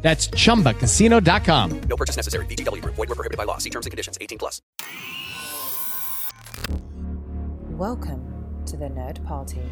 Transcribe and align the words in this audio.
That's 0.00 0.28
chumbacasino.com. 0.28 1.80
No 1.80 1.96
purchase 1.96 2.16
necessary. 2.16 2.46
VGW 2.46 2.82
Group. 2.82 2.94
Void 2.94 3.08
were 3.08 3.14
prohibited 3.14 3.36
by 3.36 3.44
law. 3.44 3.58
See 3.58 3.70
terms 3.70 3.86
and 3.86 3.90
conditions. 3.90 4.16
18 4.20 4.38
plus. 4.38 4.62
Welcome 7.70 8.24
to 8.66 8.76
the 8.76 8.86
Nerd 8.86 9.24
Party. 9.24 9.62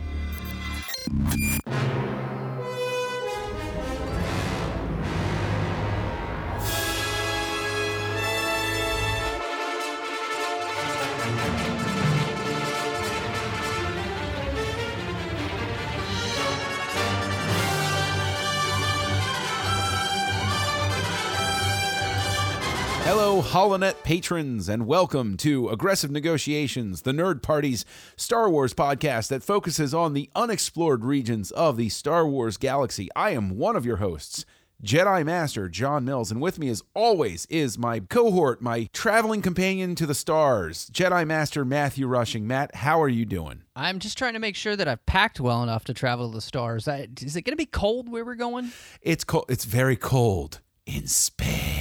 Hello, 23.07 23.41
Holonet 23.41 24.03
patrons, 24.03 24.69
and 24.69 24.85
welcome 24.85 25.37
to 25.37 25.69
Aggressive 25.69 26.11
Negotiations, 26.11 27.03
the 27.03 27.13
Nerd 27.13 27.41
Party's 27.41 27.85
Star 28.17 28.51
Wars 28.51 28.75
podcast 28.75 29.29
that 29.29 29.45
focuses 29.45 29.95
on 29.95 30.13
the 30.13 30.29
unexplored 30.35 31.05
regions 31.05 31.53
of 31.53 31.77
the 31.77 31.89
Star 31.89 32.27
Wars 32.27 32.57
galaxy. 32.57 33.09
I 33.15 33.31
am 33.31 33.57
one 33.57 33.77
of 33.77 33.87
your 33.87 33.99
hosts, 33.99 34.45
Jedi 34.83 35.25
Master 35.25 35.69
John 35.69 36.05
Mills, 36.05 36.33
and 36.33 36.41
with 36.41 36.59
me, 36.59 36.69
as 36.69 36.83
always, 36.95 37.47
is 37.47 37.79
my 37.79 38.01
cohort, 38.01 38.61
my 38.61 38.89
traveling 38.93 39.41
companion 39.41 39.95
to 39.95 40.05
the 40.05 40.13
stars, 40.13 40.91
Jedi 40.91 41.25
Master 41.25 41.65
Matthew 41.65 42.09
Rushing. 42.09 42.45
Matt, 42.45 42.75
how 42.75 43.01
are 43.01 43.09
you 43.09 43.25
doing? 43.25 43.63
I'm 43.77 44.01
just 44.01 44.19
trying 44.19 44.33
to 44.33 44.41
make 44.41 44.57
sure 44.57 44.75
that 44.75 44.89
I've 44.89 45.07
packed 45.07 45.39
well 45.39 45.63
enough 45.63 45.85
to 45.85 45.95
travel 45.95 46.29
to 46.29 46.35
the 46.35 46.41
stars. 46.41 46.89
I, 46.89 47.07
is 47.23 47.37
it 47.37 47.43
going 47.43 47.53
to 47.53 47.57
be 47.57 47.67
cold 47.67 48.09
where 48.09 48.25
we're 48.25 48.35
going? 48.35 48.73
It's 49.01 49.23
cold. 49.23 49.45
It's 49.49 49.65
very 49.65 49.95
cold 49.95 50.61
in 50.87 51.07
space. 51.07 51.76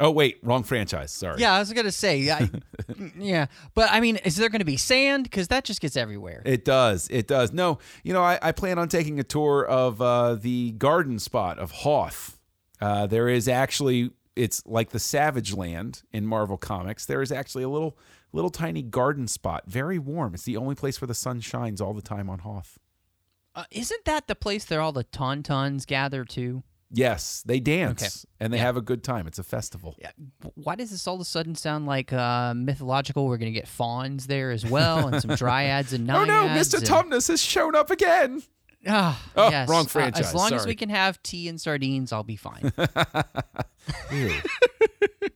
Oh 0.00 0.10
wait, 0.10 0.38
wrong 0.42 0.62
franchise. 0.62 1.10
Sorry. 1.12 1.40
Yeah, 1.40 1.54
I 1.54 1.58
was 1.58 1.72
to 1.72 1.92
say, 1.92 2.30
I, 2.30 2.50
yeah, 3.18 3.46
but 3.74 3.90
I 3.90 4.00
mean, 4.00 4.16
is 4.16 4.36
there 4.36 4.48
going 4.48 4.60
to 4.60 4.64
be 4.64 4.76
sand? 4.76 5.24
Because 5.24 5.48
that 5.48 5.64
just 5.64 5.80
gets 5.80 5.96
everywhere. 5.96 6.42
It 6.44 6.64
does. 6.64 7.08
It 7.10 7.26
does. 7.26 7.52
No, 7.52 7.78
you 8.02 8.12
know, 8.12 8.22
I, 8.22 8.38
I 8.40 8.52
plan 8.52 8.78
on 8.78 8.88
taking 8.88 9.18
a 9.18 9.24
tour 9.24 9.64
of 9.64 10.00
uh, 10.00 10.34
the 10.34 10.72
garden 10.72 11.18
spot 11.18 11.58
of 11.58 11.70
Hoth. 11.70 12.38
Uh, 12.80 13.06
there 13.06 13.28
is 13.28 13.48
actually, 13.48 14.10
it's 14.34 14.64
like 14.66 14.90
the 14.90 14.98
Savage 14.98 15.54
Land 15.54 16.02
in 16.12 16.26
Marvel 16.26 16.56
Comics. 16.56 17.06
There 17.06 17.22
is 17.22 17.30
actually 17.30 17.64
a 17.64 17.68
little, 17.68 17.96
little 18.32 18.50
tiny 18.50 18.82
garden 18.82 19.28
spot, 19.28 19.64
very 19.66 19.98
warm. 19.98 20.34
It's 20.34 20.44
the 20.44 20.56
only 20.56 20.74
place 20.74 21.00
where 21.00 21.06
the 21.06 21.14
sun 21.14 21.40
shines 21.40 21.80
all 21.80 21.94
the 21.94 22.02
time 22.02 22.28
on 22.28 22.40
Hoth. 22.40 22.78
Uh, 23.54 23.64
isn't 23.70 24.04
that 24.06 24.26
the 24.28 24.34
place 24.34 24.64
that 24.64 24.78
all 24.78 24.92
the 24.92 25.04
tauntauns 25.04 25.86
gather 25.86 26.24
to? 26.24 26.62
Yes, 26.94 27.42
they 27.46 27.58
dance 27.58 28.02
Okay. 28.02 28.10
and 28.44 28.52
they 28.52 28.58
Yeah. 28.58 28.64
have 28.64 28.76
a 28.76 28.82
good 28.82 29.02
time. 29.02 29.26
It's 29.26 29.38
a 29.38 29.42
festival. 29.42 29.96
Yeah. 29.98 30.10
Why 30.54 30.74
does 30.74 30.90
this 30.90 31.06
all 31.06 31.14
of 31.14 31.20
a 31.22 31.24
sudden 31.24 31.54
sound 31.54 31.86
like 31.86 32.12
uh, 32.12 32.52
mythological? 32.54 33.26
We're 33.26 33.38
going 33.38 33.52
to 33.52 33.58
get 33.58 33.66
fawns 33.66 34.26
there 34.26 34.50
as 34.50 34.66
well, 34.66 35.08
and 35.08 35.20
some 35.22 35.30
dryads 35.30 35.92
and 35.94 36.10
Oh 36.10 36.24
no, 36.24 36.48
Mr. 36.48 36.74
and- 36.78 36.84
Tumnus 37.10 37.28
has 37.28 37.42
shown 37.42 37.74
up 37.74 37.90
again. 37.90 38.42
Ah, 38.86 39.22
Oh, 39.36 39.48
yes. 39.48 39.68
wrong 39.68 39.84
Uh, 39.84 39.88
franchise, 39.88 40.26
as 40.26 40.34
long 40.34 40.52
as 40.52 40.66
we 40.66 40.74
can 40.74 40.88
have 40.90 41.22
tea 41.22 41.48
and 41.48 41.60
sardines, 41.60 42.12
I'll 42.12 42.24
be 42.24 42.36
fine. 42.36 42.72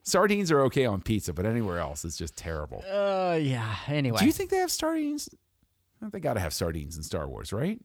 Sardines 0.03 0.53
are 0.53 0.61
okay 0.63 0.85
on 0.87 1.01
pizza, 1.03 1.33
but 1.33 1.47
anywhere 1.47 1.79
else 1.79 2.05
it's 2.05 2.17
just 2.17 2.37
terrible. 2.37 2.83
uh, 2.91 3.37
yeah. 3.41 3.77
Anyway. 3.89 4.19
Do 4.19 4.27
you 4.27 4.33
think 4.33 4.51
they 4.51 4.59
have 4.59 4.71
sardines? 4.71 5.29
They 6.01 6.21
got 6.21 6.35
to 6.35 6.41
have 6.41 6.53
sardines 6.53 6.97
in 6.97 7.03
Star 7.03 7.27
Wars, 7.29 7.53
right? 7.53 7.81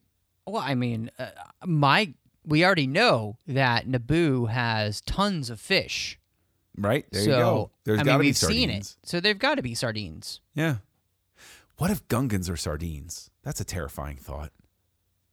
Well, 0.46 0.62
I 0.62 0.74
mean, 0.74 1.10
uh, 1.18 1.30
my 1.64 2.12
we 2.44 2.64
already 2.64 2.86
know 2.86 3.36
that 3.46 3.86
Naboo 3.86 4.48
has 4.50 5.00
tons 5.02 5.50
of 5.50 5.60
fish. 5.60 6.18
Right 6.76 7.04
there 7.12 7.22
so 7.22 7.30
you 7.30 7.36
go. 7.36 7.70
There's 7.84 8.00
I 8.00 8.02
got 8.04 8.06
mean, 8.12 8.14
to 8.18 8.20
be 8.22 8.26
we've 8.28 8.36
sardines. 8.36 8.60
seen 8.60 8.70
it, 8.70 8.96
so 9.04 9.20
they've 9.20 9.38
got 9.38 9.56
to 9.56 9.62
be 9.62 9.74
sardines. 9.74 10.40
Yeah. 10.54 10.76
What 11.76 11.90
if 11.90 12.06
Gungans 12.08 12.48
are 12.50 12.56
sardines? 12.56 13.30
That's 13.42 13.60
a 13.60 13.64
terrifying 13.64 14.16
thought. 14.16 14.52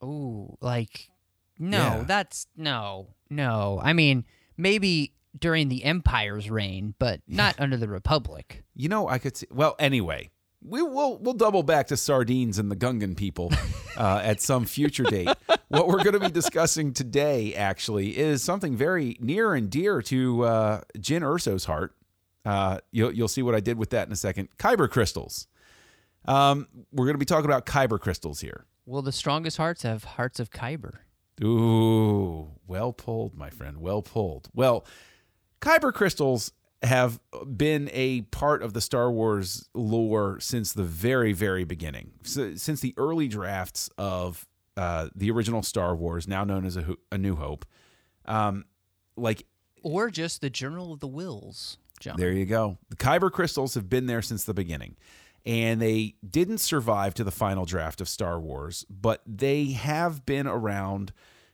Ooh, 0.03 0.57
like 0.61 1.09
no, 1.57 1.77
Yeah. 1.77 2.03
that's 2.05 2.47
no, 2.55 3.07
no. 3.29 3.79
I 3.83 3.93
mean, 3.93 4.25
maybe 4.57 5.13
during 5.37 5.69
the 5.69 5.83
Empire's 5.83 6.49
reign, 6.49 6.95
but 6.99 7.21
not 7.27 7.55
under 7.59 7.77
the 7.77 7.87
Republic. 7.87 8.63
You 8.75 8.89
know, 8.89 9.07
I 9.07 9.17
could 9.19 9.37
see. 9.37 9.47
Well, 9.51 9.75
anyway, 9.79 10.29
we 10.61 10.81
will 10.81 11.17
we'll 11.19 11.33
double 11.33 11.63
back 11.63 11.87
to 11.87 11.97
sardines 11.97 12.59
and 12.59 12.71
the 12.71 12.75
Gungan 12.75 13.15
people 13.15 13.51
uh, 13.97 14.21
at 14.23 14.41
some 14.41 14.65
future 14.65 15.03
date. 15.03 15.29
What 15.69 15.87
we're 15.87 16.03
going 16.03 16.13
to 16.13 16.19
be 16.19 16.31
discussing 16.31 16.93
today, 16.93 17.53
actually, 17.53 18.17
is 18.17 18.43
something 18.43 18.75
very 18.75 19.17
near 19.19 19.53
and 19.53 19.69
dear 19.69 20.01
to 20.01 20.43
uh, 20.43 20.81
Jyn 20.97 21.21
Erso's 21.21 21.65
heart. 21.65 21.95
Uh, 22.43 22.79
you'll 22.91 23.11
you'll 23.11 23.27
see 23.27 23.43
what 23.43 23.53
I 23.53 23.59
did 23.59 23.77
with 23.77 23.91
that 23.91 24.07
in 24.07 24.11
a 24.11 24.15
second. 24.15 24.49
Kyber 24.57 24.89
crystals. 24.89 25.47
Um, 26.25 26.67
we're 26.91 27.05
going 27.05 27.13
to 27.13 27.19
be 27.19 27.25
talking 27.25 27.45
about 27.45 27.65
kyber 27.65 27.99
crystals 27.99 28.41
here. 28.41 28.65
Will 28.85 29.01
the 29.03 29.11
strongest 29.11 29.57
hearts 29.57 29.83
have 29.83 30.03
hearts 30.03 30.39
of 30.39 30.49
Kyber? 30.49 30.99
Ooh, 31.43 32.49
well 32.67 32.91
pulled, 32.91 33.37
my 33.37 33.49
friend. 33.49 33.77
Well 33.77 34.01
pulled. 34.01 34.49
Well, 34.53 34.85
Kyber 35.61 35.93
crystals 35.93 36.51
have 36.81 37.19
been 37.55 37.89
a 37.93 38.21
part 38.21 38.63
of 38.63 38.73
the 38.73 38.81
Star 38.81 39.11
Wars 39.11 39.69
lore 39.73 40.39
since 40.39 40.73
the 40.73 40.83
very, 40.83 41.33
very 41.33 41.63
beginning. 41.63 42.13
So, 42.23 42.55
since 42.55 42.81
the 42.81 42.93
early 42.97 43.27
drafts 43.27 43.89
of 43.97 44.47
uh, 44.79 45.09
the 45.13 45.29
original 45.29 45.61
Star 45.61 45.93
Wars, 45.93 46.25
now 46.25 46.45
known 46.45 46.65
as 46.65 46.77
A, 46.77 46.95
A 47.11 47.17
New 47.17 47.35
Hope. 47.35 47.65
Um, 48.23 48.63
like, 49.17 49.45
Or 49.83 50.09
just 50.09 50.39
the 50.39 50.49
Journal 50.49 50.93
of 50.93 51.01
the 51.01 51.07
Whills, 51.07 51.77
John? 51.99 52.15
there 52.17 52.31
you 52.31 52.45
go. 52.45 52.77
The 52.89 52.95
Kyber 52.95 53.29
crystals 53.29 53.73
have 53.73 53.89
been 53.89 54.05
there 54.05 54.21
since 54.21 54.45
the 54.45 54.53
beginning. 54.53 54.95
And 55.45 55.81
they 55.81 56.15
didn't 56.27 56.59
survive 56.59 57.13
to 57.15 57.23
the 57.25 57.31
final 57.31 57.65
draft 57.65 57.99
of 57.99 58.07
Star 58.07 58.39
Wars, 58.39 58.85
but 58.89 59.21
they 59.25 59.71
have 59.71 60.25
been 60.25 60.47
around 60.47 61.11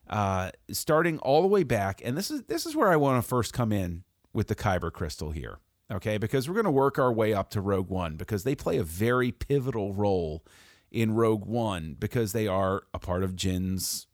uh, 0.08 0.52
starting 0.72 1.18
all 1.20 1.42
the 1.42 1.48
way 1.48 1.64
back. 1.64 2.02
And 2.04 2.18
this 2.18 2.30
is 2.30 2.44
this 2.44 2.66
is 2.66 2.76
where 2.76 2.90
I 2.90 2.96
want 2.96 3.24
to 3.24 3.28
first 3.28 3.54
come 3.54 3.72
in 3.72 4.04
with 4.34 4.48
the 4.48 4.56
Kyber 4.56 4.92
crystal 4.92 5.32
here. 5.32 5.60
Okay, 5.92 6.18
because 6.18 6.48
we're 6.48 6.56
going 6.56 6.66
to 6.66 6.72
work 6.72 6.98
our 7.00 7.14
way 7.14 7.34
up 7.34 7.50
to 7.52 7.62
Rogue 7.62 7.90
One 7.90 8.18
because 8.18 8.44
they 8.44 8.56
play 8.56 8.78
a 8.78 8.84
very 8.84 9.32
pivotal 9.32 9.94
role 9.94 10.44
in 10.96 11.14
Rogue 11.14 11.46
One 11.46 11.98
because 12.00 12.32
they 12.32 12.48
are 12.48 12.84
a 12.94 13.00
part 13.00 13.22
of 13.22 13.36
Jyn's 13.36 14.08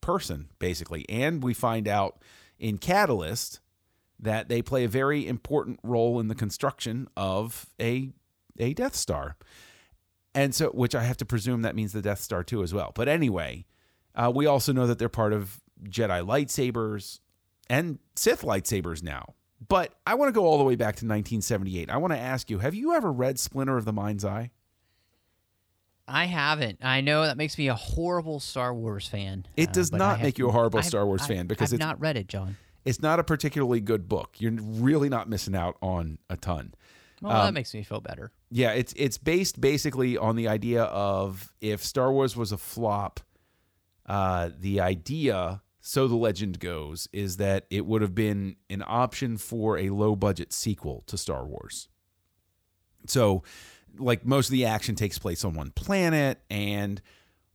person, 0.00 0.48
basically. 0.58 1.08
And 1.08 1.42
we 1.42 1.54
find 1.54 1.86
out 1.86 2.20
in 2.58 2.78
Catalyst 2.78 3.60
that 4.18 4.48
they 4.48 4.60
play 4.60 4.82
a 4.82 4.88
very 4.88 5.26
important 5.26 5.78
role 5.84 6.18
in 6.18 6.26
the 6.26 6.34
construction 6.34 7.08
of 7.16 7.66
a 7.80 8.10
a 8.58 8.74
Death 8.74 8.96
Star. 8.96 9.36
And 10.34 10.52
so 10.52 10.70
which 10.70 10.96
I 10.96 11.04
have 11.04 11.16
to 11.18 11.24
presume 11.24 11.62
that 11.62 11.76
means 11.76 11.92
the 11.92 12.02
Death 12.02 12.20
Star 12.20 12.42
too 12.42 12.64
as 12.64 12.74
well. 12.74 12.90
But 12.92 13.06
anyway, 13.06 13.64
uh, 14.16 14.32
we 14.34 14.46
also 14.46 14.72
know 14.72 14.88
that 14.88 14.98
they're 14.98 15.08
part 15.08 15.32
of 15.32 15.60
Jedi 15.84 16.26
lightsabers 16.26 17.20
and 17.70 18.00
Sith 18.16 18.42
lightsabers 18.42 19.00
now. 19.00 19.34
But 19.68 19.94
I 20.04 20.14
want 20.14 20.28
to 20.28 20.32
go 20.32 20.44
all 20.44 20.58
the 20.58 20.64
way 20.64 20.74
back 20.74 20.96
to 20.96 21.06
1978. 21.06 21.88
I 21.88 21.96
want 21.98 22.12
to 22.12 22.18
ask 22.18 22.50
you, 22.50 22.58
have 22.58 22.74
you 22.74 22.94
ever 22.94 23.12
read 23.12 23.38
Splinter 23.38 23.76
of 23.76 23.84
the 23.84 23.92
Mind's 23.92 24.24
Eye? 24.24 24.50
I 26.08 26.24
haven't. 26.24 26.78
I 26.82 27.00
know 27.02 27.22
that 27.24 27.36
makes 27.36 27.56
me 27.58 27.68
a 27.68 27.74
horrible 27.74 28.40
Star 28.40 28.74
Wars 28.74 29.06
fan. 29.06 29.46
It 29.56 29.68
uh, 29.68 29.72
does 29.72 29.90
but 29.90 29.98
not 29.98 30.20
make 30.22 30.38
you 30.38 30.48
a 30.48 30.52
horrible 30.52 30.78
I've- 30.78 30.88
Star 30.88 31.06
Wars 31.06 31.22
I've- 31.22 31.34
fan 31.34 31.46
because 31.46 31.70
I've 31.72 31.74
it's 31.78 31.80
not 31.86 32.00
read 32.00 32.16
it, 32.16 32.28
John. 32.28 32.56
it's 32.84 33.00
not 33.02 33.18
a 33.20 33.24
particularly 33.24 33.80
good 33.80 34.08
book. 34.08 34.36
You're 34.38 34.52
really 34.60 35.08
not 35.08 35.28
missing 35.28 35.54
out 35.54 35.76
on 35.82 36.18
a 36.30 36.36
ton. 36.36 36.74
Well, 37.20 37.32
Um, 37.36 37.46
that 37.46 37.54
makes 37.54 37.74
me 37.74 37.82
feel 37.82 38.00
better. 38.00 38.30
Yeah, 38.50 38.70
it's 38.70 38.94
it's 38.96 39.18
based 39.18 39.60
basically 39.60 40.16
on 40.16 40.36
the 40.36 40.48
idea 40.48 40.84
of 40.84 41.52
if 41.60 41.84
Star 41.84 42.10
Wars 42.12 42.36
was 42.36 42.52
a 42.52 42.56
flop, 42.58 43.20
uh, 44.06 44.50
the 44.58 44.80
idea, 44.80 45.60
so 45.80 46.06
the 46.08 46.14
legend 46.16 46.60
goes, 46.60 47.08
is 47.12 47.36
that 47.38 47.66
it 47.70 47.84
would 47.86 48.00
have 48.02 48.14
been 48.14 48.56
an 48.70 48.82
option 48.86 49.36
for 49.36 49.76
a 49.76 49.90
low 49.90 50.14
budget 50.16 50.52
sequel 50.52 51.02
to 51.08 51.18
Star 51.18 51.44
Wars. 51.44 51.88
So, 53.06 53.42
like 53.96 54.24
most 54.26 54.48
of 54.48 54.52
the 54.52 54.64
action 54.64 54.94
takes 54.94 55.18
place 55.18 55.44
on 55.44 55.54
one 55.54 55.70
planet, 55.70 56.40
and 56.50 57.00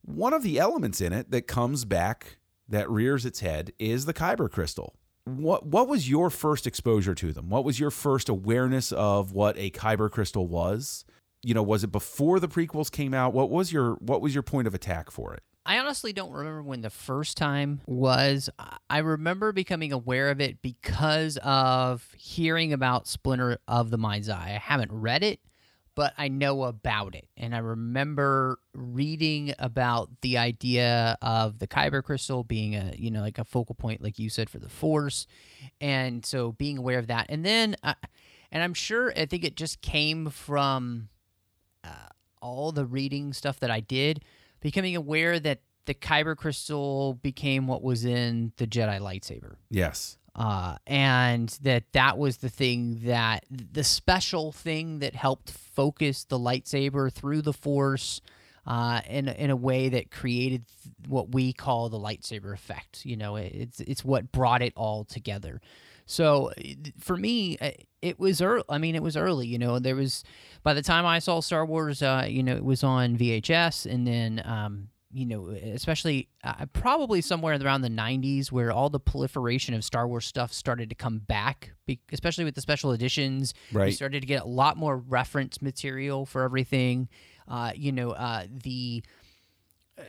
one 0.02 0.34
of 0.34 0.44
the 0.44 0.60
elements 0.60 1.02
in 1.02 1.14
it 1.14 1.32
that 1.32 1.48
comes 1.48 1.86
back 1.86 2.38
that 2.68 2.90
rears 2.90 3.26
its 3.26 3.42
head 3.42 3.72
is 3.80 4.06
the 4.06 4.14
Kyber 4.14 4.50
crystal. 4.50 4.96
what 5.26 5.66
what 5.66 5.88
was 5.88 6.10
your 6.10 6.30
first 6.30 6.68
exposure 6.68 7.16
to 7.16 7.32
them? 7.32 7.50
What 7.50 7.64
was 7.64 7.80
your 7.80 7.92
first 7.92 8.30
awareness 8.30 8.92
of 8.92 9.32
what 9.32 9.58
a 9.58 9.70
kyber 9.72 10.12
crystal 10.12 10.48
was? 10.48 11.06
You 11.42 11.54
know, 11.54 11.64
was 11.64 11.84
it 11.84 11.92
before 11.92 12.40
the 12.40 12.48
prequels 12.48 12.92
came 12.92 13.14
out? 13.14 13.34
What 13.34 13.50
was 13.50 13.72
your 13.72 13.94
what 13.96 14.22
was 14.22 14.34
your 14.34 14.44
point 14.44 14.68
of 14.68 14.74
attack 14.74 15.12
for 15.12 15.34
it? 15.34 15.44
I 15.66 15.80
honestly 15.80 16.12
don't 16.12 16.32
remember 16.32 16.62
when 16.62 16.82
the 16.82 16.90
first 16.90 17.38
time 17.38 17.80
was. 17.88 18.50
I 18.90 19.00
remember 19.00 19.54
becoming 19.54 19.94
aware 19.94 20.30
of 20.30 20.42
it 20.42 20.62
because 20.62 21.38
of 21.38 22.14
hearing 22.18 22.74
about 22.74 23.08
Splinter 23.08 23.60
of 23.66 23.90
the 23.90 23.98
Mind's 23.98 24.28
Eye. 24.28 24.52
I 24.56 24.60
haven't 24.62 24.92
read 24.92 25.24
it, 25.24 25.40
but 25.96 26.14
I 26.18 26.28
know 26.28 26.64
about 26.64 27.16
it. 27.16 27.28
And 27.38 27.54
I 27.54 27.60
remember 27.60 28.60
reading 28.74 29.54
about 29.60 30.10
the 30.22 30.38
idea 30.38 31.18
of 31.22 31.60
the 31.60 31.68
Kyber 31.68 32.04
crystal 32.04 32.44
being 32.44 32.76
a, 32.76 32.94
you 32.98 33.12
know, 33.12 33.22
like 33.22 33.38
a 33.38 33.46
focal 33.46 33.76
point, 33.76 34.02
like 34.02 34.18
you 34.18 34.30
said, 34.30 34.50
for 34.50 34.60
the 34.60 34.70
Force. 34.70 35.28
And 35.80 36.26
so 36.26 36.54
being 36.54 36.78
aware 36.78 37.00
of 37.00 37.08
that. 37.08 37.28
And 37.30 37.46
then, 37.46 37.76
uh, 37.84 37.94
and 38.52 38.64
I'm 38.64 38.74
sure, 38.74 39.14
I 39.16 39.26
think 39.26 39.44
it 39.44 39.56
just 39.56 39.82
came 39.82 40.30
from 40.30 41.10
uh, 41.84 42.10
all 42.42 42.72
the 42.72 42.86
reading 42.86 43.34
stuff 43.34 43.60
that 43.60 43.72
I 43.72 43.80
did 43.80 44.24
becoming 44.62 44.96
aware 44.96 45.40
that 45.40 45.62
the 45.86 45.94
kyber 45.94 46.36
crystal 46.36 47.16
became 47.16 47.68
what 47.68 47.84
was 47.84 48.06
in 48.06 48.54
the 48.58 48.66
Jedi 48.66 49.00
lightsaber. 49.00 49.56
Yes. 49.70 50.18
Uh, 50.36 50.78
and 50.88 51.50
that 51.62 51.84
that 51.94 52.18
was 52.18 52.38
the 52.38 52.50
thing 52.50 53.02
that 53.04 53.46
the 53.50 53.84
special 53.84 54.52
thing 54.52 55.00
that 55.00 55.14
helped 55.14 55.52
focus 55.52 56.24
the 56.24 56.40
lightsaber 56.40 57.12
through 57.12 57.42
the 57.42 57.54
force 57.54 58.20
uh, 58.66 59.02
in 59.08 59.28
in 59.28 59.50
a 59.52 59.56
way 59.56 59.90
that 59.90 60.10
created 60.10 60.66
what 61.08 61.32
we 61.34 61.54
call 61.54 61.90
the 61.90 62.00
lightsaber 62.00 62.54
effect. 62.54 63.06
You 63.06 63.18
know, 63.18 63.36
it's 63.36 63.80
it's 63.80 64.04
what 64.04 64.32
brought 64.32 64.62
it 64.62 64.74
all 64.76 65.04
together. 65.04 65.62
So 66.06 66.52
for 67.00 67.16
me, 67.16 67.58
uh, 67.60 67.72
it 68.02 68.20
was 68.20 68.42
early. 68.42 68.64
I 68.70 68.78
mean, 68.78 68.96
it 68.96 69.04
was 69.04 69.16
early. 69.16 69.48
You 69.48 69.60
know, 69.60 69.80
there 69.80 69.96
was 69.96 70.24
by 70.64 70.74
the 70.74 70.82
time 70.82 71.06
I 71.06 71.20
saw 71.20 71.42
Star 71.42 71.66
Wars, 71.66 72.02
uh, 72.02 72.26
you 72.28 72.44
know, 72.44 72.56
it 72.56 72.64
was 72.64 72.84
on 72.84 73.18
VHS, 73.18 73.86
and 73.92 74.08
then 74.08 74.42
um, 74.46 74.90
you 75.14 75.26
know, 75.26 75.50
especially 75.50 76.28
uh, 76.44 76.66
probably 76.74 77.22
somewhere 77.22 77.56
around 77.62 77.82
the 77.82 77.90
90s 77.90 78.52
where 78.52 78.72
all 78.72 78.90
the 78.90 79.00
proliferation 79.00 79.74
of 79.74 79.84
Star 79.84 80.08
Wars 80.08 80.26
stuff 80.26 80.52
started 80.52 80.90
to 80.90 80.96
come 80.96 81.20
back, 81.20 81.72
especially 82.12 82.44
with 82.46 82.56
the 82.56 82.62
special 82.62 82.92
editions. 82.92 83.54
Right. 83.72 83.86
We 83.86 83.92
started 83.92 84.22
to 84.22 84.28
get 84.28 84.42
a 84.42 84.48
lot 84.48 84.76
more 84.78 84.98
reference 84.98 85.62
material 85.62 86.26
for 86.26 86.44
everything. 86.44 87.10
Uh, 87.48 87.72
you 87.76 87.92
know, 87.92 88.12
uh, 88.12 88.46
the 88.50 89.04
uh, 89.98 90.02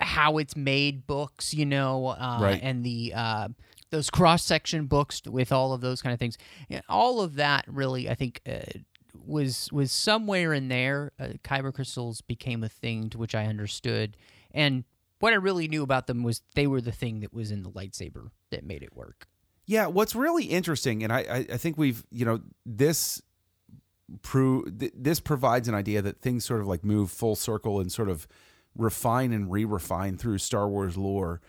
how 0.00 0.38
it's 0.38 0.56
made 0.56 1.06
books, 1.06 1.54
you 1.54 1.66
know, 1.66 2.08
uh, 2.08 2.38
Right. 2.40 2.60
and 2.62 2.84
the 2.84 3.12
uh, 3.14 3.48
those 3.90 4.08
cross 4.10 4.44
section 4.44 4.86
books 4.86 5.22
with 5.26 5.50
all 5.52 5.72
of 5.72 5.80
those 5.80 6.00
kind 6.02 6.12
of 6.12 6.18
things. 6.18 6.38
Yeah, 6.68 6.80
all 6.88 7.20
of 7.20 7.34
that 7.36 7.64
really, 7.68 8.08
I 8.08 8.14
think, 8.14 8.40
uh, 8.48 8.60
was 9.26 9.68
was 9.72 9.92
somewhere 9.92 10.52
in 10.52 10.68
there. 10.68 11.12
Uh, 11.18 11.28
kyber 11.44 11.72
crystals 11.72 12.20
became 12.20 12.62
a 12.62 12.68
thing 12.68 13.10
to 13.10 13.18
which 13.18 13.34
I 13.34 13.46
understood, 13.46 14.16
and 14.52 14.84
what 15.20 15.32
I 15.32 15.36
really 15.36 15.68
knew 15.68 15.82
about 15.82 16.06
them 16.06 16.22
was 16.22 16.42
they 16.54 16.66
were 16.66 16.80
the 16.80 16.92
thing 16.92 17.20
that 17.20 17.32
was 17.32 17.50
in 17.50 17.62
the 17.62 17.70
lightsaber 17.70 18.30
that 18.50 18.64
made 18.64 18.82
it 18.82 18.96
work. 18.96 19.28
Yeah, 19.66 19.86
what's 19.86 20.16
really 20.16 20.44
interesting, 20.44 21.04
and 21.04 21.12
I, 21.12 21.46
I, 21.52 21.56
think 21.56 21.78
we've, 21.78 22.04
you 22.10 22.24
know, 22.24 22.40
this 22.66 23.22
pro- 24.22 24.64
th- 24.64 24.92
this 24.96 25.20
provides 25.20 25.68
an 25.68 25.74
idea 25.74 26.02
that 26.02 26.20
things 26.20 26.44
sort 26.44 26.60
of 26.60 26.66
like 26.66 26.82
move 26.82 27.10
full 27.10 27.36
circle 27.36 27.78
and 27.78 27.92
sort 27.92 28.08
of 28.08 28.26
refine 28.74 29.32
and 29.32 29.50
re-refine 29.50 30.16
through 30.16 30.38
Star 30.38 30.68
Wars 30.68 30.96
lore. 30.96 31.40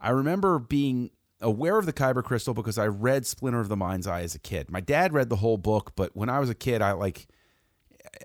I 0.00 0.10
remember 0.10 0.58
being 0.58 1.10
aware 1.44 1.78
of 1.78 1.86
the 1.86 1.92
Kyber 1.92 2.24
crystal 2.24 2.54
because 2.54 2.78
I 2.78 2.86
read 2.88 3.24
Splinter 3.26 3.60
of 3.60 3.68
the 3.68 3.76
Mind's 3.76 4.06
Eye 4.08 4.22
as 4.22 4.34
a 4.34 4.40
kid. 4.40 4.70
My 4.70 4.80
dad 4.80 5.12
read 5.12 5.28
the 5.28 5.36
whole 5.36 5.58
book, 5.58 5.92
but 5.94 6.16
when 6.16 6.28
I 6.28 6.40
was 6.40 6.50
a 6.50 6.54
kid, 6.54 6.82
I 6.82 6.92
like 6.92 7.28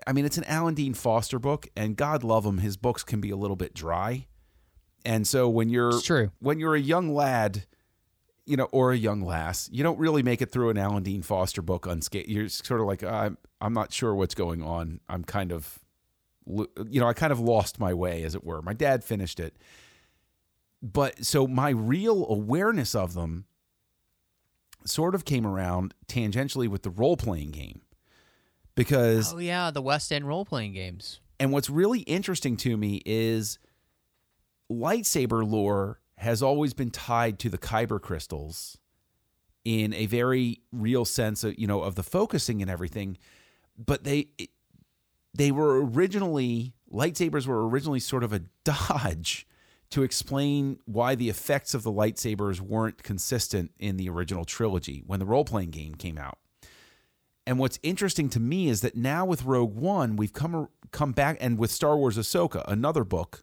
I 0.06 0.12
mean, 0.12 0.24
it's 0.24 0.38
an 0.38 0.44
Alan 0.44 0.74
Dean 0.74 0.94
Foster 0.94 1.38
book, 1.38 1.68
and 1.76 1.96
God 1.96 2.22
love 2.22 2.44
him, 2.44 2.58
his 2.58 2.76
books 2.76 3.02
can 3.02 3.20
be 3.20 3.30
a 3.30 3.36
little 3.36 3.56
bit 3.56 3.74
dry. 3.74 4.26
And 5.04 5.26
so 5.26 5.48
when 5.48 5.68
you're 5.70 5.90
It's 5.90 6.02
true. 6.02 6.30
when 6.40 6.58
you're 6.60 6.74
a 6.74 6.80
young 6.80 7.14
lad, 7.14 7.64
you 8.46 8.56
know, 8.56 8.68
or 8.72 8.92
a 8.92 8.96
young 8.96 9.22
lass, 9.22 9.68
you 9.72 9.82
don't 9.82 9.98
really 9.98 10.22
make 10.22 10.42
it 10.42 10.52
through 10.52 10.70
an 10.70 10.78
Alan 10.78 11.02
Dean 11.02 11.22
Foster 11.22 11.62
book 11.62 11.86
unscathed. 11.86 12.28
You're 12.28 12.48
sort 12.48 12.80
of 12.80 12.86
like, 12.86 13.02
I'm, 13.02 13.38
I'm 13.60 13.72
not 13.72 13.92
sure 13.92 14.14
what's 14.14 14.34
going 14.34 14.62
on. 14.62 15.00
I'm 15.08 15.24
kind 15.24 15.52
of, 15.52 15.78
you 16.46 17.00
know, 17.00 17.06
I 17.06 17.12
kind 17.14 17.32
of 17.32 17.40
lost 17.40 17.78
my 17.80 17.94
way, 17.94 18.22
as 18.24 18.34
it 18.34 18.44
were. 18.44 18.60
My 18.60 18.74
dad 18.74 19.02
finished 19.04 19.40
it, 19.40 19.56
but 20.82 21.24
so 21.24 21.46
my 21.46 21.70
real 21.70 22.26
awareness 22.28 22.94
of 22.94 23.14
them 23.14 23.44
sort 24.84 25.14
of 25.14 25.24
came 25.24 25.46
around 25.46 25.94
tangentially 26.08 26.68
with 26.68 26.82
the 26.82 26.90
role 26.90 27.16
playing 27.16 27.50
game, 27.50 27.82
because 28.74 29.34
Oh 29.34 29.38
yeah, 29.38 29.70
the 29.70 29.82
West 29.82 30.10
End 30.12 30.26
role 30.26 30.44
playing 30.44 30.72
games. 30.72 31.20
and 31.38 31.52
what's 31.52 31.68
really 31.70 32.00
interesting 32.00 32.56
to 32.58 32.76
me 32.76 33.02
is 33.04 33.58
lightsaber 34.70 35.48
lore 35.48 36.00
has 36.16 36.42
always 36.42 36.74
been 36.74 36.90
tied 36.90 37.38
to 37.40 37.48
the 37.48 37.58
kyber 37.58 38.00
crystals 38.00 38.78
in 39.64 39.92
a 39.94 40.06
very 40.06 40.60
real 40.72 41.04
sense 41.04 41.42
of 41.44 41.58
you 41.58 41.66
know 41.66 41.82
of 41.82 41.94
the 41.96 42.02
focusing 42.02 42.62
and 42.62 42.70
everything 42.70 43.18
but 43.76 44.04
they 44.04 44.28
they 45.34 45.50
were 45.50 45.84
originally 45.84 46.72
lightsabers 46.92 47.46
were 47.46 47.68
originally 47.68 47.98
sort 48.00 48.22
of 48.22 48.32
a 48.32 48.38
dodge 48.64 49.46
to 49.90 50.02
explain 50.02 50.78
why 50.84 51.14
the 51.14 51.28
effects 51.28 51.74
of 51.74 51.82
the 51.82 51.92
lightsabers 51.92 52.60
weren't 52.60 53.02
consistent 53.02 53.72
in 53.78 53.96
the 53.96 54.08
original 54.08 54.44
trilogy 54.44 55.02
when 55.06 55.18
the 55.18 55.26
role-playing 55.26 55.70
game 55.70 55.94
came 55.94 56.16
out 56.16 56.38
and 57.46 57.58
what's 57.58 57.78
interesting 57.82 58.28
to 58.30 58.40
me 58.40 58.68
is 58.68 58.80
that 58.82 58.96
now 58.96 59.24
with 59.24 59.44
Rogue 59.44 59.74
One, 59.74 60.14
we've 60.14 60.32
come 60.32 60.68
come 60.92 61.10
back, 61.10 61.36
and 61.40 61.58
with 61.58 61.72
Star 61.72 61.96
Wars 61.96 62.16
Ahsoka, 62.16 62.64
another 62.68 63.02
book 63.02 63.42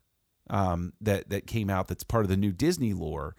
um, 0.49 0.93
that 1.01 1.29
that 1.29 1.45
came 1.45 1.69
out 1.69 1.89
that's 1.89 2.03
part 2.03 2.23
of 2.23 2.29
the 2.29 2.37
new 2.37 2.53
Disney 2.53 2.93
lore. 2.93 3.35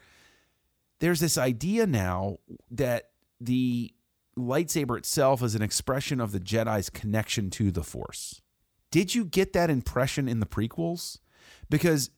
There's 1.00 1.20
this 1.20 1.38
idea 1.38 1.86
now 1.86 2.38
that 2.70 3.10
the 3.40 3.94
lightsaber 4.36 4.98
itself 4.98 5.42
is 5.42 5.54
an 5.54 5.62
expression 5.62 6.20
of 6.20 6.32
the 6.32 6.40
Jedi's 6.40 6.90
connection 6.90 7.50
to 7.50 7.70
the 7.70 7.82
Force. 7.82 8.42
Did 8.90 9.14
you 9.14 9.24
get 9.24 9.54
that 9.54 9.70
impression 9.70 10.28
in 10.28 10.40
the 10.40 10.46
prequels? 10.46 11.18
Because 11.70 12.10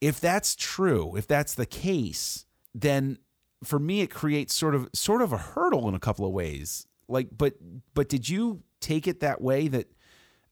if 0.00 0.20
that's 0.20 0.54
true, 0.54 1.16
if 1.16 1.26
that's 1.26 1.54
the 1.54 1.66
case, 1.66 2.46
then 2.74 3.18
for 3.64 3.78
me 3.78 4.00
it 4.00 4.10
creates 4.10 4.54
sort 4.54 4.74
of 4.74 4.88
sort 4.92 5.22
of 5.22 5.32
a 5.32 5.38
hurdle 5.38 5.88
in 5.88 5.94
a 5.94 6.00
couple 6.00 6.24
of 6.24 6.32
ways. 6.32 6.86
Like 7.08 7.28
but 7.36 7.54
but 7.94 8.08
did 8.08 8.28
you 8.28 8.62
take 8.80 9.08
it 9.08 9.20
that 9.20 9.40
way 9.40 9.68
that 9.68 9.92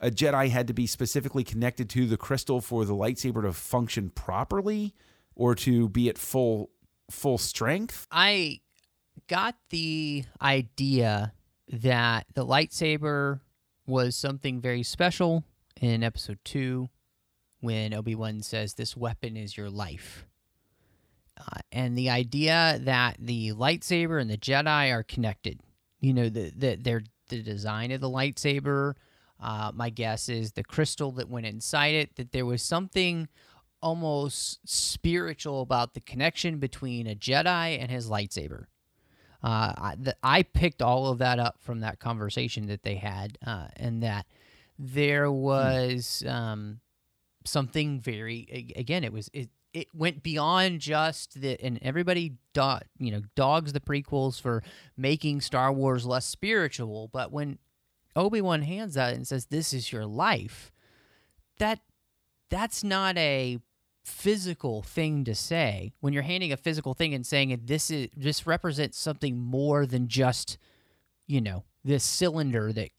a 0.01 0.11
Jedi 0.11 0.51
had 0.51 0.67
to 0.67 0.75
be 0.75 0.87
specifically 0.87 1.45
connected 1.45 1.89
to 1.91 2.07
the 2.07 2.17
crystal 2.17 2.61
for 2.61 2.85
the 2.85 2.95
lightsaber 2.95 3.43
to 3.43 3.53
function 3.53 4.11
properly 4.11 4.95
or 5.35 5.55
to 5.55 5.89
be 5.89 6.09
at 6.09 6.19
full 6.19 6.71
full 7.11 7.39
strength? 7.39 8.07
I 8.11 8.61
got 9.29 9.57
the 9.71 10.25
idea 10.43 11.33
that 11.69 12.27
the 12.35 12.45
lightsaber 12.45 13.41
was 13.87 14.17
something 14.17 14.61
very 14.61 14.83
special 14.83 15.45
in 15.81 16.03
episode 16.03 16.39
2 16.45 16.89
when 17.61 17.95
Obi-Wan 17.95 18.43
says 18.43 18.75
this 18.75 18.97
weapon 18.97 19.37
is 19.37 19.57
your 19.57 19.71
life. 19.71 20.27
Uh, 21.39 21.61
and 21.73 21.97
the 21.97 22.11
idea 22.11 22.79
that 22.83 23.17
the 23.19 23.53
lightsaber 23.53 24.21
and 24.21 24.31
the 24.31 24.39
Jedi 24.39 24.93
are 24.93 25.03
connected. 25.03 25.61
You 26.01 26.15
know, 26.15 26.29
the 26.29 26.53
the 26.57 26.77
their 26.77 27.03
the 27.29 27.43
design 27.43 27.91
of 27.91 28.01
the 28.01 28.09
lightsaber, 28.09 28.95
uh, 29.41 29.73
my 29.75 29.91
guess 29.91 30.29
is 30.29 30.53
the 30.53 30.65
crystal 30.65 31.13
that 31.13 31.29
went 31.29 31.47
inside 31.47 31.95
it 31.95 32.17
that 32.17 32.33
there 32.33 32.47
was 32.47 32.63
something 32.63 33.29
almost 33.83 34.67
spiritual 34.67 35.61
about 35.61 35.95
the 35.95 36.01
connection 36.01 36.59
between 36.59 37.07
a 37.07 37.15
Jedi 37.15 37.79
and 37.81 37.91
his 37.91 38.09
lightsaber. 38.09 38.67
Uh, 39.43 39.73
I, 39.77 39.95
the, 39.99 40.17
I 40.23 40.43
picked 40.43 40.81
all 40.81 41.09
of 41.09 41.19
that 41.19 41.39
up 41.39 41.57
from 41.61 41.81
that 41.81 42.01
conversation 42.01 42.67
that 42.67 42.83
they 42.83 42.97
had, 42.97 43.37
uh, 43.47 43.69
and 43.77 44.03
that 44.03 44.27
there 44.79 45.31
was 45.31 46.25
um, 46.27 46.81
something 47.47 48.01
very 48.01 48.73
again. 48.77 49.05
It 49.05 49.13
was 49.13 49.31
it 49.33 49.51
it 49.73 49.89
went 49.95 50.23
beyond 50.23 50.81
just 50.81 51.41
the 51.41 51.61
and 51.63 51.79
everybody 51.83 52.35
do, 52.53 52.77
you 52.99 53.11
know 53.11 53.23
dogs 53.35 53.73
the 53.73 53.81
prequels 53.81 54.41
for 54.41 54.63
making 54.97 55.41
Star 55.41 55.73
Wars 55.73 56.07
less 56.07 56.27
spiritual, 56.27 57.09
but 57.13 57.33
when 57.33 57.59
Obi 58.15 58.41
Wan 58.41 58.63
hands 58.63 58.95
that 58.95 59.15
and 59.15 59.27
says, 59.27 59.47
"This 59.47 59.73
is 59.73 59.93
your 59.93 60.07
life," 60.07 60.73
that 61.59 61.81
that's 62.49 62.83
not 62.83 63.17
a 63.19 63.59
physical 64.05 64.83
thing 64.83 65.25
to 65.25 65.35
say 65.35 65.93
when 65.99 66.13
you're 66.13 66.23
handing 66.23 66.53
a 66.53 66.57
physical 66.57 66.95
thing 66.95 67.13
and 67.13 67.27
saying 67.27 67.61
this 67.65 67.91
is 67.91 68.09
this 68.17 68.47
represents 68.47 68.97
something 68.97 69.37
more 69.37 69.85
than 69.85 70.07
just 70.07 70.59
you 71.27 71.41
know 71.41 71.65
this 71.85 72.05
cylinder 72.05 72.73
that 72.73 72.91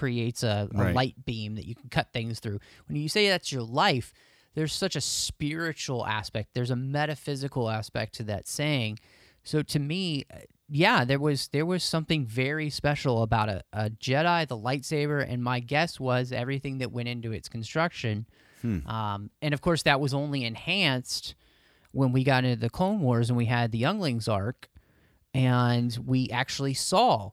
creates 0.00 0.42
a, 0.42 0.68
a 0.74 0.78
Right. 0.84 0.94
light 0.94 1.16
beam 1.24 1.54
that 1.56 1.66
you 1.66 1.74
can 1.74 1.88
cut 1.90 2.08
things 2.12 2.40
through 2.40 2.58
when 2.86 2.96
you 2.96 3.08
say 3.08 3.28
that's 3.28 3.50
your 3.52 3.62
life 3.62 4.12
there's 4.54 4.72
such 4.72 4.96
a 4.96 5.00
spiritual 5.00 6.06
aspect 6.06 6.50
there's 6.54 6.70
a 6.70 6.76
metaphysical 6.98 7.68
aspect 7.68 8.14
to 8.16 8.22
that 8.24 8.48
saying 8.48 8.98
So 9.42 9.62
to 9.62 9.78
me, 9.78 10.24
uh, 10.32 10.38
yeah, 10.68 11.04
there 11.10 11.18
was 11.18 11.48
there 11.48 11.64
was 11.66 11.82
something 11.82 12.26
very 12.26 12.68
special 12.70 13.22
about 13.22 13.48
a, 13.48 13.62
a 13.72 13.90
Jedi, 13.90 14.46
the 14.46 14.56
lightsaber, 14.68 15.20
and 15.26 15.42
my 15.42 15.58
guess 15.60 15.98
was 15.98 16.30
everything 16.30 16.78
that 16.80 16.92
went 16.92 17.08
into 17.08 17.32
its 17.32 17.48
construction. 17.48 18.26
Um, 18.86 19.30
and 19.42 19.54
of 19.54 19.60
course, 19.62 19.82
that 19.84 19.98
was 19.98 20.12
only 20.12 20.44
enhanced 20.44 21.34
when 21.92 22.12
we 22.12 22.22
got 22.22 22.44
into 22.44 22.60
the 22.60 22.68
Clone 22.70 23.00
Wars 23.00 23.30
and 23.30 23.36
we 23.36 23.46
had 23.46 23.72
the 23.72 23.78
Younglings 23.78 24.28
arc, 24.28 24.68
and 25.34 25.96
we 26.04 26.28
actually 26.30 26.74
saw 26.74 27.30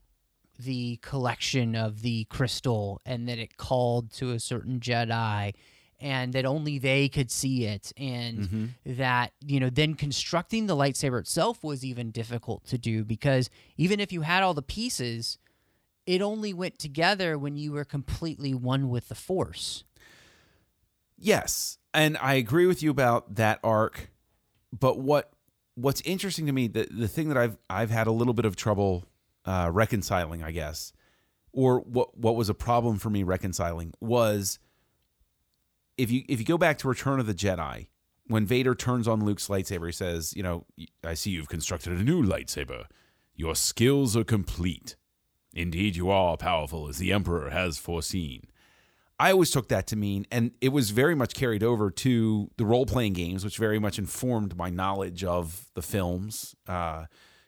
the 0.58 0.98
collection 1.02 1.76
of 1.76 2.02
the 2.02 2.26
crystal, 2.26 3.02
and 3.06 3.28
that 3.28 3.38
it 3.38 3.58
called 3.58 4.12
to 4.14 4.32
a 4.32 4.40
certain 4.40 4.80
Jedi, 4.80 5.54
and 6.00 6.34
that 6.34 6.46
only 6.46 6.78
they 6.78 7.10
could 7.10 7.32
see 7.32 7.66
it, 7.66 7.92
and 7.98 8.40
mm-hmm. 8.40 8.66
that 8.86 9.34
you 9.46 9.60
know 9.60 9.70
then 9.70 9.96
constructing 9.96 10.68
the 10.68 10.76
lightsaber 10.76 11.20
itself 11.20 11.64
was 11.64 11.84
even 11.84 12.12
difficult 12.12 12.66
to 12.68 12.78
do 12.78 13.04
because 13.04 13.50
even 13.78 14.00
if 14.00 14.12
you 14.12 14.22
had 14.22 14.44
all 14.44 14.54
the 14.54 14.62
pieces, 14.62 15.38
it 16.06 16.22
only 16.22 16.54
went 16.54 16.80
together 16.80 17.38
when 17.38 17.58
you 17.58 17.72
were 17.74 17.86
completely 17.86 18.54
one 18.54 18.90
with 18.90 19.10
the 19.10 19.16
Force. 19.16 19.84
Yes, 21.18 21.80
and 21.94 22.18
I 22.18 22.36
agree 22.36 22.68
with 22.68 22.84
you 22.84 22.92
about 22.92 23.36
that 23.36 23.60
arc. 23.64 24.12
But 24.78 25.00
what 25.00 25.32
what's 25.76 26.02
interesting 26.02 26.46
to 26.46 26.52
me, 26.52 26.68
the 26.68 26.88
the 26.92 27.08
thing 27.08 27.30
that 27.30 27.38
I've 27.38 27.58
I've 27.70 27.90
had 27.90 28.08
a 28.08 28.12
little 28.12 28.34
bit 28.34 28.46
of 28.46 28.56
trouble 28.56 29.06
uh, 29.48 29.72
reconciling, 29.72 30.44
I 30.44 30.52
guess, 30.52 30.94
or 31.54 31.80
what 31.80 32.18
what 32.18 32.36
was 32.36 32.50
a 32.50 32.54
problem 32.54 33.00
for 33.00 33.10
me 33.10 33.24
reconciling 33.24 33.94
was 34.00 34.60
if 35.98 36.12
you 36.12 36.24
if 36.28 36.40
you 36.40 36.46
go 36.46 36.58
back 36.58 36.78
to 36.80 36.88
Return 36.88 37.20
of 37.20 37.26
the 37.26 37.34
Jedi, 37.34 37.88
when 38.28 38.46
Vader 38.46 38.76
turns 38.76 39.08
on 39.08 39.26
Luke's 39.26 39.48
lightsaber, 39.48 39.88
he 39.88 39.92
says, 39.92 40.36
"You 40.36 40.44
know, 40.44 40.66
I 41.04 41.14
see 41.14 41.32
you've 41.32 41.50
constructed 41.50 41.94
a 41.94 42.04
new 42.04 42.22
lightsaber. 42.22 42.86
Your 43.36 43.56
skills 43.56 44.16
are 44.18 44.24
complete. 44.24 44.96
Indeed, 45.54 45.96
you 45.96 46.10
are 46.12 46.38
powerful, 46.38 46.88
as 46.88 46.98
the 46.98 47.12
Emperor 47.12 47.50
has 47.50 47.78
foreseen." 47.78 48.44
I 49.20 49.32
always 49.32 49.50
took 49.50 49.70
that 49.70 49.88
to 49.88 49.96
mean, 49.96 50.28
and 50.32 50.52
it 50.62 50.70
was 50.70 50.92
very 50.92 51.16
much 51.16 51.34
carried 51.34 51.64
over 51.64 51.90
to 51.90 52.52
the 52.58 52.66
role 52.66 52.86
playing 52.86 53.14
games, 53.14 53.44
which 53.44 53.58
very 53.58 53.80
much 53.80 53.98
informed 53.98 54.56
my 54.56 54.70
knowledge 54.70 55.24
of 55.24 55.72
the 55.74 55.82
films. 55.82 56.56
Uh, 56.68 57.06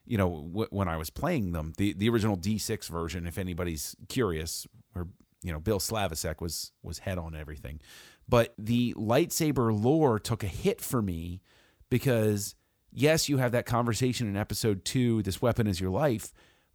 you 0.09 0.17
know, 0.17 0.47
w- 0.47 0.67
when 0.71 0.87
I 0.87 0.97
was 0.97 1.09
playing 1.11 1.51
them, 1.53 1.73
the 1.77 1.93
the 1.93 2.09
original 2.09 2.35
D6 2.35 2.89
version, 2.89 3.27
if 3.27 3.37
anybody's 3.37 3.95
curious, 4.09 4.67
where 4.91 5.07
you 5.43 5.53
know 5.53 5.59
Bill 5.59 5.79
Slavicsek 5.79 6.41
was 6.41 6.71
was 6.83 6.99
head 6.99 7.19
on 7.19 7.35
everything, 7.35 7.79
but 8.27 8.53
the 8.57 8.93
lightsaber 8.95 9.71
lore 9.71 10.19
took 10.19 10.43
a 10.43 10.47
hit 10.47 10.81
for 10.81 11.01
me 11.01 11.41
because 11.89 12.55
yes, 12.91 13.29
you 13.29 13.37
have 13.37 13.51
that 13.51 13.67
conversation 13.67 14.27
in 14.27 14.35
episode 14.35 14.83
two. 14.83 15.21
This 15.21 15.43
weapon 15.43 15.67
is 15.67 15.79
your 15.79 15.91
life, 15.91 16.33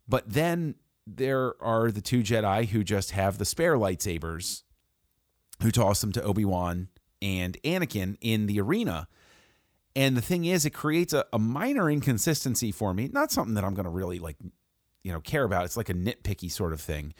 but 0.09 0.31
then 0.31 0.77
there 1.05 1.61
are 1.61 1.91
the 1.91 2.01
two 2.01 2.23
Jedi 2.23 2.69
who 2.69 2.85
just 2.85 3.11
have 3.11 3.39
the 3.39 3.45
spare 3.45 3.77
lightsabers 3.77 4.63
who 5.61 5.73
toss 5.73 6.01
them 6.01 6.13
to 6.13 6.23
Obi-Wan 6.23 6.89
and 7.21 7.59
Anakin 7.65 8.17
in 8.21 8.47
the 8.47 8.61
arena. 8.61 9.09
And 9.97 10.17
the 10.17 10.23
thing 10.23 10.45
is, 10.45 10.67
it 10.67 10.71
creates 10.71 11.13
a, 11.13 11.25
a 11.33 11.39
minor 11.39 11.91
inconsistency 11.91 12.73
for 12.73 12.93
me. 12.93 13.09
Not 13.13 13.31
something 13.31 13.55
that 13.55 13.65
I'm 13.65 13.75
going 13.75 13.85
to 13.85 13.91
really 13.91 14.19
like, 14.19 14.37
you 15.03 15.13
know, 15.13 15.21
care 15.21 15.45
about. 15.45 15.65
It's 15.65 15.77
like 15.77 15.89
a 15.89 15.95
nitpicky 15.95 16.51
sort 16.51 16.73
of 16.73 16.81
thing. 16.81 17.15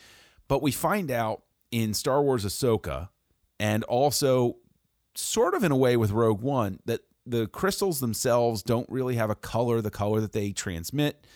But 0.49 0.63
we 0.63 0.73
find 0.73 1.11
out 1.11 1.43
in 1.71 1.95
Star 1.95 2.23
Wars 2.23 2.45
Ahsoka, 2.45 3.09
and 3.61 3.85
also 3.85 4.57
sort 5.15 5.55
of 5.55 5.63
in 5.63 5.73
a 5.73 5.77
way 5.77 5.97
with 5.97 6.11
Rogue 6.11 6.43
One, 6.43 6.81
that 6.85 7.01
the 7.25 7.47
crystals 7.47 8.01
themselves 8.01 8.63
don't 8.63 8.89
really 8.91 9.15
have 9.17 9.31
a 9.31 9.35
color. 9.35 9.81
The 9.81 9.91
color 9.91 10.21
that 10.21 10.33
they 10.33 10.53
transmit 10.53 11.27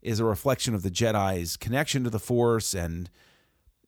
is 0.00 0.20
a 0.20 0.24
reflection 0.24 0.74
of 0.74 0.82
the 0.82 0.90
Jedi's 0.90 1.56
connection 1.56 2.04
to 2.04 2.10
the 2.10 2.18
Force, 2.18 2.74
and 2.74 3.10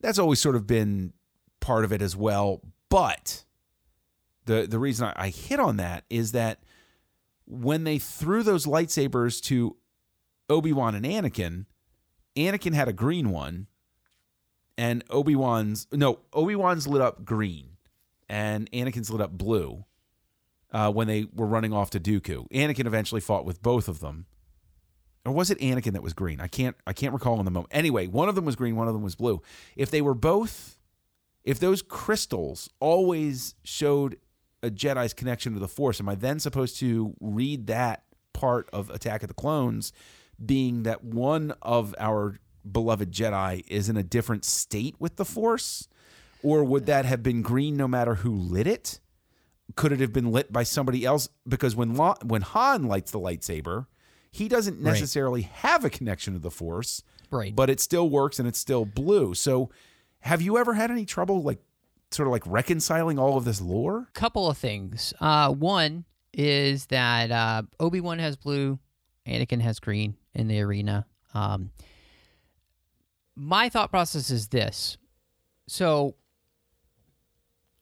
that's 0.01 0.19
always 0.19 0.41
sort 0.41 0.57
of 0.57 0.67
been 0.67 1.13
part 1.61 1.85
of 1.85 1.93
it 1.93 2.03
as 2.03 2.17
well. 2.17 2.63
But 2.89 3.45
the 4.45 4.67
the 4.69 4.79
reason 4.79 5.07
I, 5.07 5.13
I 5.17 5.29
hit 5.29 5.61
on 5.61 5.77
that 5.77 6.05
is 6.11 6.33
that 6.33 6.61
when 7.47 7.85
they 7.85 7.99
threw 7.99 8.43
those 8.43 8.67
lightsabers 8.67 9.41
to 9.43 9.76
Obi 10.49 10.73
Wan 10.73 10.95
and 10.95 11.05
Anakin, 11.05 11.67
Anakin 12.37 12.75
had 12.75 12.88
a 12.88 12.93
green 12.93 13.31
one, 13.31 13.67
and 14.76 15.05
Obi 15.11 15.35
Wan's 15.35 15.87
no 15.93 16.21
Obi 16.33 16.55
Wan's 16.55 16.87
lit 16.87 17.00
up 17.00 17.25
green, 17.25 17.76
and 18.29 18.71
Anakin's 18.73 19.11
lit 19.11 19.21
up 19.21 19.33
blue. 19.33 19.85
Uh, 20.73 20.93
when 20.93 21.07
they 21.07 21.26
were 21.33 21.47
running 21.47 21.73
off 21.73 21.91
to 21.91 22.00
Dooku, 22.00 22.50
Anakin 22.50 22.87
eventually 22.87 23.21
fought 23.21 23.47
with 23.47 23.62
both 23.62 23.88
of 23.88 24.00
them, 24.00 24.26
or 25.25 25.33
was 25.33 25.50
it 25.50 25.59
Anakin 25.59 25.93
that 25.93 26.03
was 26.03 26.12
green? 26.12 26.41
I 26.41 26.49
can't 26.49 26.76
I 26.87 26.93
can't 26.93 27.15
recall 27.15 27.38
in 27.38 27.45
the 27.45 27.50
moment. 27.50 27.73
Anyway, 27.73 28.09
one 28.09 28.29
of 28.29 28.35
them 28.35 28.45
was 28.45 28.57
green, 28.57 28.76
one 28.76 28.88
of 28.88 28.95
them 28.95 29.03
was 29.03 29.15
blue. 29.15 29.41
If 29.76 29.91
they 29.91 30.03
were 30.03 30.15
both, 30.15 30.79
if 31.45 31.59
those 31.59 31.81
crystals 31.81 32.69
always 32.81 33.55
showed 33.62 34.19
a 34.63 34.71
Jedi's 34.71 35.15
connection 35.15 35.53
to 35.55 35.59
the 35.61 35.69
Force, 35.69 36.01
am 36.01 36.09
I 36.09 36.15
then 36.15 36.39
supposed 36.41 36.79
to 36.81 37.15
read 37.21 37.67
that 37.69 38.05
part 38.33 38.69
of 38.73 38.91
Attack 38.91 39.23
of 39.23 39.29
the 39.29 39.35
Clones 39.35 39.93
being 40.45 40.83
that 40.85 41.03
one 41.05 41.55
of 41.63 41.95
our 41.99 42.39
beloved 42.71 43.13
Jedi 43.13 43.65
is 43.69 43.89
in 43.89 43.97
a 43.97 44.03
different 44.03 44.45
state 44.45 44.97
with 44.99 45.17
the 45.17 45.25
Force? 45.25 45.89
Or 46.43 46.63
would 46.65 46.87
that 46.87 47.05
have 47.07 47.23
been 47.23 47.43
green 47.43 47.77
no 47.77 47.89
matter 47.89 48.17
who 48.17 48.35
lit 48.35 48.67
it? 48.67 49.01
Could 49.75 49.93
it 49.93 50.01
have 50.01 50.13
been 50.13 50.31
lit 50.31 50.53
by 50.53 50.63
somebody 50.63 51.05
else? 51.05 51.29
Because 51.49 51.75
when 51.75 51.95
Lo- 51.95 52.15
when 52.25 52.43
Han 52.43 52.85
lights 52.85 53.11
the 53.11 53.19
lightsaber, 53.19 53.87
he 54.31 54.49
doesn't 54.49 54.75
Right. 54.77 54.93
necessarily 54.93 55.43
have 55.43 55.85
a 55.85 55.91
connection 55.91 56.35
to 56.35 56.39
the 56.39 56.51
Force, 56.51 57.03
Right. 57.31 57.55
but 57.57 57.69
it 57.71 57.81
still 57.81 58.09
works 58.09 58.39
and 58.39 58.47
it's 58.47 58.59
still 58.59 58.85
blue. 58.85 59.35
So, 59.35 59.71
have 60.21 60.41
you 60.43 60.57
ever 60.59 60.75
had 60.75 60.91
any 60.91 61.05
trouble, 61.05 61.43
like, 61.43 61.61
sort 62.11 62.29
of 62.29 62.33
like 62.33 62.47
reconciling 62.47 63.19
all 63.19 63.37
of 63.37 63.45
this 63.45 63.61
lore? 63.61 64.09
couple 64.15 64.49
of 64.49 64.59
things. 64.59 65.13
Uh, 65.21 65.51
one 65.53 66.05
is 66.33 66.87
that 66.87 67.31
uh, 67.31 67.63
Obi 67.81 68.01
Wan 68.01 68.19
has 68.19 68.37
blue, 68.37 68.79
Anakin 69.27 69.61
has 69.61 69.81
green 69.81 70.17
in 70.35 70.49
the 70.49 70.61
arena. 70.61 71.07
Um, 71.35 71.71
my 73.35 73.69
thought 73.69 73.91
process 73.91 74.31
is 74.31 74.49
this: 74.49 74.97
so 75.67 76.15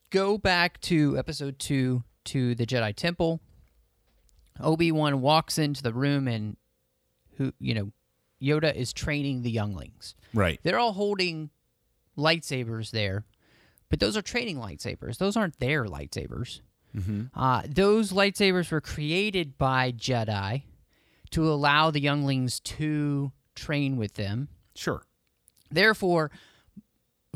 go 0.09 0.37
back 0.37 0.79
to 0.81 1.17
episode 1.17 1.59
two 1.59 2.03
to 2.25 2.55
the 2.55 2.65
Jedi 2.65 2.95
Temple. 2.95 3.41
Obi 4.59 4.91
Wan 4.91 5.21
walks 5.21 5.57
into 5.57 5.83
the 5.83 5.93
room, 5.93 6.27
and 6.27 6.57
who 7.37 7.53
you 7.59 7.73
know, 7.73 7.91
Yoda 8.41 8.73
is 8.73 8.93
training 8.93 9.41
the 9.41 9.51
younglings. 9.51 10.15
Right. 10.33 10.59
They're 10.63 10.79
all 10.79 10.93
holding 10.93 11.49
lightsabers 12.17 12.91
there, 12.91 13.25
but 13.89 13.99
those 13.99 14.17
are 14.17 14.21
training 14.21 14.57
lightsabers. 14.57 15.17
Those 15.17 15.37
aren't 15.37 15.59
their 15.59 15.85
lightsabers. 15.85 16.61
Uh, 17.35 17.63
those 17.67 18.13
lightsabers 18.13 18.71
were 18.71 18.81
created 18.81 19.57
by 19.57 19.91
Jedi 19.91 20.63
to 21.31 21.47
allow 21.51 21.91
the 21.91 21.99
younglings 21.99 22.59
to 22.61 23.31
train 23.53 23.97
with 23.97 24.13
them. 24.13 24.47
Sure. 24.75 25.03
Therefore, 25.69 26.31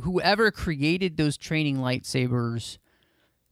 whoever 0.01 0.49
created 0.51 1.17
those 1.17 1.37
training 1.37 1.77
lightsabers, 1.77 2.77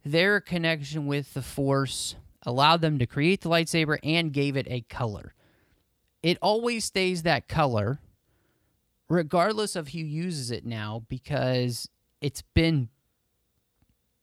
their 0.05 0.39
connection 0.39 1.07
with 1.07 1.33
the 1.33 1.41
Force 1.41 2.15
allowed 2.43 2.79
them 2.79 2.97
to 2.99 3.05
create 3.05 3.41
the 3.41 3.49
lightsaber 3.49 3.97
and 4.03 4.31
gave 4.31 4.55
it 4.55 4.67
a 4.69 4.81
color. 4.81 5.33
It 6.23 6.37
always 6.41 6.85
stays 6.85 7.23
that 7.23 7.49
color, 7.49 7.99
regardless 9.09 9.75
of 9.75 9.89
who 9.89 9.99
uses 9.99 10.51
it 10.51 10.65
now, 10.65 11.03
because 11.09 11.89
it's 12.21 12.43
been 12.53 12.89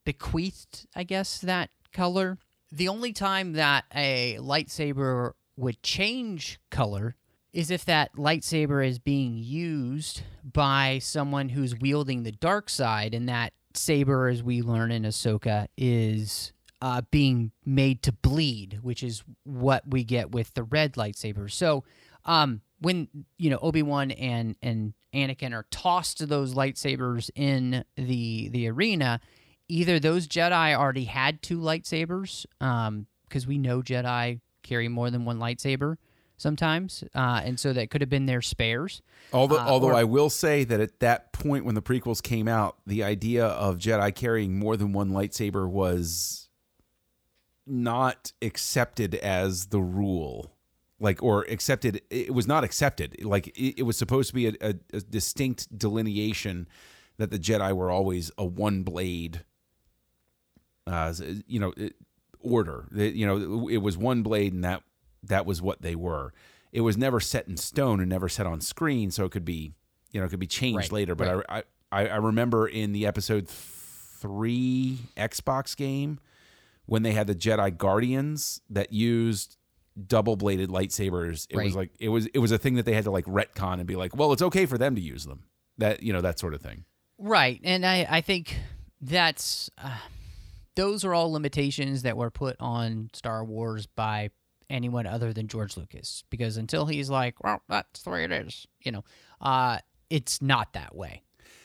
bequeathed, 0.04 0.86
I 0.94 1.04
guess, 1.04 1.38
that 1.38 1.70
color. 1.92 2.38
The 2.70 2.88
only 2.88 3.12
time 3.12 3.52
that 3.52 3.84
a 3.94 4.36
lightsaber 4.40 5.32
would 5.56 5.82
change 5.82 6.58
color 6.70 7.14
is 7.52 7.70
if 7.70 7.84
that 7.84 8.14
lightsaber 8.16 8.86
is 8.86 8.98
being 8.98 9.38
used 9.38 10.22
by 10.44 10.98
someone 11.00 11.50
who's 11.50 11.78
wielding 11.78 12.24
the 12.24 12.32
dark 12.32 12.68
side, 12.68 13.14
and 13.14 13.28
that 13.28 13.52
saber, 13.74 14.28
as 14.28 14.42
we 14.42 14.60
learn 14.60 14.90
in 14.90 15.04
Ahsoka, 15.04 15.68
is 15.76 16.52
uh, 16.82 17.02
being 17.12 17.52
made 17.64 18.02
to 18.02 18.12
bleed, 18.12 18.80
which 18.82 19.02
is 19.02 19.22
what 19.44 19.84
we 19.88 20.02
get 20.02 20.32
with 20.32 20.52
the 20.54 20.64
red 20.64 20.94
lightsaber. 20.94 21.50
So, 21.50 21.84
um, 22.24 22.60
when 22.80 23.08
you 23.38 23.50
know 23.50 23.58
Obi 23.62 23.82
Wan 23.82 24.10
and 24.10 24.56
and 24.60 24.92
Anakin 25.14 25.52
are 25.54 25.66
tossed 25.71 26.18
to 26.18 26.26
those 26.26 26.54
lightsabers 26.54 27.30
in 27.35 27.85
the 27.97 28.49
the 28.49 28.68
arena, 28.68 29.21
either 29.68 29.99
those 29.99 30.26
Jedi 30.28 30.75
already 30.76 31.04
had 31.04 31.40
two 31.42 31.59
lightsabers, 31.59 32.44
because 32.59 33.47
we 33.47 33.59
know 33.59 33.80
Jedi 33.83 34.40
carry 34.62 34.88
more 34.88 35.11
than 35.11 35.25
one 35.25 35.38
lightsaber 35.38 35.97
sometimes, 36.37 37.04
uh, 37.14 37.40
and 37.44 37.61
so 37.61 37.73
that 37.73 37.90
could 37.90 38.00
have 38.00 38.11
been 38.11 38.26
their 38.26 38.42
spares. 38.42 39.00
Although, 39.33 39.59
Uh, 39.59 39.66
although 39.68 39.88
or- 39.90 39.94
I 39.94 40.04
will 40.04 40.30
say 40.30 40.64
that 40.64 40.80
at 40.80 40.99
that 41.00 41.33
point 41.33 41.64
when 41.64 41.76
the 41.76 41.83
prequels 41.83 42.21
came 42.23 42.49
out, 42.49 42.76
the 42.87 43.04
idea 43.04 43.47
of 43.47 43.78
Jedi 43.78 44.12
carrying 44.14 44.59
more 44.59 44.76
than 44.76 44.92
one 44.92 45.11
lightsaber 45.11 45.68
was 45.68 46.49
not 47.66 48.33
accepted 48.42 49.14
as 49.14 49.66
the 49.66 49.80
rule. 49.80 50.53
Like 51.00 51.22
or 51.22 51.42
accepted. 51.42 52.02
It 52.10 52.32
was 52.34 52.46
not 52.46 52.64
accepted. 52.64 53.24
Like 53.24 53.48
it, 53.48 53.80
it 53.80 53.82
was 53.82 53.96
supposed 53.96 54.28
to 54.28 54.34
be 54.34 54.48
a, 54.48 54.52
a, 54.60 54.74
a 54.92 55.00
distinct 55.00 55.76
delineation 55.76 56.68
that 57.18 57.30
the 57.30 57.38
Jedi 57.38 57.72
were 57.74 57.90
always 57.90 58.30
a 58.38 58.44
one 58.44 58.82
blade. 58.82 59.44
Uh, 60.86 61.12
you 61.46 61.58
know, 61.60 61.72
it- 61.76 61.96
order. 62.44 62.86
That, 62.90 63.14
you 63.14 63.26
know, 63.26 63.68
it 63.68 63.78
was 63.78 63.96
one 63.96 64.22
blade, 64.22 64.52
and 64.52 64.62
that 64.64 64.82
that 65.22 65.46
was 65.46 65.62
what 65.62 65.82
they 65.82 65.94
were. 65.94 66.32
It 66.72 66.82
was 66.82 66.96
never 66.96 67.20
set 67.20 67.48
in 67.48 67.56
stone 67.56 68.00
and 68.00 68.10
never 68.10 68.28
set 68.28 68.46
on 68.46 68.60
screen, 68.60 69.10
so 69.10 69.24
it 69.24 69.30
could 69.30 69.44
be, 69.44 69.72
you 70.10 70.20
know, 70.20 70.26
it 70.26 70.28
could 70.28 70.40
be 70.40 70.46
changed 70.46 70.76
Right, 70.76 70.92
later. 70.92 71.14
But 71.14 71.46
I, 71.48 71.62
I 71.90 72.08
I 72.08 72.16
remember 72.16 72.66
in 72.66 72.92
the 72.92 73.06
episode 73.06 73.48
three 73.48 74.98
Xbox 75.16 75.76
game 75.76 76.18
when 76.86 77.02
they 77.02 77.12
had 77.12 77.26
the 77.26 77.34
Jedi 77.34 77.76
Guardians 77.76 78.60
that 78.68 78.92
used 78.92 79.56
double 80.06 80.36
bladed 80.36 80.70
lightsabers. 80.70 81.46
It 81.50 81.56
was 81.56 81.76
like 81.76 81.90
it 81.98 82.08
was 82.08 82.26
it 82.26 82.38
was 82.38 82.52
a 82.52 82.58
thing 82.58 82.74
that 82.74 82.84
they 82.84 82.94
had 82.94 83.04
to 83.04 83.10
like 83.10 83.26
retcon 83.26 83.74
and 83.74 83.86
be 83.86 83.96
like, 83.96 84.16
well, 84.16 84.32
it's 84.32 84.42
okay 84.42 84.66
for 84.66 84.78
them 84.78 84.94
to 84.94 85.00
use 85.00 85.24
them. 85.24 85.44
That 85.78 86.02
you 86.02 86.12
know 86.12 86.20
that 86.20 86.38
sort 86.38 86.54
of 86.54 86.60
thing. 86.60 86.84
Right, 87.18 87.60
and 87.64 87.84
I 87.84 88.06
I 88.08 88.20
think 88.20 88.56
that's 89.00 89.70
uh, 89.78 89.98
those 90.76 91.04
are 91.04 91.14
all 91.14 91.32
limitations 91.32 92.02
that 92.02 92.16
were 92.16 92.30
put 92.30 92.56
on 92.60 93.10
Star 93.12 93.44
Wars 93.44 93.86
by 93.86 94.30
anyone 94.70 95.06
other 95.06 95.32
than 95.32 95.46
George 95.46 95.76
Lucas 95.76 96.24
because 96.30 96.56
until 96.56 96.86
he's 96.86 97.10
like, 97.10 97.42
well, 97.42 97.62
that's 97.68 98.02
the 98.02 98.10
way 98.10 98.24
it 98.24 98.32
is, 98.32 98.66
you 98.80 98.92
know, 98.92 99.04
uh, 99.40 99.78
it's 100.10 100.40
not 100.40 100.72
that 100.72 100.94
way. 100.94 101.22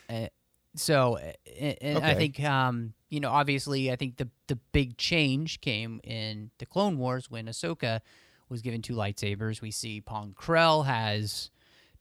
Uh, 0.09 0.27
so, 0.75 1.17
uh, 1.17 1.31
and 1.61 2.03
I 2.03 2.13
think, 2.15 2.39
um, 2.43 2.93
you 3.09 3.19
know, 3.19 3.31
obviously, 3.31 3.91
I 3.91 3.95
think 3.95 4.17
the 4.17 4.29
the 4.47 4.55
big 4.71 4.97
change 4.97 5.61
came 5.61 5.99
in 6.03 6.51
the 6.59 6.65
Clone 6.65 6.97
Wars 6.97 7.29
when 7.29 7.47
Ahsoka 7.47 8.01
was 8.49 8.61
given 8.61 8.81
two 8.81 8.93
lightsabers. 8.93 9.61
We 9.61 9.71
see 9.71 10.01
Pong 10.01 10.35
Krell 10.39 10.85
has 10.85 11.51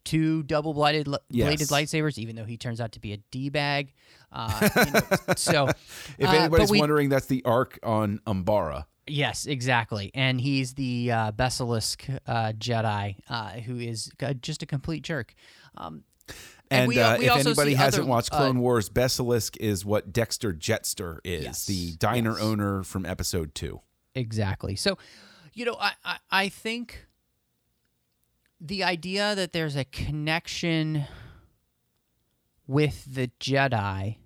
two 0.05 0.43
double 0.43 0.75
bladed 0.75 1.07
bladed 1.31 1.69
lightsabers, 1.69 2.19
even 2.19 2.37
though 2.37 2.45
he 2.45 2.57
turns 2.57 2.81
out 2.81 2.93
to 2.93 3.01
be 3.01 3.13
a 3.13 3.19
d 3.31 3.49
bag. 3.49 3.93
Uh, 4.33 4.69
you 4.87 4.93
know, 4.93 5.01
so, 5.37 5.69
If 6.19 6.29
uh, 6.29 6.33
anybody's 6.33 6.69
but 6.69 6.73
we- 6.73 6.81
wondering, 6.81 7.09
that's 7.09 7.27
the 7.27 7.43
arc 7.45 7.79
on 7.83 8.21
Umbara. 8.27 8.85
Yes, 9.11 9.47
exactly. 9.47 10.11
And 10.15 10.39
he's 10.39 10.75
the 10.75 11.11
uh, 11.11 11.33
Besalisk 11.33 12.19
uh, 12.27 12.53
Jedi 12.59 13.17
uh, 13.31 13.53
who 13.53 13.79
is 13.79 14.11
uh, 14.23 14.35
just 14.35 14.63
a 14.63 14.67
complete 14.67 15.03
jerk. 15.03 15.33
Um, 15.79 16.05
And, 16.71 16.89
we- 16.89 16.99
uh, 17.01 17.19
we 17.19 17.27
if 17.27 17.37
anybody 17.37 17.75
hasn't 17.75 18.03
other, 18.03 18.11
watched 18.11 18.33
uh, 18.33 18.37
Clone 18.39 18.59
Wars, 18.61 18.89
Besalisk 18.91 19.57
is 19.59 19.85
what 19.85 20.13
Dexter 20.13 20.53
Jettster 20.53 21.19
is, 21.25 21.45
Yes, 21.45 21.67
the 21.67 21.93
diner 21.97 22.33
yes. 22.33 22.41
owner 22.43 22.83
from 22.83 23.07
Episode 23.07 23.55
Two. 23.55 23.81
Exactly. 24.15 24.77
So, 24.77 24.99
you 25.55 25.65
know, 25.65 25.77
I, 25.81 25.93
I, 26.05 26.17
I 26.31 26.49
think 26.49 27.07
the 28.61 28.83
idea 28.85 29.35
that 29.35 29.53
there's 29.53 29.77
a 29.77 29.85
connection 29.85 31.05
with 32.67 33.05
the 33.15 33.31
Jedi 33.41 34.17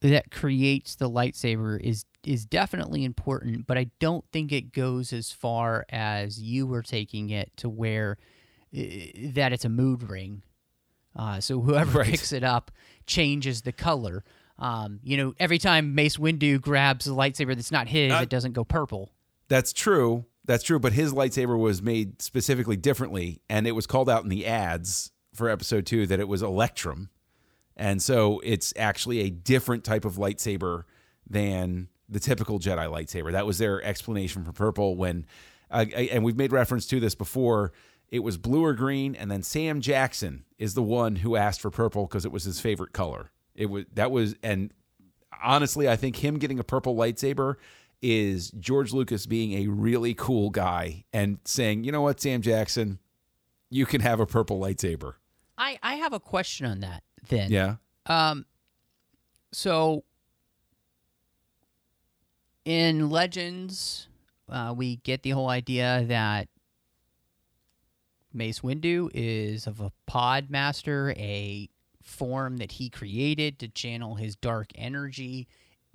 that 0.00 0.30
creates 0.30 0.94
the 0.96 1.10
lightsaber 1.10 1.80
is 1.80 2.04
is 2.24 2.44
definitely 2.44 3.04
important, 3.04 3.66
but 3.66 3.78
I 3.78 3.90
don't 4.00 4.24
think 4.32 4.50
it 4.50 4.72
goes 4.72 5.12
as 5.12 5.30
far 5.30 5.86
as 5.90 6.40
you 6.42 6.66
were 6.66 6.82
taking 6.82 7.30
it 7.30 7.52
to 7.58 7.68
where 7.68 8.18
uh, 8.76 8.80
that 9.34 9.52
it's 9.52 9.64
a 9.64 9.68
mood 9.68 10.02
ring. 10.10 10.42
Uh, 11.16 11.40
so 11.40 11.60
whoever 11.60 11.98
Right. 12.00 12.10
picks 12.10 12.32
it 12.32 12.44
up 12.44 12.70
changes 13.06 13.62
the 13.62 13.72
color. 13.72 14.22
Um, 14.58 15.00
you 15.02 15.16
know, 15.16 15.34
every 15.38 15.58
time 15.58 15.94
Mace 15.94 16.16
Windu 16.16 16.60
grabs 16.60 17.06
a 17.06 17.10
lightsaber 17.10 17.54
that's 17.54 17.72
not 17.72 17.88
his, 17.88 18.12
Uh, 18.12 18.20
it 18.22 18.28
doesn't 18.28 18.52
go 18.52 18.64
purple. 18.64 19.10
That's 19.48 19.72
true. 19.72 20.24
That's 20.44 20.62
true. 20.64 20.78
But 20.78 20.92
his 20.92 21.12
lightsaber 21.12 21.58
was 21.58 21.82
made 21.82 22.22
specifically 22.22 22.76
differently, 22.76 23.40
and 23.50 23.66
it 23.66 23.72
was 23.72 23.86
called 23.86 24.08
out 24.08 24.22
in 24.22 24.28
the 24.28 24.46
ads 24.46 25.10
for 25.34 25.48
Episode 25.50 25.86
Two 25.86 26.06
that 26.06 26.20
it 26.20 26.28
was 26.28 26.42
Electrum, 26.42 27.10
and 27.76 28.00
so 28.02 28.40
it's 28.44 28.72
actually 28.76 29.20
a 29.20 29.30
different 29.30 29.84
type 29.84 30.04
of 30.04 30.14
lightsaber 30.16 30.84
than 31.28 31.88
the 32.08 32.20
typical 32.20 32.58
Jedi 32.58 32.88
lightsaber. 32.90 33.32
That 33.32 33.46
was 33.46 33.58
their 33.58 33.82
explanation 33.82 34.44
for 34.44 34.52
purple. 34.52 34.96
When, 34.96 35.26
uh, 35.70 35.84
and 35.94 36.24
we've 36.24 36.36
made 36.36 36.52
reference 36.52 36.86
to 36.86 37.00
this 37.00 37.14
before. 37.14 37.72
It 38.10 38.20
was 38.20 38.38
blue 38.38 38.64
or 38.64 38.74
green, 38.74 39.14
and 39.14 39.30
then 39.30 39.42
Sam 39.42 39.80
Jackson 39.80 40.44
is 40.58 40.74
the 40.74 40.82
one 40.82 41.16
who 41.16 41.36
asked 41.36 41.60
for 41.60 41.70
purple 41.70 42.06
because 42.06 42.24
it 42.24 42.32
was 42.32 42.44
his 42.44 42.60
favorite 42.60 42.92
color. 42.92 43.30
It 43.54 43.66
was 43.66 43.84
that 43.94 44.10
was, 44.10 44.36
and 44.42 44.72
honestly, 45.42 45.88
I 45.88 45.96
think 45.96 46.16
him 46.16 46.38
getting 46.38 46.58
a 46.58 46.64
purple 46.64 46.94
lightsaber 46.94 47.56
is 48.02 48.50
George 48.52 48.92
Lucas 48.92 49.26
being 49.26 49.54
a 49.54 49.68
really 49.68 50.14
cool 50.14 50.50
guy 50.50 51.04
and 51.12 51.38
saying, 51.44 51.84
you 51.84 51.92
know 51.92 52.02
what, 52.02 52.20
Sam 52.20 52.42
Jackson, 52.42 52.98
you 53.70 53.86
can 53.86 54.00
have 54.02 54.20
a 54.20 54.26
purple 54.26 54.60
lightsaber. 54.60 55.14
I, 55.58 55.78
I 55.82 55.94
have 55.96 56.12
a 56.12 56.20
question 56.20 56.66
on 56.66 56.80
that 56.80 57.02
then. 57.28 57.50
Yeah. 57.50 57.76
Um, 58.04 58.44
so 59.52 60.04
in 62.64 63.10
Legends, 63.10 64.08
uh, 64.48 64.74
we 64.76 64.96
get 64.96 65.22
the 65.22 65.30
whole 65.30 65.48
idea 65.48 66.04
that 66.08 66.48
Mace 68.36 68.60
Windu 68.60 69.10
is 69.14 69.66
of 69.66 69.80
a 69.80 69.90
pod 70.06 70.50
master, 70.50 71.12
a 71.16 71.68
form 72.02 72.58
that 72.58 72.72
he 72.72 72.88
created 72.88 73.58
to 73.58 73.68
channel 73.68 74.14
his 74.16 74.36
dark 74.36 74.68
energy 74.76 75.48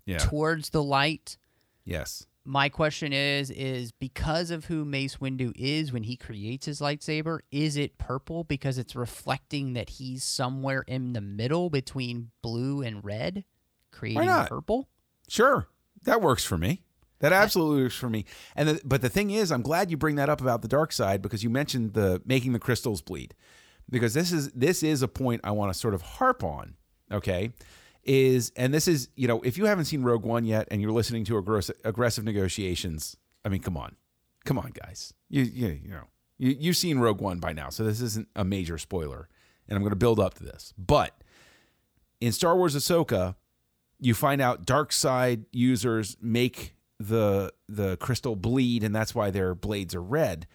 Yeah. 0.05 0.17
towards 0.17 0.71
the 0.71 0.83
light. 0.83 1.37
Yes. 1.85 2.25
My 2.43 2.69
question 2.69 3.13
is 3.13 3.51
is 3.51 3.91
because 3.91 4.49
of 4.49 4.65
who 4.65 4.83
Mace 4.83 5.17
Windu 5.17 5.51
is 5.55 5.93
when 5.93 6.03
he 6.03 6.17
creates 6.17 6.65
his 6.65 6.81
lightsaber, 6.81 7.39
is 7.51 7.77
it 7.77 7.99
purple 7.99 8.43
because 8.43 8.77
it's 8.79 8.95
reflecting 8.95 9.73
that 9.73 9.89
he's 9.91 10.23
somewhere 10.23 10.81
in 10.87 11.13
the 11.13 11.21
middle 11.21 11.69
between 11.69 12.31
blue 12.41 12.81
and 12.81 13.03
red, 13.05 13.45
creating 13.91 14.23
purple? 14.47 14.89
Sure. 15.27 15.67
That 16.03 16.19
works 16.21 16.43
for 16.43 16.57
me. 16.57 16.81
That 17.21 17.33
absolutely 17.33 17.83
works 17.83 17.95
for 17.95 18.09
me. 18.09 18.25
And 18.55 18.69
the, 18.69 18.81
but 18.83 19.01
the 19.01 19.09
thing 19.09 19.31
is, 19.31 19.51
I'm 19.51 19.61
glad 19.61 19.89
you 19.89 19.97
bring 19.97 20.15
that 20.15 20.29
up 20.29 20.41
about 20.41 20.61
the 20.61 20.67
dark 20.67 20.91
side 20.91 21.21
because 21.21 21.43
you 21.43 21.49
mentioned 21.49 21.93
the 21.93 22.21
making 22.25 22.53
the 22.53 22.59
crystals 22.59 23.01
bleed. 23.01 23.33
Because 23.89 24.13
this 24.13 24.31
is 24.31 24.51
this 24.51 24.83
is 24.83 25.01
a 25.01 25.07
point 25.07 25.41
I 25.43 25.51
want 25.51 25.73
to 25.73 25.77
sort 25.77 25.93
of 25.93 26.01
harp 26.01 26.43
on, 26.43 26.75
okay? 27.11 27.51
Is 28.03 28.51
and 28.55 28.73
this 28.73 28.87
is, 28.87 29.09
you 29.15 29.27
know, 29.27 29.41
if 29.41 29.57
you 29.57 29.65
haven't 29.65 29.85
seen 29.85 30.03
Rogue 30.03 30.23
One 30.23 30.45
yet 30.45 30.67
and 30.71 30.81
you're 30.81 30.91
listening 30.91 31.25
to 31.25 31.37
aggressive, 31.37 31.75
aggressive 31.83 32.23
negotiations, 32.23 33.17
I 33.45 33.49
mean, 33.49 33.61
come 33.61 33.77
on. 33.77 33.95
Come 34.45 34.57
on, 34.57 34.71
guys. 34.71 35.13
You 35.29 35.43
you, 35.43 35.79
you 35.83 35.89
know, 35.89 36.07
you 36.37 36.55
you've 36.59 36.77
seen 36.77 36.99
Rogue 36.99 37.21
One 37.21 37.39
by 37.39 37.53
now, 37.53 37.69
so 37.69 37.83
this 37.83 38.01
isn't 38.01 38.27
a 38.35 38.43
major 38.43 38.77
spoiler. 38.77 39.27
And 39.67 39.75
I'm 39.75 39.83
going 39.83 39.91
to 39.91 39.97
build 39.97 40.19
up 40.19 40.33
to 40.35 40.43
this. 40.43 40.73
But 40.77 41.23
in 42.19 42.31
Star 42.31 42.55
Wars 42.55 42.75
Ahsoka, 42.75 43.35
you 43.99 44.13
find 44.13 44.41
out 44.41 44.65
dark 44.65 44.91
side 44.91 45.45
users 45.51 46.17
make 46.21 46.75
the 47.07 47.53
the 47.67 47.97
crystal 47.97 48.35
bleed 48.35 48.83
and 48.83 48.95
that's 48.95 49.15
why 49.15 49.29
their 49.29 49.55
blades 49.55 49.95
are 49.95 50.01
red. 50.01 50.47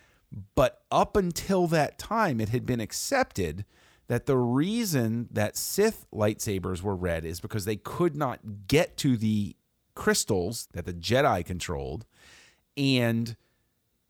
But 0.54 0.82
up 0.90 1.16
until 1.16 1.66
that 1.68 1.98
time 1.98 2.40
it 2.40 2.50
had 2.50 2.66
been 2.66 2.80
accepted 2.80 3.64
that 4.08 4.26
the 4.26 4.36
reason 4.36 5.28
that 5.32 5.56
Sith 5.56 6.06
lightsabers 6.12 6.82
were 6.82 6.94
red 6.94 7.24
is 7.24 7.40
because 7.40 7.64
they 7.64 7.76
could 7.76 8.16
not 8.16 8.68
get 8.68 8.96
to 8.98 9.16
the 9.16 9.56
crystals 9.94 10.68
that 10.72 10.84
the 10.84 10.92
Jedi 10.92 11.44
controlled. 11.44 12.06
And 12.76 13.36